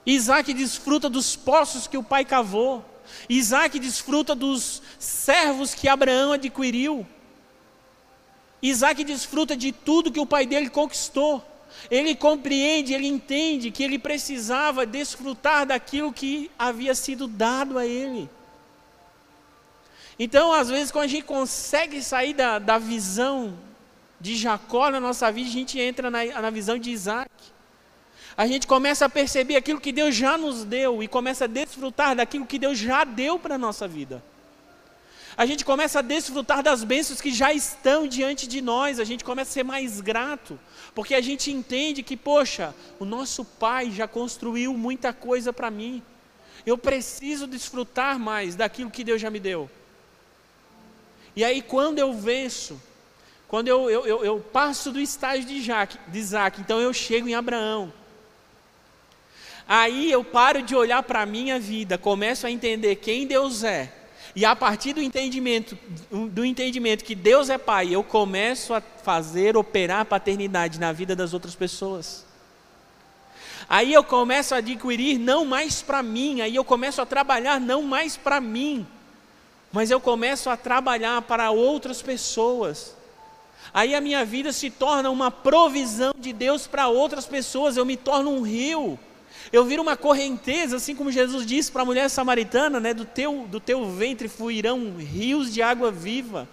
Isaac 0.03 0.51
desfruta 0.55 1.07
dos 1.07 1.35
poços 1.35 1.85
que 1.85 1.99
o 1.99 2.03
pai 2.03 2.25
cavou. 2.25 2.83
Isaac 3.29 3.77
desfruta 3.77 4.33
dos 4.33 4.81
servos 4.97 5.75
que 5.75 5.87
Abraão 5.87 6.31
adquiriu. 6.31 7.05
Isaac 8.59 9.03
desfruta 9.03 9.55
de 9.55 9.71
tudo 9.71 10.11
que 10.11 10.19
o 10.19 10.25
pai 10.25 10.47
dele 10.47 10.71
conquistou. 10.71 11.45
Ele 11.91 12.15
compreende, 12.15 12.91
ele 12.91 13.05
entende 13.05 13.69
que 13.69 13.83
ele 13.83 13.99
precisava 13.99 14.83
desfrutar 14.83 15.67
daquilo 15.67 16.11
que 16.11 16.49
havia 16.57 16.95
sido 16.95 17.27
dado 17.27 17.77
a 17.77 17.85
ele. 17.85 18.27
Então, 20.23 20.53
às 20.53 20.69
vezes, 20.69 20.89
quando 20.89 21.03
a 21.03 21.07
gente 21.09 21.25
consegue 21.25 22.01
sair 22.01 22.33
da, 22.33 22.57
da 22.57 22.77
visão 22.77 23.59
de 24.21 24.37
Jacó 24.37 24.89
na 24.89 24.97
nossa 24.97 25.29
vida, 25.29 25.49
a 25.49 25.51
gente 25.51 25.77
entra 25.77 26.09
na, 26.09 26.23
na 26.23 26.49
visão 26.49 26.77
de 26.77 26.91
Isaac. 26.91 27.29
A 28.37 28.47
gente 28.47 28.65
começa 28.65 29.03
a 29.03 29.09
perceber 29.09 29.57
aquilo 29.57 29.81
que 29.81 29.91
Deus 29.91 30.15
já 30.15 30.37
nos 30.37 30.63
deu 30.63 31.03
e 31.03 31.09
começa 31.09 31.43
a 31.43 31.47
desfrutar 31.47 32.15
daquilo 32.15 32.45
que 32.45 32.57
Deus 32.57 32.77
já 32.77 33.03
deu 33.03 33.37
para 33.37 33.55
a 33.55 33.57
nossa 33.57 33.85
vida. 33.85 34.23
A 35.35 35.45
gente 35.45 35.65
começa 35.65 35.99
a 35.99 36.01
desfrutar 36.01 36.63
das 36.63 36.85
bênçãos 36.85 37.19
que 37.19 37.29
já 37.29 37.51
estão 37.51 38.07
diante 38.07 38.47
de 38.47 38.61
nós, 38.61 39.01
a 39.01 39.03
gente 39.03 39.25
começa 39.25 39.51
a 39.51 39.53
ser 39.55 39.63
mais 39.65 39.99
grato, 39.99 40.57
porque 40.95 41.15
a 41.15 41.21
gente 41.21 41.51
entende 41.51 42.01
que, 42.01 42.15
poxa, 42.15 42.73
o 42.97 43.03
nosso 43.03 43.43
Pai 43.43 43.91
já 43.91 44.07
construiu 44.07 44.73
muita 44.73 45.11
coisa 45.11 45.51
para 45.51 45.69
mim, 45.69 46.01
eu 46.65 46.77
preciso 46.77 47.45
desfrutar 47.45 48.17
mais 48.17 48.55
daquilo 48.55 48.89
que 48.89 49.03
Deus 49.03 49.19
já 49.19 49.29
me 49.29 49.41
deu. 49.41 49.69
E 51.35 51.43
aí, 51.43 51.61
quando 51.61 51.99
eu 51.99 52.13
venço, 52.13 52.79
quando 53.47 53.67
eu, 53.67 53.89
eu, 53.89 54.05
eu, 54.05 54.25
eu 54.25 54.39
passo 54.39 54.91
do 54.91 54.99
estágio 54.99 55.45
de, 55.45 55.53
Isaac, 55.53 55.97
de 56.07 56.19
Isaac, 56.19 56.59
então 56.59 56.79
eu 56.79 56.93
chego 56.93 57.27
em 57.27 57.35
Abraão. 57.35 57.93
Aí 59.67 60.11
eu 60.11 60.23
paro 60.23 60.61
de 60.61 60.75
olhar 60.75 61.01
para 61.03 61.21
a 61.21 61.25
minha 61.25 61.59
vida, 61.59 61.97
começo 61.97 62.45
a 62.45 62.51
entender 62.51 62.95
quem 62.97 63.25
Deus 63.25 63.63
é. 63.63 63.93
E 64.35 64.43
a 64.45 64.55
partir 64.55 64.93
do 64.93 65.01
entendimento, 65.01 65.77
do 66.11 66.43
entendimento 66.43 67.03
que 67.03 67.13
Deus 67.13 67.49
é 67.49 67.57
Pai, 67.57 67.93
eu 67.93 68.03
começo 68.03 68.73
a 68.73 68.81
fazer 68.81 69.55
operar 69.55 70.01
a 70.01 70.05
paternidade 70.05 70.79
na 70.79 70.91
vida 70.91 71.15
das 71.15 71.33
outras 71.33 71.53
pessoas. 71.53 72.25
Aí 73.69 73.93
eu 73.93 74.03
começo 74.03 74.55
a 74.55 74.57
adquirir 74.57 75.19
não 75.19 75.45
mais 75.45 75.81
para 75.81 76.01
mim, 76.01 76.41
aí 76.41 76.55
eu 76.55 76.63
começo 76.63 77.01
a 77.01 77.05
trabalhar 77.05 77.59
não 77.59 77.83
mais 77.83 78.17
para 78.17 78.41
mim, 78.41 78.85
mas 79.73 79.89
eu 79.89 79.99
começo 79.99 80.51
a 80.51 80.55
trabalhar 80.55 81.23
para 81.23 81.49
outras 81.49 81.99
pessoas. 81.99 82.95
Aí 83.73 83.95
a 83.95 83.99
minha 83.99 84.23
vida 84.23 84.53
se 84.53 84.69
torna 84.69 85.09
uma 85.09 85.31
provisão 85.31 86.13
de 86.15 86.31
Deus 86.31 86.67
para 86.67 86.87
outras 86.87 87.25
pessoas, 87.25 87.75
eu 87.75 87.83
me 87.83 87.97
torno 87.97 88.29
um 88.29 88.43
rio. 88.43 88.99
Eu 89.51 89.65
viro 89.65 89.81
uma 89.81 89.97
correnteza, 89.97 90.77
assim 90.77 90.95
como 90.95 91.11
Jesus 91.11 91.43
disse 91.43 91.71
para 91.71 91.81
a 91.81 91.85
mulher 91.85 92.07
samaritana, 92.07 92.79
né, 92.79 92.93
do 92.93 93.03
teu 93.03 93.47
do 93.49 93.59
teu 93.59 93.89
ventre 93.89 94.27
fluirão 94.27 94.95
rios 94.97 95.51
de 95.51 95.63
água 95.63 95.91
viva. 95.91 96.47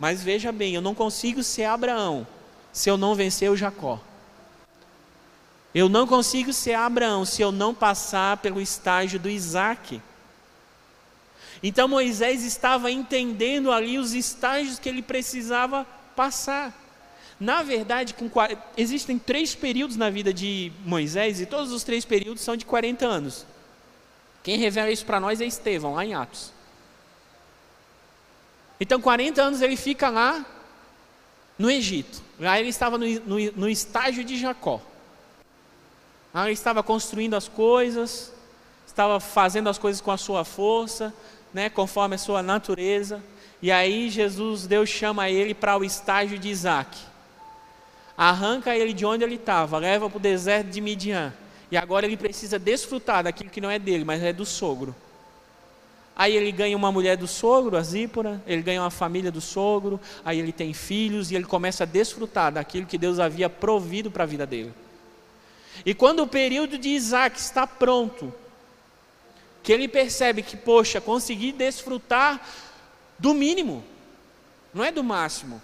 Mas 0.00 0.20
veja 0.20 0.50
bem, 0.50 0.74
eu 0.74 0.82
não 0.82 0.96
consigo 0.96 1.44
ser 1.44 1.64
Abraão 1.64 2.26
se 2.72 2.90
eu 2.90 2.96
não 2.96 3.14
vencer 3.14 3.48
o 3.48 3.56
Jacó. 3.56 4.00
Eu 5.72 5.88
não 5.88 6.08
consigo 6.08 6.52
ser 6.52 6.74
Abraão 6.74 7.24
se 7.24 7.40
eu 7.40 7.52
não 7.52 7.72
passar 7.72 8.38
pelo 8.38 8.60
estágio 8.60 9.20
do 9.20 9.30
Isaac. 9.30 10.02
Então 11.62 11.86
Moisés 11.86 12.44
estava 12.44 12.90
entendendo 12.90 13.70
ali 13.70 13.98
os 13.98 14.14
estágios 14.14 14.78
que 14.78 14.88
ele 14.88 15.02
precisava 15.02 15.86
passar. 16.16 16.76
Na 17.38 17.62
verdade, 17.62 18.14
com, 18.14 18.30
existem 18.76 19.18
três 19.18 19.54
períodos 19.54 19.96
na 19.96 20.10
vida 20.10 20.32
de 20.32 20.72
Moisés 20.84 21.40
e 21.40 21.46
todos 21.46 21.72
os 21.72 21.82
três 21.82 22.04
períodos 22.04 22.42
são 22.42 22.56
de 22.56 22.64
40 22.64 23.06
anos. 23.06 23.46
Quem 24.42 24.58
revela 24.58 24.90
isso 24.90 25.04
para 25.04 25.20
nós 25.20 25.40
é 25.40 25.44
Estevão, 25.44 25.94
lá 25.94 26.04
em 26.04 26.14
Atos. 26.14 26.52
Então, 28.80 29.00
40 29.00 29.40
anos 29.40 29.62
ele 29.62 29.76
fica 29.76 30.08
lá 30.08 30.44
no 31.58 31.70
Egito. 31.70 32.20
Lá 32.40 32.58
ele 32.58 32.68
estava 32.68 32.98
no, 32.98 33.06
no, 33.06 33.52
no 33.52 33.68
estágio 33.68 34.24
de 34.24 34.36
Jacó. 34.36 34.80
Lá 36.34 36.44
ele 36.44 36.52
estava 36.52 36.82
construindo 36.82 37.34
as 37.34 37.46
coisas, 37.46 38.32
estava 38.86 39.20
fazendo 39.20 39.68
as 39.68 39.78
coisas 39.78 40.00
com 40.00 40.10
a 40.10 40.16
sua 40.16 40.44
força, 40.44 41.14
né, 41.52 41.68
conforme 41.68 42.14
a 42.14 42.18
sua 42.18 42.42
natureza. 42.42 43.22
E 43.60 43.70
aí 43.70 44.10
Jesus, 44.10 44.66
Deus 44.66 44.88
chama 44.88 45.30
ele 45.30 45.54
para 45.54 45.76
o 45.76 45.84
estágio 45.84 46.38
de 46.38 46.48
Isaac. 46.48 46.98
Arranca 48.16 48.76
ele 48.76 48.92
de 48.92 49.06
onde 49.06 49.24
ele 49.24 49.36
estava, 49.36 49.78
leva 49.78 50.08
para 50.08 50.16
o 50.16 50.20
deserto 50.20 50.68
de 50.68 50.80
Midian. 50.80 51.32
E 51.70 51.76
agora 51.76 52.04
ele 52.04 52.16
precisa 52.16 52.58
desfrutar 52.58 53.24
daquilo 53.24 53.50
que 53.50 53.60
não 53.60 53.70
é 53.70 53.78
dele, 53.78 54.04
mas 54.04 54.22
é 54.22 54.32
do 54.32 54.44
sogro. 54.44 54.94
Aí 56.14 56.36
ele 56.36 56.52
ganha 56.52 56.76
uma 56.76 56.92
mulher 56.92 57.16
do 57.16 57.26
sogro, 57.26 57.76
a 57.76 57.82
Zípora, 57.82 58.42
ele 58.46 58.60
ganha 58.60 58.82
uma 58.82 58.90
família 58.90 59.30
do 59.30 59.40
sogro, 59.40 59.98
aí 60.24 60.38
ele 60.38 60.52
tem 60.52 60.74
filhos 60.74 61.30
e 61.30 61.34
ele 61.34 61.44
começa 61.44 61.84
a 61.84 61.86
desfrutar 61.86 62.52
daquilo 62.52 62.86
que 62.86 62.98
Deus 62.98 63.18
havia 63.18 63.48
provido 63.48 64.10
para 64.10 64.24
a 64.24 64.26
vida 64.26 64.46
dele. 64.46 64.74
E 65.86 65.94
quando 65.94 66.20
o 66.20 66.26
período 66.26 66.76
de 66.76 66.90
Isaac 66.90 67.38
está 67.38 67.66
pronto, 67.66 68.32
que 69.62 69.72
ele 69.72 69.86
percebe 69.86 70.42
que, 70.42 70.56
poxa, 70.56 71.00
consegui 71.00 71.52
desfrutar 71.52 72.40
do 73.18 73.32
mínimo, 73.32 73.84
não 74.74 74.82
é 74.82 74.90
do 74.90 75.04
máximo. 75.04 75.62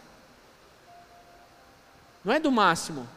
Não 2.25 2.33
é 2.33 2.39
do 2.39 2.53
máximo. 2.53 3.09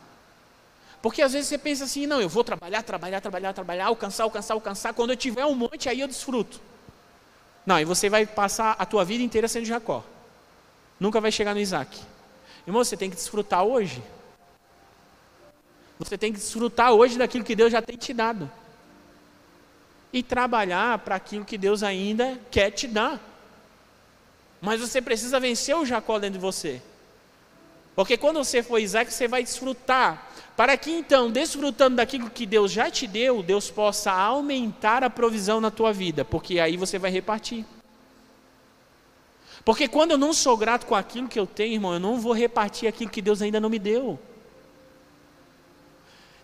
Porque 1.02 1.22
às 1.22 1.34
vezes 1.34 1.50
você 1.50 1.58
pensa 1.58 1.84
assim, 1.84 2.08
não, 2.08 2.22
eu 2.22 2.30
vou 2.30 2.44
trabalhar, 2.44 2.82
trabalhar, 2.84 3.22
trabalhar, 3.22 3.54
trabalhar, 3.54 3.86
alcançar, 3.88 4.24
alcançar, 4.24 4.54
alcançar, 4.54 4.94
quando 4.94 5.12
eu 5.12 5.18
tiver 5.18 5.46
um 5.46 5.56
monte, 5.56 5.90
aí 5.90 6.00
eu 6.00 6.08
desfruto. 6.08 6.60
Não, 7.66 7.80
e 7.80 7.86
você 7.86 8.10
vai 8.10 8.26
passar 8.26 8.76
a 8.80 8.86
tua 8.86 9.06
vida 9.06 9.24
inteira 9.24 9.48
sendo 9.48 9.66
Jacó. 9.66 10.04
Nunca 11.00 11.20
vai 11.20 11.32
chegar 11.32 11.54
no 11.54 11.60
Isaac. 11.60 12.00
Irmão, 12.66 12.84
você 12.84 12.96
tem 12.96 13.10
que 13.10 13.16
desfrutar 13.16 13.64
hoje. 13.64 14.02
Você 16.00 16.18
tem 16.18 16.32
que 16.32 16.40
desfrutar 16.40 16.92
hoje 16.92 17.18
daquilo 17.18 17.44
que 17.44 17.56
Deus 17.56 17.72
já 17.72 17.82
tem 17.82 17.98
te 17.98 18.14
dado 18.14 18.50
e 20.14 20.22
trabalhar 20.22 21.00
para 21.00 21.16
aquilo 21.16 21.46
que 21.46 21.58
Deus 21.58 21.84
ainda 21.84 22.40
quer 22.50 22.72
te 22.72 22.88
dar. 22.88 23.20
Mas 24.60 24.82
você 24.82 25.02
precisa 25.02 25.40
vencer 25.40 25.76
o 25.76 25.86
Jacó 25.86 26.20
dentro 26.20 26.40
de 26.40 26.46
você. 26.46 26.82
Porque 27.96 28.18
quando 28.18 28.44
você 28.44 28.64
for 28.64 28.80
Isaac, 28.80 29.12
você 29.12 29.28
vai 29.28 29.44
desfrutar. 29.44 30.30
Para 30.56 30.78
que 30.78 30.92
então, 30.92 31.32
desfrutando 31.32 31.98
daquilo 31.98 32.30
que 32.30 32.46
Deus 32.46 32.72
já 32.72 32.90
te 32.90 33.08
deu, 33.08 33.42
Deus 33.42 33.70
possa 33.70 34.12
aumentar 34.12 35.04
a 35.04 35.10
provisão 35.10 35.60
na 35.60 35.72
tua 35.72 35.92
vida. 35.92 36.24
Porque 36.24 36.60
aí 36.60 36.78
você 36.78 36.98
vai 37.00 37.12
repartir. 37.12 37.66
Porque 39.64 39.88
quando 39.88 40.12
eu 40.12 40.18
não 40.18 40.34
sou 40.34 40.58
grato 40.58 40.86
com 40.86 40.96
aquilo 40.96 41.28
que 41.28 41.40
eu 41.40 41.46
tenho, 41.46 41.74
irmão, 41.74 41.94
eu 41.94 42.00
não 42.00 42.20
vou 42.20 42.34
repartir 42.34 42.88
aquilo 42.88 43.10
que 43.10 43.22
Deus 43.22 43.42
ainda 43.42 43.60
não 43.60 43.70
me 43.70 43.80
deu. 43.80 44.20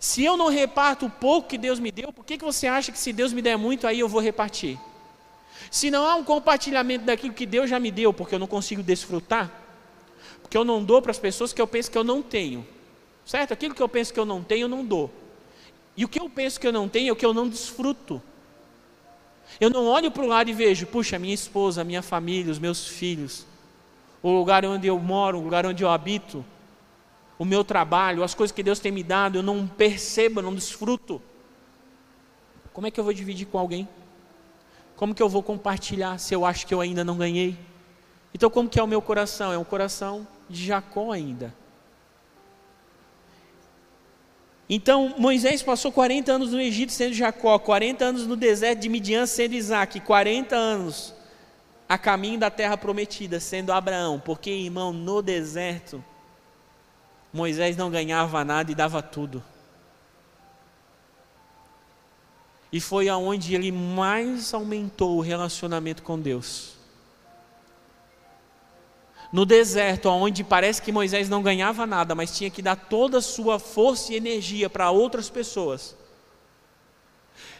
Se 0.00 0.24
eu 0.24 0.36
não 0.36 0.48
reparto 0.48 1.06
o 1.06 1.10
pouco 1.10 1.48
que 1.48 1.58
Deus 1.58 1.80
me 1.80 1.90
deu, 1.90 2.12
por 2.12 2.24
que, 2.24 2.38
que 2.38 2.44
você 2.44 2.66
acha 2.66 2.92
que 2.92 2.98
se 2.98 3.12
Deus 3.12 3.32
me 3.32 3.42
der 3.42 3.56
muito, 3.56 3.86
aí 3.86 3.98
eu 3.98 4.08
vou 4.08 4.20
repartir? 4.20 4.78
Se 5.70 5.90
não 5.90 6.06
há 6.06 6.14
um 6.14 6.24
compartilhamento 6.24 7.04
daquilo 7.04 7.34
que 7.34 7.44
Deus 7.44 7.68
já 7.68 7.80
me 7.80 7.90
deu, 7.90 8.12
porque 8.12 8.34
eu 8.34 8.38
não 8.38 8.46
consigo 8.46 8.82
desfrutar, 8.82 9.50
porque 10.40 10.56
eu 10.56 10.64
não 10.64 10.82
dou 10.82 11.02
para 11.02 11.10
as 11.10 11.18
pessoas 11.18 11.52
que 11.52 11.60
eu 11.60 11.66
penso 11.66 11.90
que 11.90 11.98
eu 11.98 12.04
não 12.04 12.22
tenho, 12.22 12.66
certo? 13.24 13.52
Aquilo 13.52 13.74
que 13.74 13.82
eu 13.82 13.88
penso 13.88 14.12
que 14.12 14.20
eu 14.20 14.24
não 14.24 14.42
tenho, 14.42 14.64
eu 14.64 14.68
não 14.68 14.84
dou. 14.84 15.10
E 15.96 16.04
o 16.04 16.08
que 16.08 16.20
eu 16.20 16.30
penso 16.30 16.60
que 16.60 16.66
eu 16.66 16.72
não 16.72 16.88
tenho 16.88 17.08
é 17.08 17.12
o 17.12 17.16
que 17.16 17.26
eu 17.26 17.34
não 17.34 17.48
desfruto. 17.48 18.22
Eu 19.60 19.68
não 19.68 19.86
olho 19.86 20.10
para 20.10 20.22
o 20.22 20.26
lado 20.26 20.48
e 20.48 20.52
vejo, 20.52 20.86
puxa, 20.86 21.18
minha 21.18 21.34
esposa, 21.34 21.82
minha 21.82 22.02
família, 22.02 22.52
os 22.52 22.58
meus 22.58 22.86
filhos, 22.86 23.44
o 24.22 24.30
lugar 24.30 24.64
onde 24.64 24.86
eu 24.86 24.98
moro, 24.98 25.38
o 25.38 25.42
lugar 25.42 25.66
onde 25.66 25.82
eu 25.82 25.90
habito, 25.90 26.44
o 27.38 27.44
meu 27.44 27.62
trabalho, 27.62 28.24
as 28.24 28.34
coisas 28.34 28.54
que 28.54 28.62
Deus 28.62 28.80
tem 28.80 28.90
me 28.90 29.02
dado, 29.02 29.38
eu 29.38 29.42
não 29.42 29.66
percebo, 29.66 30.40
eu 30.40 30.44
não 30.44 30.54
desfruto. 30.54 31.22
Como 32.72 32.86
é 32.86 32.90
que 32.90 32.98
eu 32.98 33.04
vou 33.04 33.12
dividir 33.12 33.46
com 33.46 33.58
alguém? 33.58 33.88
Como 34.96 35.14
que 35.14 35.22
eu 35.22 35.28
vou 35.28 35.42
compartilhar 35.42 36.18
se 36.18 36.34
eu 36.34 36.44
acho 36.44 36.66
que 36.66 36.74
eu 36.74 36.80
ainda 36.80 37.04
não 37.04 37.16
ganhei? 37.16 37.56
Então, 38.34 38.50
como 38.50 38.68
que 38.68 38.80
é 38.80 38.82
o 38.82 38.86
meu 38.86 39.00
coração? 39.00 39.52
É 39.52 39.58
um 39.58 39.64
coração 39.64 40.26
de 40.48 40.66
Jacó 40.66 41.12
ainda. 41.12 41.54
Então, 44.68 45.14
Moisés 45.16 45.62
passou 45.62 45.90
40 45.90 46.30
anos 46.30 46.52
no 46.52 46.60
Egito 46.60 46.92
sendo 46.92 47.14
Jacó, 47.14 47.58
40 47.58 48.04
anos 48.04 48.26
no 48.26 48.36
deserto 48.36 48.80
de 48.80 48.88
Midian 48.88 49.24
sendo 49.24 49.54
Isaac, 49.54 50.00
40 50.00 50.54
anos 50.54 51.14
a 51.88 51.96
caminho 51.96 52.38
da 52.38 52.50
terra 52.50 52.76
prometida 52.76 53.40
sendo 53.40 53.72
Abraão, 53.72 54.20
porque, 54.20 54.50
irmão, 54.50 54.92
no 54.92 55.22
deserto, 55.22 56.04
Moisés 57.32 57.76
não 57.76 57.90
ganhava 57.90 58.44
nada 58.44 58.70
e 58.72 58.74
dava 58.74 59.02
tudo. 59.02 59.42
E 62.72 62.80
foi 62.80 63.08
aonde 63.08 63.54
ele 63.54 63.70
mais 63.72 64.52
aumentou 64.52 65.18
o 65.18 65.20
relacionamento 65.20 66.02
com 66.02 66.18
Deus. 66.18 66.76
No 69.32 69.44
deserto, 69.44 70.08
onde 70.08 70.42
parece 70.42 70.80
que 70.80 70.90
Moisés 70.90 71.28
não 71.28 71.42
ganhava 71.42 71.86
nada, 71.86 72.14
mas 72.14 72.36
tinha 72.36 72.50
que 72.50 72.62
dar 72.62 72.76
toda 72.76 73.18
a 73.18 73.22
sua 73.22 73.58
força 73.58 74.12
e 74.12 74.16
energia 74.16 74.70
para 74.70 74.90
outras 74.90 75.28
pessoas. 75.28 75.94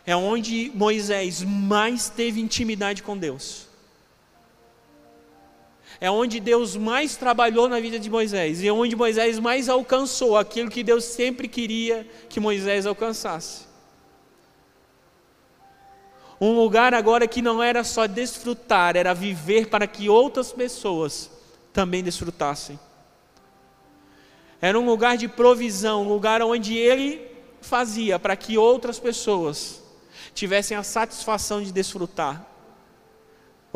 É 0.06 0.16
onde 0.16 0.72
Moisés 0.74 1.42
mais 1.42 2.08
teve 2.08 2.40
intimidade 2.40 3.02
com 3.02 3.16
Deus 3.16 3.67
é 6.01 6.11
onde 6.11 6.38
Deus 6.38 6.76
mais 6.76 7.16
trabalhou 7.16 7.68
na 7.68 7.80
vida 7.80 7.99
de 7.99 8.09
Moisés 8.09 8.62
e 8.62 8.68
é 8.68 8.72
onde 8.72 8.94
Moisés 8.94 9.38
mais 9.38 9.68
alcançou 9.68 10.36
aquilo 10.36 10.70
que 10.70 10.82
Deus 10.82 11.05
sempre 11.05 11.49
queria 11.49 12.07
que 12.28 12.38
Moisés 12.38 12.86
alcançasse. 12.86 13.66
Um 16.40 16.53
lugar 16.53 16.94
agora 16.94 17.26
que 17.26 17.42
não 17.42 17.61
era 17.61 17.82
só 17.82 18.07
desfrutar, 18.07 18.96
era 18.96 19.12
viver 19.12 19.68
para 19.68 19.88
que 19.88 20.09
outras 20.09 20.53
pessoas 20.53 21.30
também 21.72 22.03
desfrutassem. 22.03 22.78
Era 24.61 24.78
um 24.78 24.86
lugar 24.86 25.16
de 25.16 25.26
provisão, 25.26 26.03
um 26.03 26.09
lugar 26.09 26.40
onde 26.42 26.76
ele 26.76 27.28
fazia 27.61 28.20
para 28.20 28.36
que 28.36 28.57
outras 28.57 29.01
pessoas 29.01 29.82
tivessem 30.32 30.76
a 30.76 30.84
satisfação 30.84 31.61
de 31.61 31.72
desfrutar. 31.72 32.46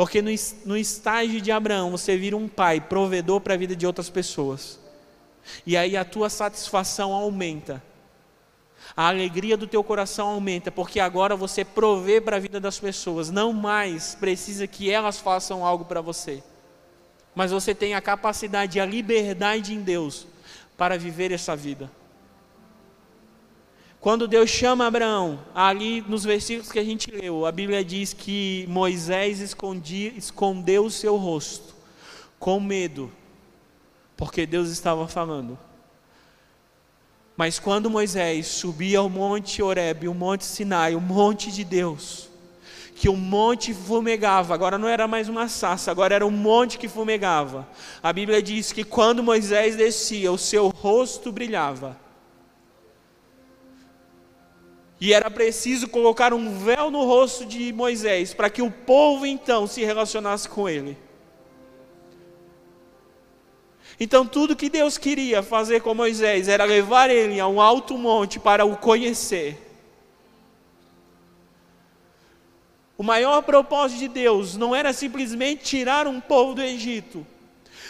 Porque 0.02 0.20
no, 0.20 0.30
no 0.66 0.76
estágio 0.76 1.40
de 1.40 1.52
Abraão 1.52 1.92
você 1.92 2.16
vira 2.16 2.36
um 2.36 2.48
pai, 2.48 2.80
provedor 2.80 3.40
para 3.40 3.54
a 3.54 3.56
vida 3.56 3.76
de 3.76 3.86
outras 3.86 4.10
pessoas. 4.10 4.80
E 5.64 5.76
aí 5.76 5.96
a 5.96 6.04
tua 6.04 6.28
satisfação 6.28 7.12
aumenta. 7.12 7.80
A 8.96 9.06
alegria 9.06 9.56
do 9.56 9.64
teu 9.64 9.84
coração 9.84 10.26
aumenta, 10.26 10.72
porque 10.72 10.98
agora 10.98 11.36
você 11.36 11.64
provê 11.64 12.20
para 12.20 12.36
a 12.36 12.40
vida 12.40 12.58
das 12.58 12.80
pessoas, 12.80 13.30
não 13.30 13.52
mais 13.52 14.16
precisa 14.16 14.66
que 14.66 14.90
elas 14.90 15.20
façam 15.20 15.64
algo 15.64 15.84
para 15.84 16.00
você. 16.00 16.42
Mas 17.32 17.52
você 17.52 17.72
tem 17.72 17.94
a 17.94 18.00
capacidade 18.00 18.78
e 18.78 18.80
a 18.80 18.84
liberdade 18.84 19.72
em 19.72 19.82
Deus 19.82 20.26
para 20.76 20.98
viver 20.98 21.30
essa 21.30 21.54
vida. 21.54 21.88
Quando 24.02 24.26
Deus 24.26 24.50
chama 24.50 24.84
Abraão, 24.84 25.38
ali 25.54 26.00
nos 26.08 26.24
versículos 26.24 26.72
que 26.72 26.78
a 26.80 26.84
gente 26.84 27.08
leu, 27.08 27.46
a 27.46 27.52
Bíblia 27.52 27.84
diz 27.84 28.12
que 28.12 28.66
Moisés 28.68 29.38
escondia, 29.38 30.12
escondeu 30.16 30.86
o 30.86 30.90
seu 30.90 31.14
rosto, 31.14 31.72
com 32.36 32.58
medo, 32.58 33.12
porque 34.16 34.44
Deus 34.44 34.70
estava 34.70 35.06
falando. 35.06 35.56
Mas 37.36 37.60
quando 37.60 37.88
Moisés 37.88 38.48
subia 38.48 38.98
ao 38.98 39.08
monte 39.08 39.62
Horebe, 39.62 40.08
o 40.08 40.14
monte 40.14 40.46
Sinai, 40.46 40.96
o 40.96 41.00
monte 41.00 41.52
de 41.52 41.62
Deus, 41.62 42.28
que 42.96 43.08
o 43.08 43.16
monte 43.16 43.72
fumegava, 43.72 44.52
agora 44.52 44.76
não 44.76 44.88
era 44.88 45.06
mais 45.06 45.28
uma 45.28 45.46
sassa, 45.46 45.92
agora 45.92 46.12
era 46.12 46.26
um 46.26 46.30
monte 46.32 46.76
que 46.76 46.88
fumegava. 46.88 47.68
A 48.02 48.12
Bíblia 48.12 48.42
diz 48.42 48.72
que 48.72 48.82
quando 48.82 49.22
Moisés 49.22 49.76
descia, 49.76 50.32
o 50.32 50.38
seu 50.38 50.70
rosto 50.70 51.30
brilhava 51.30 52.01
e 55.02 55.12
era 55.12 55.28
preciso 55.28 55.88
colocar 55.88 56.32
um 56.32 56.56
véu 56.60 56.88
no 56.88 57.04
rosto 57.04 57.44
de 57.44 57.72
Moisés 57.72 58.32
para 58.32 58.48
que 58.48 58.62
o 58.62 58.70
povo 58.70 59.26
então 59.26 59.66
se 59.66 59.84
relacionasse 59.84 60.48
com 60.48 60.68
ele. 60.68 60.96
Então, 63.98 64.24
tudo 64.24 64.54
que 64.54 64.70
Deus 64.70 64.96
queria 64.96 65.42
fazer 65.42 65.82
com 65.82 65.92
Moisés 65.92 66.46
era 66.46 66.64
levar 66.64 67.10
ele 67.10 67.40
a 67.40 67.48
um 67.48 67.60
alto 67.60 67.98
monte 67.98 68.38
para 68.38 68.64
o 68.64 68.76
conhecer. 68.76 69.60
O 72.96 73.02
maior 73.02 73.42
propósito 73.42 73.98
de 73.98 74.06
Deus 74.06 74.56
não 74.56 74.72
era 74.72 74.92
simplesmente 74.92 75.64
tirar 75.64 76.06
um 76.06 76.20
povo 76.20 76.54
do 76.54 76.62
Egito, 76.62 77.26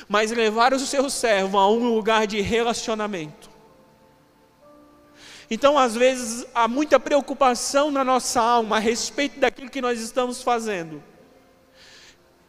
mas 0.09 0.31
levar 0.31 0.73
o 0.73 0.79
seu 0.79 1.11
servo 1.11 1.59
a 1.59 1.71
um 1.71 1.95
lugar 1.95 2.27
de 2.27 2.41
relacionamento. 2.41 3.52
Então, 5.55 5.77
às 5.77 5.95
vezes, 5.95 6.47
há 6.55 6.67
muita 6.67 6.99
preocupação 6.99 7.91
na 7.91 8.03
nossa 8.03 8.41
alma 8.41 8.77
a 8.77 8.79
respeito 8.79 9.39
daquilo 9.39 9.69
que 9.69 9.83
nós 9.83 10.01
estamos 10.01 10.41
fazendo, 10.41 11.03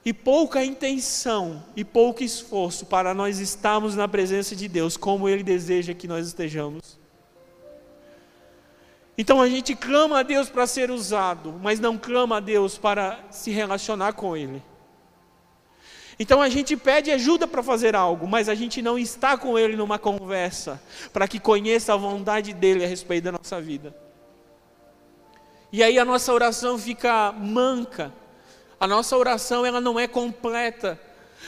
e 0.05 0.13
pouca 0.13 0.63
intenção 0.63 1.65
e 1.75 1.83
pouco 1.83 2.23
esforço 2.23 2.85
para 2.85 3.13
nós 3.13 3.39
estarmos 3.39 3.93
na 3.93 4.07
presença 4.07 4.55
de 4.55 4.69
Deus 4.69 4.95
como 4.95 5.27
Ele 5.27 5.43
deseja 5.43 5.93
que 5.93 6.07
nós 6.07 6.27
estejamos. 6.27 6.97
Então 9.17 9.41
a 9.41 9.49
gente 9.49 9.75
clama 9.75 10.19
a 10.19 10.23
Deus 10.23 10.47
para 10.47 10.65
ser 10.65 10.89
usado, 10.89 11.59
mas 11.61 11.81
não 11.81 11.97
clama 11.97 12.37
a 12.37 12.39
Deus 12.39 12.77
para 12.77 13.19
se 13.29 13.51
relacionar 13.51 14.13
com 14.13 14.37
Ele. 14.37 14.63
Então 16.19 16.41
a 16.41 16.49
gente 16.49 16.77
pede 16.77 17.11
ajuda 17.11 17.47
para 17.47 17.63
fazer 17.63 17.95
algo, 17.95 18.27
mas 18.27 18.47
a 18.47 18.55
gente 18.55 18.81
não 18.81 18.97
está 18.97 19.37
com 19.37 19.57
Ele 19.57 19.75
numa 19.75 19.97
conversa 19.97 20.81
para 21.11 21.27
que 21.27 21.39
conheça 21.39 21.93
a 21.93 21.97
vontade 21.97 22.53
dEle 22.53 22.83
a 22.83 22.87
respeito 22.87 23.25
da 23.25 23.31
nossa 23.31 23.59
vida. 23.59 23.95
E 25.71 25.81
aí 25.81 25.97
a 25.97 26.05
nossa 26.05 26.31
oração 26.31 26.77
fica 26.77 27.31
manca, 27.31 28.13
a 28.79 28.87
nossa 28.87 29.17
oração 29.17 29.65
ela 29.65 29.81
não 29.81 29.99
é 29.99 30.07
completa, 30.07 30.99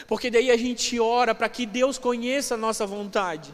porque 0.07 0.32
daí 0.32 0.49
a 0.49 0.57
gente 0.57 0.99
ora 0.99 1.36
para 1.36 1.47
que 1.47 1.66
Deus 1.66 1.99
conheça 1.99 2.55
a 2.55 2.57
nossa 2.57 2.88
vontade. 2.88 3.53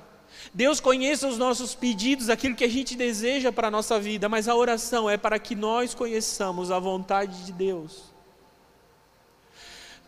Deus 0.53 0.79
conheça 0.79 1.27
os 1.27 1.37
nossos 1.37 1.75
pedidos, 1.75 2.29
aquilo 2.29 2.55
que 2.55 2.63
a 2.63 2.69
gente 2.69 2.95
deseja 2.95 3.51
para 3.51 3.67
a 3.67 3.71
nossa 3.71 3.99
vida, 3.99 4.29
mas 4.29 4.47
a 4.47 4.55
oração 4.55 5.09
é 5.09 5.17
para 5.17 5.37
que 5.37 5.55
nós 5.55 5.93
conheçamos 5.93 6.71
a 6.71 6.79
vontade 6.79 7.45
de 7.45 7.51
Deus. 7.51 8.10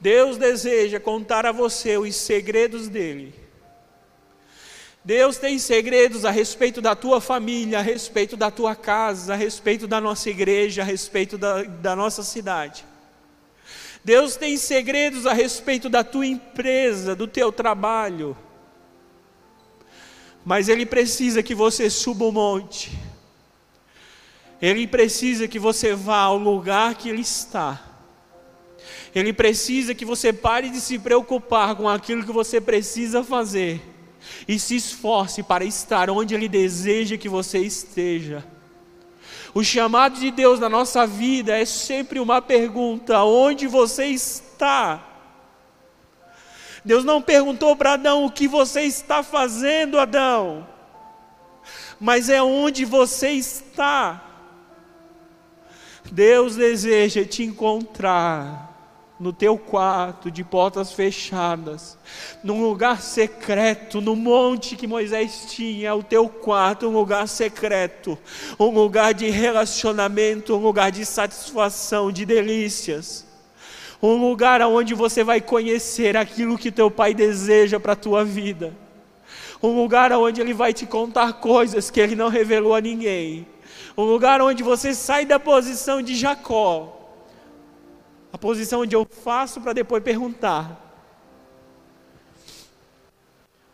Deus 0.03 0.37
deseja 0.37 0.99
contar 0.99 1.45
a 1.45 1.53
você 1.53 1.97
os 1.97 2.13
segredos 2.13 2.89
dele. 2.89 3.33
Deus 5.01 5.37
tem 5.37 5.57
segredos 5.57 6.25
a 6.25 6.29
respeito 6.29 6.81
da 6.81 6.93
tua 6.93 7.21
família, 7.21 7.79
a 7.79 7.81
respeito 7.81 8.35
da 8.35 8.51
tua 8.51 8.75
casa, 8.75 9.31
a 9.31 9.37
respeito 9.37 9.87
da 9.87 10.01
nossa 10.01 10.29
igreja, 10.29 10.81
a 10.81 10.85
respeito 10.85 11.37
da, 11.37 11.63
da 11.63 11.95
nossa 11.95 12.21
cidade. 12.21 12.83
Deus 14.03 14.35
tem 14.35 14.57
segredos 14.57 15.25
a 15.25 15.31
respeito 15.31 15.87
da 15.87 16.03
tua 16.03 16.25
empresa, 16.25 17.15
do 17.15 17.25
teu 17.25 17.49
trabalho. 17.49 18.35
Mas 20.43 20.67
Ele 20.67 20.85
precisa 20.85 21.41
que 21.41 21.55
você 21.55 21.89
suba 21.89 22.25
o 22.25 22.31
monte. 22.33 22.91
Ele 24.61 24.85
precisa 24.85 25.47
que 25.47 25.59
você 25.59 25.95
vá 25.95 26.23
ao 26.23 26.37
lugar 26.37 26.95
que 26.95 27.07
Ele 27.07 27.21
está. 27.21 27.92
Ele 29.13 29.31
precisa 29.31 29.93
que 29.93 30.05
você 30.05 30.33
pare 30.33 30.69
de 30.69 30.81
se 30.81 30.97
preocupar 30.97 31.75
com 31.75 31.87
aquilo 31.87 32.25
que 32.25 32.31
você 32.31 32.59
precisa 32.59 33.23
fazer 33.23 33.81
e 34.47 34.57
se 34.57 34.75
esforce 34.75 35.43
para 35.43 35.63
estar 35.63 36.09
onde 36.09 36.33
Ele 36.33 36.47
deseja 36.47 37.17
que 37.17 37.29
você 37.29 37.59
esteja. 37.59 38.43
O 39.53 39.63
chamado 39.63 40.19
de 40.19 40.31
Deus 40.31 40.59
na 40.59 40.67
nossa 40.67 41.05
vida 41.05 41.55
é 41.55 41.63
sempre 41.63 42.19
uma 42.19 42.41
pergunta: 42.41 43.23
onde 43.23 43.67
você 43.67 44.05
está? 44.07 45.09
Deus 46.83 47.05
não 47.05 47.21
perguntou 47.21 47.75
para 47.75 47.93
Adão 47.93 48.25
o 48.25 48.31
que 48.31 48.47
você 48.47 48.81
está 48.81 49.21
fazendo, 49.21 49.99
Adão, 49.99 50.67
mas 51.99 52.29
é 52.29 52.41
onde 52.41 52.83
você 52.83 53.29
está. 53.29 54.21
Deus 56.11 56.55
deseja 56.55 57.23
te 57.23 57.43
encontrar 57.43 58.72
no 59.23 59.31
teu 59.31 59.57
quarto, 59.57 60.29
de 60.29 60.43
portas 60.43 60.91
fechadas, 60.91 61.97
num 62.43 62.61
lugar 62.61 63.01
secreto, 63.01 64.01
no 64.01 64.17
monte 64.17 64.75
que 64.75 64.85
Moisés 64.85 65.45
tinha, 65.47 65.95
o 65.95 66.03
teu 66.03 66.27
quarto, 66.27 66.87
um 66.87 66.91
lugar 66.91 67.27
secreto, 67.29 68.17
um 68.59 68.69
lugar 68.69 69.13
de 69.13 69.29
relacionamento, 69.29 70.53
um 70.53 70.61
lugar 70.61 70.91
de 70.91 71.05
satisfação, 71.05 72.11
de 72.11 72.25
delícias 72.25 73.25
um 74.05 74.17
lugar 74.17 74.61
onde 74.63 74.93
você 74.93 75.23
vai 75.23 75.39
conhecer 75.39 76.17
aquilo 76.17 76.57
que 76.57 76.69
teu 76.69 76.91
pai 76.91 77.13
deseja 77.13 77.79
para 77.79 77.93
a 77.93 77.95
tua 77.95 78.25
vida, 78.25 78.73
um 79.61 79.69
lugar 79.69 80.11
onde 80.11 80.41
ele 80.41 80.53
vai 80.53 80.73
te 80.73 80.85
contar 80.85 81.31
coisas 81.33 81.89
que 81.89 82.01
ele 82.01 82.13
não 82.13 82.27
revelou 82.27 82.75
a 82.75 82.81
ninguém, 82.81 83.47
um 83.97 84.03
lugar 84.03 84.41
onde 84.41 84.61
você 84.61 84.93
sai 84.93 85.25
da 85.25 85.39
posição 85.39 86.01
de 86.01 86.15
Jacó, 86.15 87.02
a 88.33 88.37
posição 88.37 88.81
onde 88.81 88.95
eu 88.95 89.05
faço 89.05 89.61
para 89.61 89.73
depois 89.73 90.03
perguntar, 90.03 90.79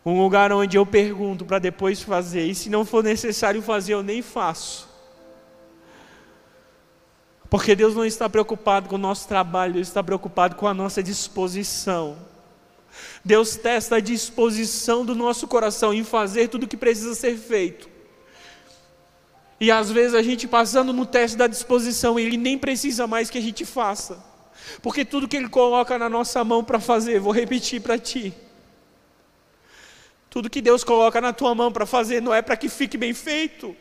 um 0.05 0.21
lugar 0.21 0.51
onde 0.51 0.77
eu 0.77 0.85
pergunto 0.85 1.45
para 1.45 1.59
depois 1.59 2.01
fazer, 2.01 2.45
e 2.45 2.53
se 2.53 2.69
não 2.69 2.83
for 2.83 3.01
necessário 3.01 3.61
fazer, 3.61 3.93
eu 3.93 4.03
nem 4.03 4.21
faço. 4.21 4.89
Porque 7.49 7.73
Deus 7.73 7.95
não 7.95 8.05
está 8.05 8.29
preocupado 8.29 8.89
com 8.89 8.95
o 8.95 8.99
nosso 8.99 9.29
trabalho, 9.29 9.75
Deus 9.75 9.87
está 9.87 10.03
preocupado 10.03 10.57
com 10.57 10.67
a 10.67 10.73
nossa 10.73 11.01
disposição. 11.01 12.17
Deus 13.23 13.55
testa 13.55 13.95
a 13.95 13.99
disposição 14.01 15.05
do 15.05 15.15
nosso 15.15 15.47
coração 15.47 15.93
em 15.93 16.03
fazer 16.03 16.49
tudo 16.49 16.65
o 16.65 16.67
que 16.67 16.77
precisa 16.77 17.15
ser 17.15 17.37
feito. 17.37 17.89
E 19.57 19.71
às 19.71 19.89
vezes 19.89 20.13
a 20.13 20.21
gente 20.21 20.47
passando 20.47 20.91
no 20.91 21.05
teste 21.05 21.37
da 21.37 21.47
disposição, 21.47 22.19
Ele 22.19 22.35
nem 22.35 22.57
precisa 22.57 23.07
mais 23.07 23.29
que 23.29 23.37
a 23.37 23.41
gente 23.41 23.65
faça. 23.65 24.28
Porque 24.81 25.03
tudo 25.03 25.27
que 25.27 25.37
Ele 25.37 25.49
coloca 25.49 25.97
na 25.97 26.09
nossa 26.09 26.43
mão 26.43 26.63
para 26.63 26.79
fazer, 26.79 27.19
vou 27.19 27.33
repetir 27.33 27.81
para 27.81 27.97
ti. 27.97 28.33
Tudo 30.29 30.49
que 30.49 30.61
Deus 30.61 30.83
coloca 30.83 31.19
na 31.19 31.33
tua 31.33 31.55
mão 31.55 31.71
para 31.71 31.85
fazer 31.85 32.21
não 32.21 32.33
é 32.33 32.41
para 32.41 32.55
que 32.55 32.69
fique 32.69 32.97
bem 32.97 33.13
feito. 33.13 33.75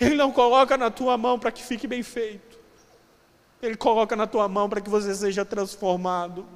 Ele 0.00 0.14
não 0.14 0.30
coloca 0.30 0.76
na 0.76 0.90
tua 0.90 1.16
mão 1.16 1.38
para 1.38 1.50
que 1.50 1.62
fique 1.62 1.86
bem 1.86 2.02
feito. 2.02 2.58
Ele 3.60 3.76
coloca 3.76 4.14
na 4.14 4.26
tua 4.26 4.48
mão 4.48 4.68
para 4.68 4.80
que 4.80 4.90
você 4.90 5.14
seja 5.14 5.44
transformado, 5.44 6.46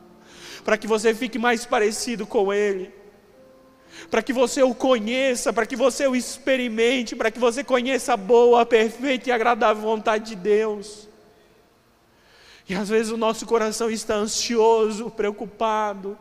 para 0.64 0.76
que 0.76 0.86
você 0.86 1.12
fique 1.12 1.38
mais 1.38 1.66
parecido 1.66 2.24
com 2.24 2.52
Ele, 2.52 2.92
para 4.08 4.22
que 4.22 4.32
você 4.32 4.62
o 4.62 4.74
conheça, 4.74 5.52
para 5.52 5.66
que 5.66 5.74
você 5.74 6.06
o 6.06 6.14
experimente, 6.14 7.16
para 7.16 7.30
que 7.30 7.40
você 7.40 7.64
conheça 7.64 8.14
a 8.14 8.16
boa, 8.16 8.64
perfeita 8.64 9.28
e 9.28 9.32
agradável 9.32 9.82
vontade 9.82 10.30
de 10.30 10.36
Deus. 10.36 11.08
E 12.68 12.74
às 12.74 12.88
vezes 12.88 13.12
o 13.12 13.16
nosso 13.16 13.44
coração 13.46 13.90
está 13.90 14.14
ansioso, 14.14 15.10
preocupado. 15.10 16.18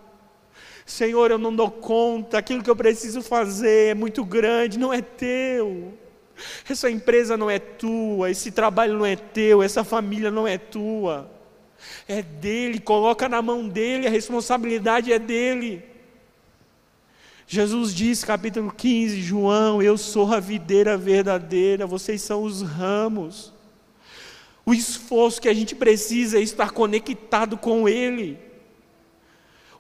Senhor, 0.85 1.31
eu 1.31 1.37
não 1.37 1.55
dou 1.55 1.69
conta, 1.69 2.37
aquilo 2.37 2.63
que 2.63 2.69
eu 2.69 2.75
preciso 2.75 3.21
fazer 3.21 3.91
é 3.91 3.93
muito 3.93 4.25
grande, 4.25 4.79
não 4.79 4.91
é 4.91 5.01
teu. 5.01 5.93
Essa 6.67 6.89
empresa 6.89 7.37
não 7.37 7.49
é 7.49 7.59
tua, 7.59 8.31
esse 8.31 8.51
trabalho 8.51 8.97
não 8.97 9.05
é 9.05 9.15
teu, 9.15 9.61
essa 9.61 9.83
família 9.83 10.31
não 10.31 10.47
é 10.47 10.57
tua. 10.57 11.29
É 12.07 12.21
dele, 12.21 12.79
coloca 12.79 13.29
na 13.29 13.41
mão 13.41 13.67
dele, 13.67 14.07
a 14.07 14.09
responsabilidade 14.09 15.13
é 15.13 15.19
dele. 15.19 15.83
Jesus 17.47 17.93
diz, 17.93 18.23
capítulo 18.23 18.71
15, 18.71 19.21
João: 19.21 19.81
Eu 19.81 19.97
sou 19.97 20.33
a 20.33 20.39
videira 20.39 20.97
verdadeira, 20.97 21.85
vocês 21.85 22.21
são 22.21 22.43
os 22.43 22.61
ramos. 22.61 23.53
O 24.65 24.73
esforço 24.73 25.41
que 25.41 25.49
a 25.49 25.53
gente 25.53 25.75
precisa 25.75 26.37
é 26.37 26.41
estar 26.41 26.71
conectado 26.71 27.57
com 27.57 27.89
Ele. 27.89 28.37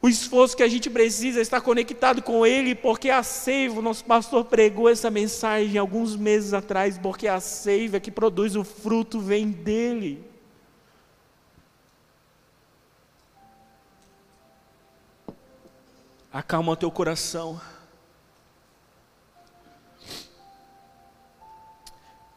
O 0.01 0.09
esforço 0.09 0.57
que 0.57 0.63
a 0.63 0.67
gente 0.67 0.89
precisa 0.89 1.37
é 1.37 1.41
estar 1.43 1.61
conectado 1.61 2.23
com 2.23 2.43
Ele, 2.43 2.73
porque 2.73 3.11
a 3.11 3.21
seiva, 3.21 3.81
nosso 3.81 4.03
pastor 4.03 4.45
pregou 4.45 4.89
essa 4.89 5.11
mensagem 5.11 5.77
alguns 5.77 6.15
meses 6.15 6.53
atrás, 6.53 6.97
porque 6.97 7.27
a 7.27 7.39
seiva 7.39 7.99
que 7.99 8.09
produz 8.09 8.55
o 8.55 8.63
fruto 8.63 9.19
vem 9.19 9.51
dEle. 9.51 10.25
Acalma 16.33 16.71
o 16.71 16.75
teu 16.75 16.89
coração. 16.89 17.61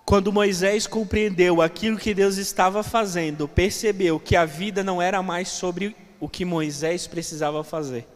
Quando 0.05 0.33
Moisés 0.33 0.87
compreendeu 0.87 1.63
aquilo 1.63 1.99
que 1.99 2.13
Deus 2.13 2.37
estava 2.37 2.83
fazendo, 2.83 3.49
percebeu 3.49 4.21
que 4.21 4.37
a 4.37 4.45
vida 4.45 4.85
não 4.85 5.01
era 5.01 5.23
mais 5.23 5.49
sobre 5.49 5.97
o 6.21 6.29
que 6.29 6.45
Moisés 6.45 7.07
precisava 7.07 7.65
fazer, 7.65 8.07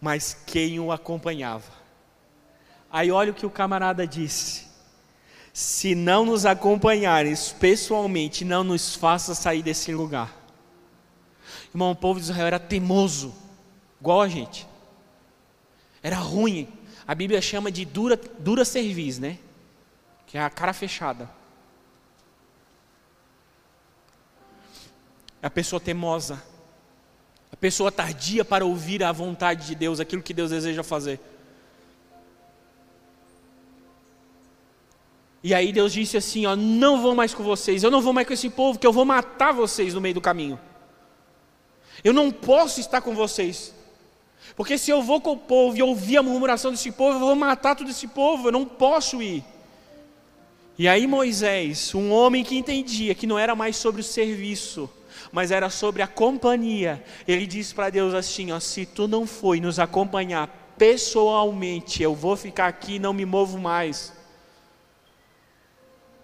mas 0.00 0.36
quem 0.46 0.80
o 0.80 0.90
acompanhava. 0.90 1.80
Aí 2.90 3.10
olha 3.10 3.30
o 3.30 3.34
que 3.34 3.44
o 3.44 3.50
camarada 3.50 4.06
disse: 4.06 4.66
se 5.52 5.94
não 5.94 6.24
nos 6.24 6.46
acompanhares 6.46 7.52
pessoalmente, 7.52 8.44
não 8.44 8.64
nos 8.64 8.94
faça 8.94 9.34
sair 9.34 9.62
desse 9.62 9.92
lugar. 9.92 10.34
Irmão, 11.74 11.90
o 11.90 11.96
povo 11.96 12.18
de 12.18 12.24
Israel 12.24 12.46
era 12.46 12.58
teimoso. 12.58 13.34
igual 14.00 14.22
a 14.22 14.28
gente. 14.28 14.66
Era 16.02 16.16
ruim. 16.16 16.68
A 17.06 17.14
Bíblia 17.14 17.42
chama 17.42 17.70
de 17.70 17.84
dura, 17.84 18.18
dura 18.38 18.64
cerviz, 18.64 19.18
né? 19.18 19.38
Que 20.30 20.38
é 20.38 20.42
a 20.42 20.48
cara 20.48 20.72
fechada. 20.72 21.28
É 25.42 25.46
a 25.48 25.50
pessoa 25.50 25.80
temosa. 25.80 26.40
A 27.52 27.56
pessoa 27.56 27.90
tardia 27.90 28.44
para 28.44 28.64
ouvir 28.64 29.02
a 29.02 29.10
vontade 29.10 29.66
de 29.66 29.74
Deus, 29.74 29.98
aquilo 29.98 30.22
que 30.22 30.32
Deus 30.32 30.50
deseja 30.50 30.84
fazer. 30.84 31.18
E 35.42 35.52
aí 35.52 35.72
Deus 35.72 35.92
disse 35.92 36.16
assim: 36.16 36.46
ó, 36.46 36.54
não 36.54 37.02
vou 37.02 37.12
mais 37.12 37.34
com 37.34 37.42
vocês, 37.42 37.82
eu 37.82 37.90
não 37.90 38.00
vou 38.00 38.12
mais 38.12 38.24
com 38.24 38.32
esse 38.32 38.48
povo, 38.48 38.78
que 38.78 38.86
eu 38.86 38.92
vou 38.92 39.04
matar 39.04 39.52
vocês 39.52 39.94
no 39.94 40.00
meio 40.00 40.14
do 40.14 40.20
caminho. 40.20 40.60
Eu 42.04 42.12
não 42.12 42.30
posso 42.30 42.78
estar 42.78 43.00
com 43.00 43.16
vocês. 43.16 43.74
Porque 44.54 44.78
se 44.78 44.92
eu 44.92 45.02
vou 45.02 45.20
com 45.20 45.32
o 45.32 45.36
povo 45.36 45.76
e 45.76 45.82
ouvir 45.82 46.18
a 46.18 46.22
murmuração 46.22 46.70
desse 46.70 46.92
povo, 46.92 47.16
eu 47.16 47.26
vou 47.26 47.34
matar 47.34 47.74
todo 47.74 47.90
esse 47.90 48.06
povo, 48.06 48.46
eu 48.46 48.52
não 48.52 48.64
posso 48.64 49.20
ir. 49.20 49.44
E 50.80 50.88
aí 50.88 51.06
Moisés, 51.06 51.94
um 51.94 52.10
homem 52.10 52.42
que 52.42 52.56
entendia 52.56 53.14
que 53.14 53.26
não 53.26 53.38
era 53.38 53.54
mais 53.54 53.76
sobre 53.76 54.00
o 54.00 54.04
serviço, 54.04 54.88
mas 55.30 55.50
era 55.50 55.68
sobre 55.68 56.00
a 56.00 56.06
companhia, 56.06 57.04
ele 57.28 57.46
disse 57.46 57.74
para 57.74 57.90
Deus 57.90 58.14
assim: 58.14 58.50
ó, 58.50 58.58
se 58.58 58.86
tu 58.86 59.06
não 59.06 59.26
foi 59.26 59.60
nos 59.60 59.78
acompanhar 59.78 60.48
pessoalmente, 60.78 62.02
eu 62.02 62.14
vou 62.14 62.34
ficar 62.34 62.68
aqui 62.68 62.94
e 62.94 62.98
não 62.98 63.12
me 63.12 63.26
movo 63.26 63.58
mais. 63.58 64.14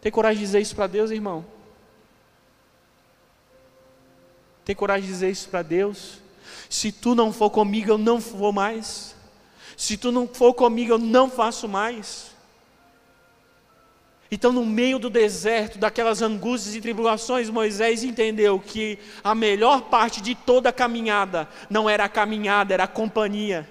Tem 0.01 0.11
coragem 0.11 0.39
de 0.39 0.47
dizer 0.47 0.61
isso 0.63 0.75
para 0.75 0.87
Deus, 0.87 1.11
irmão? 1.11 1.45
Tem 4.65 4.75
coragem 4.75 5.03
de 5.03 5.13
dizer 5.13 5.31
isso 5.31 5.51
para 5.51 5.61
Deus? 5.61 6.23
Se 6.71 6.91
tu 6.91 7.15
não 7.15 7.31
for 7.31 7.51
comigo, 7.51 7.91
eu 7.91 7.99
não 7.99 8.19
vou 8.19 8.55
mais. 8.55 9.15
Se 9.77 9.99
tu 9.99 10.11
não 10.11 10.27
for 10.27 10.55
comigo, 10.55 10.93
eu 10.93 10.99
não 10.99 11.29
faço 11.29 11.69
mais. 11.69 12.35
Então, 14.31 14.53
no 14.53 14.67
meio 14.67 14.99
do 14.99 15.09
deserto, 15.09 15.79
daquelas 15.79 16.21
angústias 16.21 16.75
e 16.75 16.81
tribulações, 16.81 17.49
Moisés 17.49 18.03
entendeu 18.03 18.59
que 18.59 18.99
a 19.23 19.35
melhor 19.35 19.83
parte 19.83 20.21
de 20.21 20.35
toda 20.35 20.71
a 20.71 20.73
caminhada 20.73 21.49
não 21.71 21.89
era 21.89 22.05
a 22.05 22.09
caminhada, 22.09 22.75
era 22.75 22.85
a 22.85 22.89
companhia. 22.89 23.69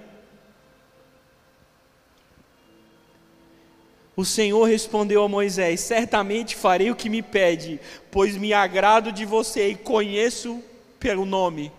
O 4.15 4.23
Senhor 4.23 4.63
respondeu 4.63 5.23
a 5.23 5.27
Moisés: 5.27 5.81
Certamente 5.81 6.55
farei 6.55 6.89
o 6.89 6.95
que 6.95 7.09
me 7.09 7.21
pede, 7.21 7.81
pois 8.09 8.37
me 8.37 8.53
agrado 8.53 9.11
de 9.11 9.25
você 9.25 9.69
e 9.69 9.75
conheço 9.75 10.63
pelo 10.97 11.25
nome. 11.25 11.71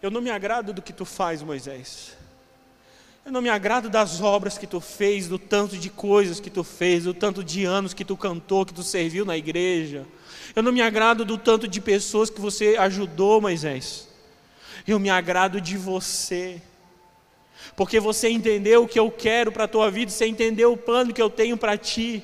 Eu 0.00 0.10
não 0.10 0.22
me 0.22 0.30
agrado 0.30 0.72
do 0.72 0.80
que 0.80 0.92
tu 0.92 1.04
faz, 1.04 1.42
Moisés. 1.42 2.16
Eu 3.26 3.32
não 3.32 3.42
me 3.42 3.48
agrado 3.50 3.90
das 3.90 4.20
obras 4.20 4.56
que 4.56 4.68
tu 4.68 4.80
fez, 4.80 5.26
do 5.26 5.36
tanto 5.36 5.76
de 5.76 5.90
coisas 5.90 6.38
que 6.38 6.48
tu 6.48 6.62
fez, 6.62 7.02
do 7.02 7.12
tanto 7.12 7.42
de 7.42 7.64
anos 7.64 7.92
que 7.92 8.04
tu 8.04 8.16
cantou, 8.16 8.64
que 8.64 8.72
tu 8.72 8.84
serviu 8.84 9.24
na 9.24 9.36
igreja. 9.36 10.06
Eu 10.54 10.62
não 10.62 10.70
me 10.70 10.80
agrado 10.80 11.24
do 11.24 11.36
tanto 11.36 11.66
de 11.66 11.80
pessoas 11.80 12.30
que 12.30 12.40
você 12.40 12.76
ajudou, 12.76 13.40
Moisés. 13.40 14.08
Eu 14.86 15.00
me 15.00 15.10
agrado 15.10 15.60
de 15.60 15.76
você 15.76 16.62
porque 17.74 17.98
você 17.98 18.28
entendeu 18.28 18.84
o 18.84 18.88
que 18.88 19.00
eu 19.00 19.10
quero 19.10 19.50
para 19.50 19.64
a 19.64 19.68
tua 19.68 19.90
vida, 19.90 20.08
você 20.08 20.26
entendeu 20.26 20.72
o 20.72 20.76
plano 20.76 21.12
que 21.12 21.20
eu 21.20 21.28
tenho 21.28 21.56
para 21.56 21.76
ti, 21.76 22.22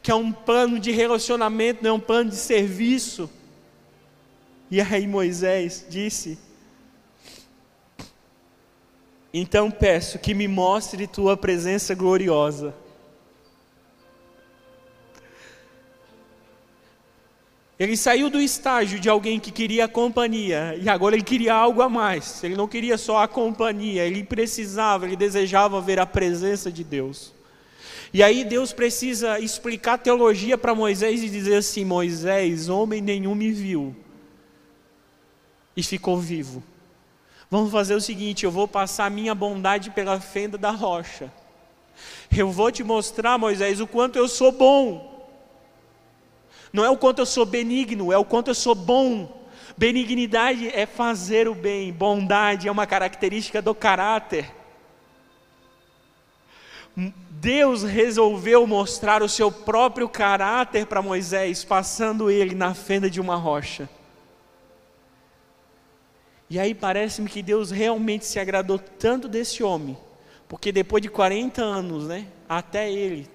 que 0.00 0.12
é 0.12 0.14
um 0.14 0.30
plano 0.30 0.78
de 0.78 0.92
relacionamento, 0.92 1.82
não 1.82 1.90
é 1.90 1.92
um 1.94 2.00
plano 2.00 2.30
de 2.30 2.36
serviço. 2.36 3.28
E 4.70 4.80
aí 4.80 5.08
Moisés 5.08 5.84
disse: 5.90 6.38
Então 9.32 9.70
peço 9.70 10.18
que 10.18 10.32
me 10.32 10.48
mostre 10.48 11.06
tua 11.06 11.36
presença 11.36 11.94
gloriosa. 11.94 12.74
Ele 17.78 17.96
saiu 17.96 18.28
do 18.28 18.40
estágio 18.40 18.98
de 18.98 19.08
alguém 19.08 19.38
que 19.38 19.52
queria 19.52 19.84
a 19.84 19.88
companhia 19.88 20.76
e 20.82 20.88
agora 20.88 21.14
ele 21.14 21.22
queria 21.22 21.54
algo 21.54 21.80
a 21.80 21.88
mais. 21.88 22.42
Ele 22.42 22.56
não 22.56 22.66
queria 22.66 22.98
só 22.98 23.22
a 23.22 23.28
companhia, 23.28 24.04
ele 24.04 24.24
precisava, 24.24 25.06
ele 25.06 25.14
desejava 25.14 25.80
ver 25.80 26.00
a 26.00 26.06
presença 26.06 26.72
de 26.72 26.82
Deus. 26.82 27.32
E 28.12 28.20
aí 28.22 28.42
Deus 28.42 28.72
precisa 28.72 29.38
explicar 29.38 29.98
teologia 29.98 30.58
para 30.58 30.74
Moisés 30.74 31.22
e 31.22 31.28
dizer 31.28 31.56
assim: 31.56 31.84
Moisés, 31.84 32.68
homem 32.68 33.00
nenhum 33.00 33.34
me 33.34 33.52
viu 33.52 33.94
e 35.76 35.82
ficou 35.82 36.18
vivo. 36.18 36.64
Vamos 37.50 37.72
fazer 37.72 37.94
o 37.94 38.00
seguinte: 38.00 38.44
eu 38.44 38.50
vou 38.50 38.68
passar 38.68 39.10
minha 39.10 39.34
bondade 39.34 39.90
pela 39.90 40.20
fenda 40.20 40.58
da 40.58 40.70
rocha. 40.70 41.32
Eu 42.30 42.50
vou 42.50 42.70
te 42.70 42.84
mostrar, 42.84 43.38
Moisés, 43.38 43.80
o 43.80 43.86
quanto 43.86 44.16
eu 44.16 44.28
sou 44.28 44.52
bom. 44.52 45.26
Não 46.72 46.84
é 46.84 46.90
o 46.90 46.96
quanto 46.96 47.20
eu 47.20 47.26
sou 47.26 47.46
benigno, 47.46 48.12
é 48.12 48.18
o 48.18 48.24
quanto 48.24 48.48
eu 48.48 48.54
sou 48.54 48.74
bom. 48.74 49.36
Benignidade 49.76 50.68
é 50.68 50.86
fazer 50.86 51.48
o 51.48 51.54
bem, 51.54 51.92
bondade 51.92 52.68
é 52.68 52.70
uma 52.70 52.86
característica 52.86 53.62
do 53.62 53.74
caráter. 53.74 54.52
Deus 57.30 57.84
resolveu 57.84 58.66
mostrar 58.66 59.22
o 59.22 59.28
seu 59.28 59.52
próprio 59.52 60.08
caráter 60.08 60.84
para 60.86 61.00
Moisés, 61.00 61.64
passando 61.64 62.28
ele 62.28 62.56
na 62.56 62.74
fenda 62.74 63.08
de 63.08 63.20
uma 63.20 63.36
rocha. 63.36 63.88
E 66.50 66.58
aí 66.58 66.74
parece-me 66.74 67.28
que 67.28 67.42
Deus 67.42 67.70
realmente 67.70 68.24
se 68.24 68.38
agradou 68.38 68.78
tanto 68.78 69.28
desse 69.28 69.62
homem, 69.62 69.96
porque 70.48 70.72
depois 70.72 71.02
de 71.02 71.08
40 71.08 71.62
anos, 71.62 72.04
né, 72.04 72.26
até 72.48 72.90
ele, 72.90 73.28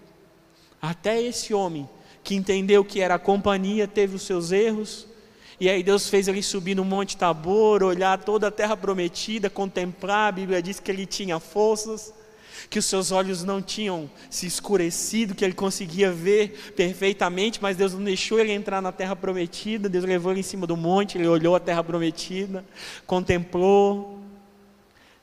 até 0.82 1.22
esse 1.22 1.53
homem, 1.53 1.88
que 2.24 2.36
entendeu 2.36 2.84
que 2.84 3.01
era 3.01 3.16
a 3.16 3.20
companhia, 3.20 3.88
teve 3.88 4.16
os 4.16 4.24
seus 4.24 4.51
erros, 4.51 5.07
e 5.59 5.70
aí 5.70 5.84
Deus 5.84 6.09
fez 6.09 6.28
ele 6.28 6.41
subir 6.41 6.76
no 6.76 6.84
Monte 6.84 7.16
Tabor, 7.16 7.84
olhar 7.84 8.18
toda 8.24 8.47
a 8.47 8.51
terra 8.51 8.76
prometida, 8.76 9.49
contemplar, 9.49 10.30
a 10.30 10.32
Bíblia 10.32 10.61
diz 10.61 10.80
que 10.80 10.89
ele 10.89 11.05
tinha 11.05 11.39
forças, 11.39 12.14
que 12.69 12.79
os 12.79 12.85
seus 12.85 13.11
olhos 13.11 13.43
não 13.43 13.61
tinham 13.61 14.09
se 14.29 14.45
escurecido, 14.45 15.35
que 15.35 15.43
ele 15.43 15.53
conseguia 15.53 16.11
ver 16.11 16.73
perfeitamente, 16.75 17.61
mas 17.61 17.77
Deus 17.77 17.93
não 17.93 18.03
deixou 18.03 18.39
ele 18.39 18.51
entrar 18.51 18.81
na 18.81 18.91
terra 18.91 19.15
prometida, 19.15 19.89
Deus 19.89 20.05
levou 20.05 20.31
ele 20.31 20.41
em 20.41 20.43
cima 20.43 20.65
do 20.65 20.77
monte, 20.77 21.17
ele 21.17 21.27
olhou 21.27 21.55
a 21.55 21.59
terra 21.59 21.83
prometida, 21.83 22.65
contemplou, 23.05 24.19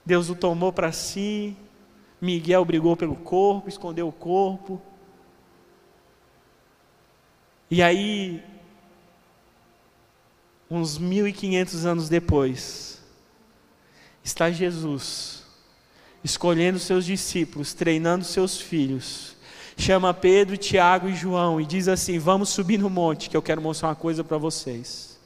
Deus 0.05 0.29
o 0.31 0.35
tomou 0.35 0.73
para 0.73 0.93
si, 0.93 1.57
Miguel 2.21 2.65
brigou 2.65 2.97
pelo 2.97 3.17
corpo, 3.17 3.69
escondeu 3.69 4.09
o 4.09 4.13
corpo, 4.13 4.81
e 7.71 7.83
aí, 7.83 8.43
uns 10.69 10.99
1500 10.99 11.87
anos 11.87 12.09
depois, 12.09 13.01
está 14.25 14.51
Jesus 14.51 15.40
escolhendo 16.23 16.79
seus 16.79 17.05
discípulos, 17.05 17.73
treinando 17.73 18.25
seus 18.25 18.61
filhos. 18.61 19.37
Chama 19.77 20.13
Pedro, 20.13 20.57
Tiago 20.57 21.09
e 21.09 21.15
João 21.15 21.61
e 21.61 21.65
diz 21.65 21.89
assim: 21.89 22.19
Vamos 22.19 22.51
subir 22.51 22.79
no 22.79 22.91
monte, 22.91 23.31
que 23.31 23.37
eu 23.37 23.43
quero 23.43 23.63
mostrar 23.63 23.89
uma 23.89 23.95
coisa 23.95 24.23
para 24.23 24.37
vocês. 24.37 25.19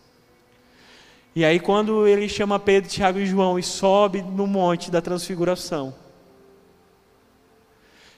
E 1.34 1.44
aí, 1.44 1.58
quando 1.58 2.06
ele 2.06 2.28
chama 2.28 2.60
Pedro, 2.60 2.88
Tiago 2.88 3.18
e 3.18 3.26
João 3.26 3.58
e 3.58 3.62
sobe 3.62 4.22
no 4.22 4.46
monte 4.46 4.90
da 4.90 5.02
transfiguração, 5.02 5.92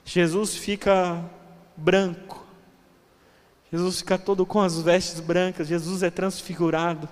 Jesus 0.04 0.54
fica 0.54 1.24
branco, 1.74 2.46
Jesus 3.72 4.00
fica 4.00 4.18
todo 4.18 4.44
com 4.44 4.60
as 4.60 4.80
vestes 4.82 5.20
brancas, 5.20 5.68
Jesus 5.68 6.02
é 6.02 6.10
transfigurado. 6.10 7.08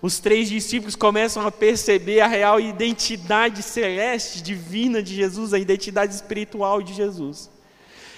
Os 0.00 0.18
três 0.18 0.48
discípulos 0.48 0.96
começam 0.96 1.46
a 1.46 1.50
perceber 1.50 2.20
a 2.20 2.26
real 2.26 2.58
identidade 2.60 3.62
celeste, 3.62 4.42
divina 4.42 5.02
de 5.02 5.14
Jesus, 5.14 5.54
a 5.54 5.58
identidade 5.58 6.14
espiritual 6.14 6.82
de 6.82 6.92
Jesus. 6.92 7.50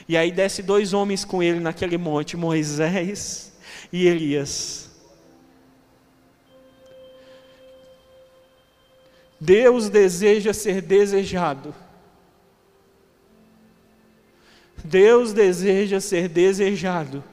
E 0.08 0.16
aí 0.16 0.30
desce 0.30 0.62
dois 0.62 0.92
homens 0.92 1.24
com 1.24 1.42
ele 1.42 1.60
naquele 1.60 1.98
monte, 1.98 2.36
Moisés 2.36 3.52
e 3.92 4.06
Elias. 4.06 4.90
Deus 9.40 9.90
deseja 9.90 10.52
ser 10.52 10.80
desejado. 10.80 11.74
Deus 14.82 15.32
deseja 15.32 16.00
ser 16.00 16.28
desejado. 16.28 17.24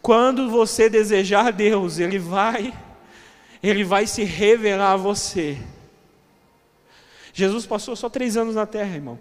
Quando 0.00 0.50
você 0.50 0.88
desejar 0.88 1.52
Deus, 1.52 1.98
Ele 1.98 2.18
vai, 2.18 2.72
Ele 3.64 3.82
vai 3.82 4.06
se 4.06 4.24
revelar 4.24 4.92
a 4.92 4.96
você. 4.96 5.56
Jesus 7.32 7.64
passou 7.64 7.96
só 7.96 8.10
três 8.10 8.36
anos 8.36 8.54
na 8.54 8.66
terra, 8.66 8.94
irmão. 8.94 9.18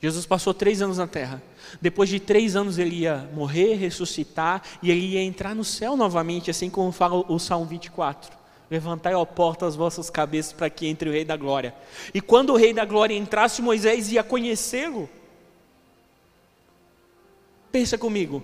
Jesus 0.00 0.26
passou 0.26 0.52
três 0.52 0.82
anos 0.82 0.98
na 0.98 1.06
terra. 1.06 1.40
Depois 1.80 2.08
de 2.08 2.18
três 2.18 2.56
anos 2.56 2.78
ele 2.78 2.96
ia 2.96 3.30
morrer, 3.32 3.74
ressuscitar 3.74 4.62
e 4.82 4.90
ele 4.90 5.12
ia 5.12 5.22
entrar 5.22 5.54
no 5.54 5.64
céu 5.64 5.96
novamente, 5.96 6.50
assim 6.50 6.68
como 6.68 6.90
fala 6.90 7.24
o 7.32 7.38
Salmo 7.38 7.66
24. 7.66 8.36
Levantai, 8.68 9.14
ó 9.14 9.24
porta, 9.24 9.64
as 9.64 9.76
vossas 9.76 10.10
cabeças 10.10 10.52
para 10.52 10.68
que 10.68 10.88
entre 10.88 11.08
o 11.08 11.12
Rei 11.12 11.24
da 11.24 11.36
Glória. 11.36 11.72
E 12.12 12.20
quando 12.20 12.50
o 12.50 12.56
Rei 12.56 12.74
da 12.74 12.84
Glória 12.84 13.16
entrasse, 13.16 13.62
Moisés 13.62 14.10
ia 14.10 14.24
conhecê-lo. 14.24 15.08
Pensa 17.70 17.96
comigo. 17.96 18.42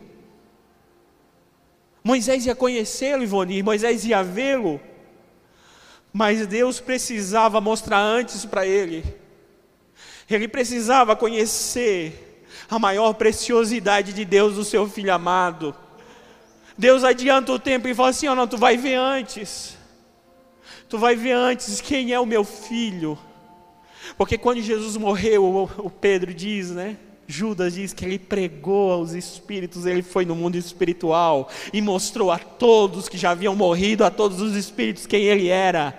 Moisés 2.02 2.46
ia 2.46 2.54
conhecê-lo, 2.54 3.22
Ivone, 3.22 3.62
Moisés 3.62 4.04
ia 4.04 4.22
vê-lo. 4.22 4.80
Mas 6.12 6.46
Deus 6.46 6.80
precisava 6.80 7.60
mostrar 7.60 8.00
antes 8.00 8.44
para 8.44 8.66
ele 8.66 9.04
ele 10.36 10.46
precisava 10.46 11.16
conhecer 11.16 12.44
a 12.68 12.78
maior 12.78 13.14
preciosidade 13.14 14.12
de 14.12 14.24
Deus, 14.24 14.56
o 14.58 14.64
seu 14.64 14.88
filho 14.88 15.12
amado. 15.12 15.74
Deus 16.76 17.02
adianta 17.02 17.52
o 17.52 17.58
tempo 17.58 17.88
e 17.88 17.94
fala 17.94 18.10
assim: 18.10 18.28
oh, 18.28 18.34
não, 18.34 18.46
tu 18.46 18.58
vai 18.58 18.76
ver 18.76 18.94
antes. 18.94 19.76
Tu 20.88 20.98
vai 20.98 21.16
ver 21.16 21.32
antes 21.32 21.80
quem 21.80 22.12
é 22.12 22.20
o 22.20 22.26
meu 22.26 22.44
filho. 22.44 23.18
Porque 24.16 24.38
quando 24.38 24.60
Jesus 24.60 24.96
morreu, 24.96 25.68
o 25.78 25.90
Pedro 25.90 26.32
diz, 26.32 26.70
né? 26.70 26.96
Judas 27.30 27.74
diz 27.74 27.92
que 27.92 28.06
ele 28.06 28.18
pregou 28.18 28.90
aos 28.90 29.12
espíritos, 29.12 29.84
ele 29.84 30.02
foi 30.02 30.24
no 30.24 30.34
mundo 30.34 30.56
espiritual 30.56 31.50
e 31.74 31.82
mostrou 31.82 32.32
a 32.32 32.38
todos 32.38 33.06
que 33.06 33.18
já 33.18 33.32
haviam 33.32 33.54
morrido, 33.54 34.02
a 34.02 34.10
todos 34.10 34.40
os 34.40 34.56
espíritos, 34.56 35.06
quem 35.06 35.24
ele 35.24 35.48
era. 35.48 35.96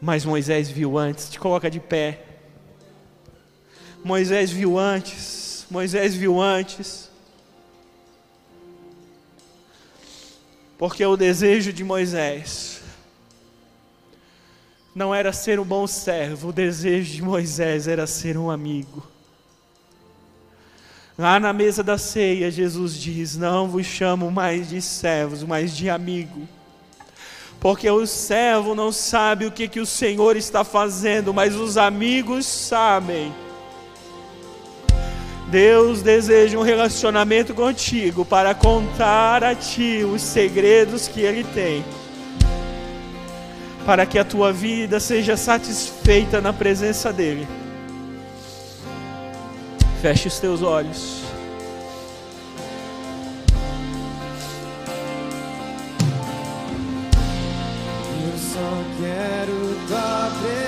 Mas 0.00 0.24
Moisés 0.24 0.70
viu 0.70 0.96
antes, 0.96 1.28
te 1.28 1.38
coloca 1.38 1.70
de 1.70 1.78
pé. 1.78 2.24
Moisés 4.02 4.50
viu 4.50 4.78
antes. 4.78 5.66
Moisés 5.70 6.14
viu 6.14 6.40
antes. 6.40 7.10
Porque 10.78 11.04
o 11.04 11.16
desejo 11.18 11.70
de 11.70 11.84
Moisés 11.84 12.80
não 14.94 15.14
era 15.14 15.32
ser 15.32 15.60
um 15.60 15.64
bom 15.64 15.86
servo, 15.86 16.48
o 16.48 16.52
desejo 16.52 17.12
de 17.12 17.22
Moisés 17.22 17.86
era 17.86 18.06
ser 18.06 18.38
um 18.38 18.50
amigo. 18.50 19.15
Lá 21.18 21.40
na 21.40 21.50
mesa 21.50 21.82
da 21.82 21.96
ceia, 21.96 22.50
Jesus 22.50 22.94
diz: 22.94 23.36
Não 23.36 23.68
vos 23.68 23.86
chamo 23.86 24.30
mais 24.30 24.68
de 24.68 24.82
servos, 24.82 25.42
mas 25.42 25.74
de 25.74 25.88
amigo. 25.88 26.46
Porque 27.58 27.90
o 27.90 28.06
servo 28.06 28.74
não 28.74 28.92
sabe 28.92 29.46
o 29.46 29.50
que, 29.50 29.66
que 29.66 29.80
o 29.80 29.86
Senhor 29.86 30.36
está 30.36 30.62
fazendo, 30.62 31.32
mas 31.32 31.54
os 31.54 31.78
amigos 31.78 32.44
sabem. 32.44 33.32
Deus 35.48 36.02
deseja 36.02 36.58
um 36.58 36.62
relacionamento 36.62 37.54
contigo 37.54 38.24
para 38.24 38.54
contar 38.54 39.42
a 39.42 39.54
ti 39.54 40.04
os 40.04 40.20
segredos 40.20 41.08
que 41.08 41.20
Ele 41.20 41.44
tem, 41.44 41.82
para 43.86 44.04
que 44.04 44.18
a 44.18 44.24
tua 44.24 44.52
vida 44.52 45.00
seja 45.00 45.36
satisfeita 45.36 46.42
na 46.42 46.52
presença 46.52 47.10
dEle. 47.10 47.48
Feche 50.00 50.28
os 50.28 50.38
teus 50.38 50.62
olhos. 50.62 51.22
Eu 58.22 58.38
só 58.38 58.84
quero 59.00 59.76
tua 59.88 60.30
presença. 60.40 60.65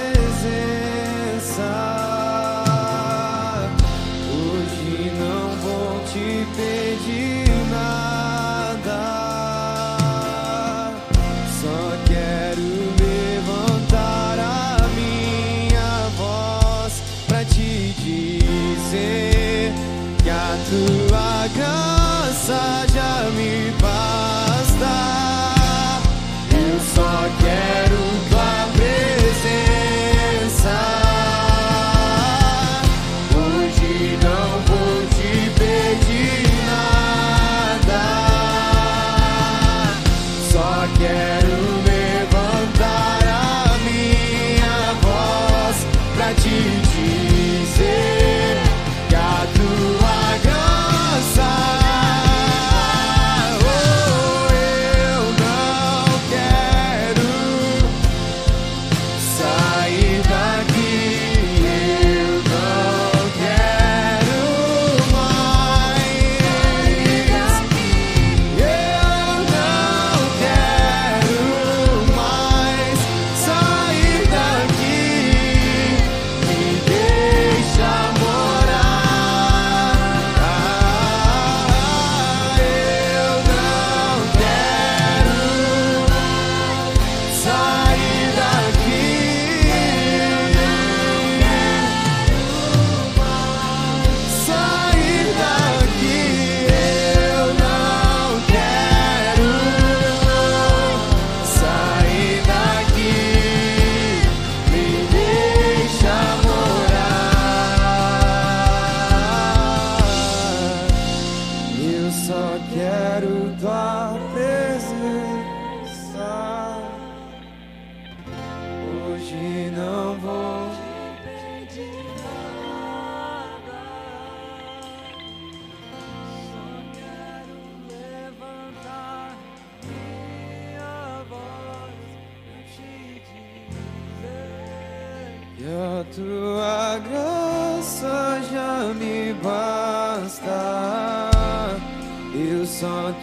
Oh 142.70 143.14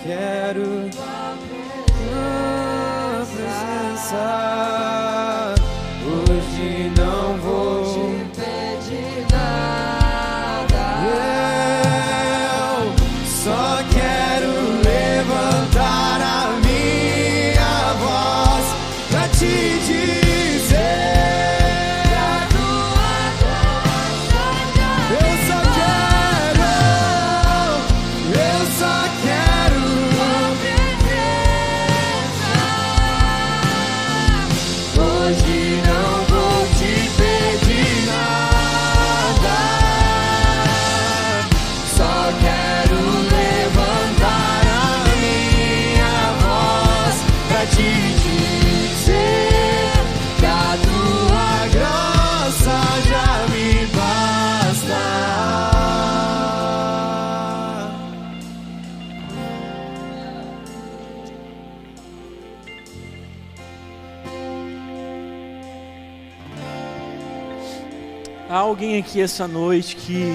alguém 68.76 68.98
aqui 68.98 69.22
essa 69.22 69.48
noite 69.48 69.96
que 69.96 70.26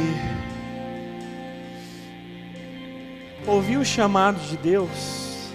ouviu 3.47 3.80
o 3.80 3.84
chamado 3.84 4.41
de 4.49 4.57
Deus? 4.57 5.51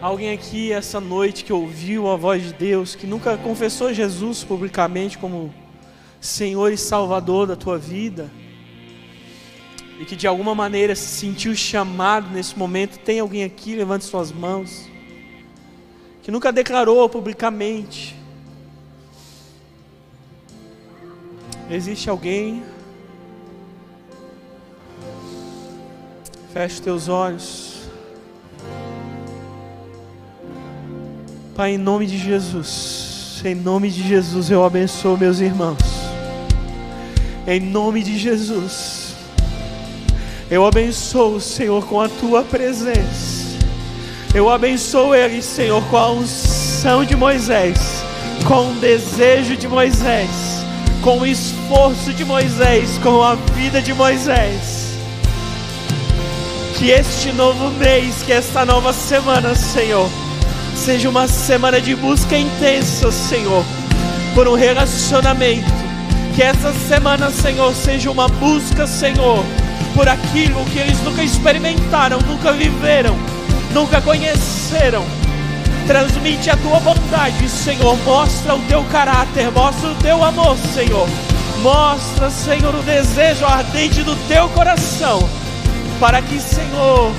Alguém 0.00 0.30
aqui 0.30 0.70
essa 0.70 1.00
noite 1.00 1.44
que 1.44 1.52
ouviu 1.52 2.08
a 2.08 2.14
voz 2.14 2.44
de 2.44 2.52
Deus, 2.52 2.94
que 2.94 3.04
nunca 3.04 3.36
confessou 3.36 3.92
Jesus 3.92 4.44
publicamente 4.44 5.18
como 5.18 5.52
Senhor 6.20 6.72
e 6.72 6.78
Salvador 6.78 7.48
da 7.48 7.56
tua 7.56 7.76
vida? 7.76 8.30
E 9.98 10.04
que 10.04 10.14
de 10.14 10.28
alguma 10.28 10.54
maneira 10.54 10.94
se 10.94 11.08
sentiu 11.08 11.52
chamado 11.56 12.30
nesse 12.30 12.56
momento, 12.56 13.00
tem 13.00 13.18
alguém 13.18 13.42
aqui, 13.42 13.74
levante 13.74 14.04
suas 14.04 14.30
mãos. 14.30 14.88
Que 16.22 16.30
nunca 16.30 16.52
declarou 16.52 17.08
publicamente. 17.08 18.15
Existe 21.70 22.08
alguém? 22.08 22.62
Feche 26.52 26.80
teus 26.80 27.08
olhos. 27.08 27.76
Pai, 31.56 31.72
em 31.72 31.78
nome 31.78 32.06
de 32.06 32.18
Jesus, 32.18 33.40
em 33.44 33.54
nome 33.54 33.90
de 33.90 34.06
Jesus 34.06 34.50
eu 34.50 34.64
abençoo 34.64 35.16
meus 35.16 35.40
irmãos. 35.40 35.78
Em 37.46 37.60
nome 37.60 38.02
de 38.02 38.18
Jesus, 38.18 39.14
eu 40.50 40.66
abençoo, 40.66 41.40
Senhor, 41.40 41.84
com 41.86 42.00
a 42.00 42.08
tua 42.08 42.42
presença. 42.42 43.56
Eu 44.34 44.50
abençoo 44.50 45.14
eles, 45.14 45.44
Senhor, 45.44 45.82
com 45.84 45.96
a 45.96 46.10
unção 46.10 47.04
de 47.04 47.16
Moisés, 47.16 47.78
com 48.46 48.70
o 48.70 48.74
desejo 48.74 49.56
de 49.56 49.66
Moisés, 49.66 50.55
com 51.06 51.20
o 51.20 51.26
esforço 51.26 52.12
de 52.12 52.24
Moisés, 52.24 52.98
com 52.98 53.22
a 53.22 53.36
vida 53.36 53.80
de 53.80 53.94
Moisés. 53.94 54.98
Que 56.76 56.90
este 56.90 57.30
novo 57.30 57.70
mês, 57.78 58.24
que 58.24 58.32
esta 58.32 58.64
nova 58.64 58.92
semana, 58.92 59.54
Senhor, 59.54 60.10
seja 60.74 61.08
uma 61.08 61.28
semana 61.28 61.80
de 61.80 61.94
busca 61.94 62.36
intensa, 62.36 63.12
Senhor, 63.12 63.64
por 64.34 64.48
um 64.48 64.54
relacionamento. 64.54 65.70
Que 66.34 66.42
essa 66.42 66.72
semana, 66.72 67.30
Senhor, 67.30 67.72
seja 67.72 68.10
uma 68.10 68.26
busca, 68.26 68.84
Senhor, 68.84 69.44
por 69.94 70.08
aquilo 70.08 70.64
que 70.72 70.80
eles 70.80 71.00
nunca 71.04 71.22
experimentaram, 71.22 72.18
nunca 72.22 72.50
viveram, 72.50 73.16
nunca 73.72 74.00
conheceram. 74.00 75.04
Transmite 75.86 76.50
a 76.50 76.56
tua 76.56 76.80
bondade, 76.80 77.48
Senhor. 77.48 77.96
Mostra 78.04 78.54
o 78.54 78.60
teu 78.62 78.82
caráter, 78.84 79.50
mostra 79.52 79.90
o 79.90 79.94
teu 79.96 80.22
amor, 80.22 80.56
Senhor. 80.74 81.08
Mostra, 81.62 82.28
Senhor, 82.28 82.74
o 82.74 82.82
desejo 82.82 83.44
ardente 83.44 84.02
do 84.02 84.14
teu 84.28 84.48
coração, 84.48 85.28
para 85.98 86.20
que, 86.20 86.40
Senhor, 86.40 87.12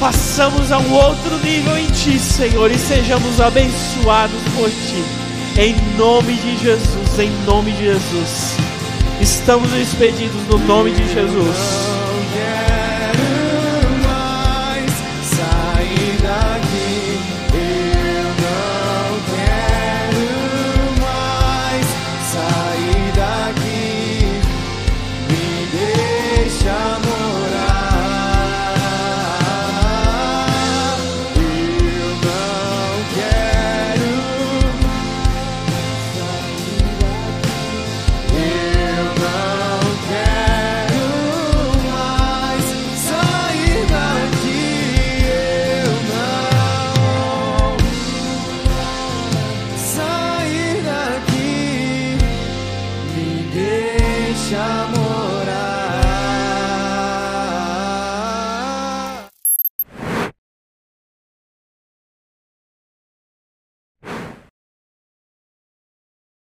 passamos 0.00 0.72
a 0.72 0.78
um 0.78 0.92
outro 0.92 1.38
nível 1.38 1.76
em 1.78 1.86
Ti, 1.86 2.18
Senhor, 2.18 2.70
e 2.70 2.78
sejamos 2.78 3.40
abençoados 3.40 4.40
por 4.54 4.70
Ti. 4.70 5.04
Em 5.58 5.74
nome 5.96 6.34
de 6.34 6.56
Jesus, 6.56 7.18
em 7.18 7.30
nome 7.44 7.72
de 7.72 7.84
Jesus. 7.84 8.56
Estamos 9.20 9.70
despedidos 9.70 10.42
no 10.48 10.58
nome 10.58 10.90
de 10.90 11.12
Jesus. 11.12 11.95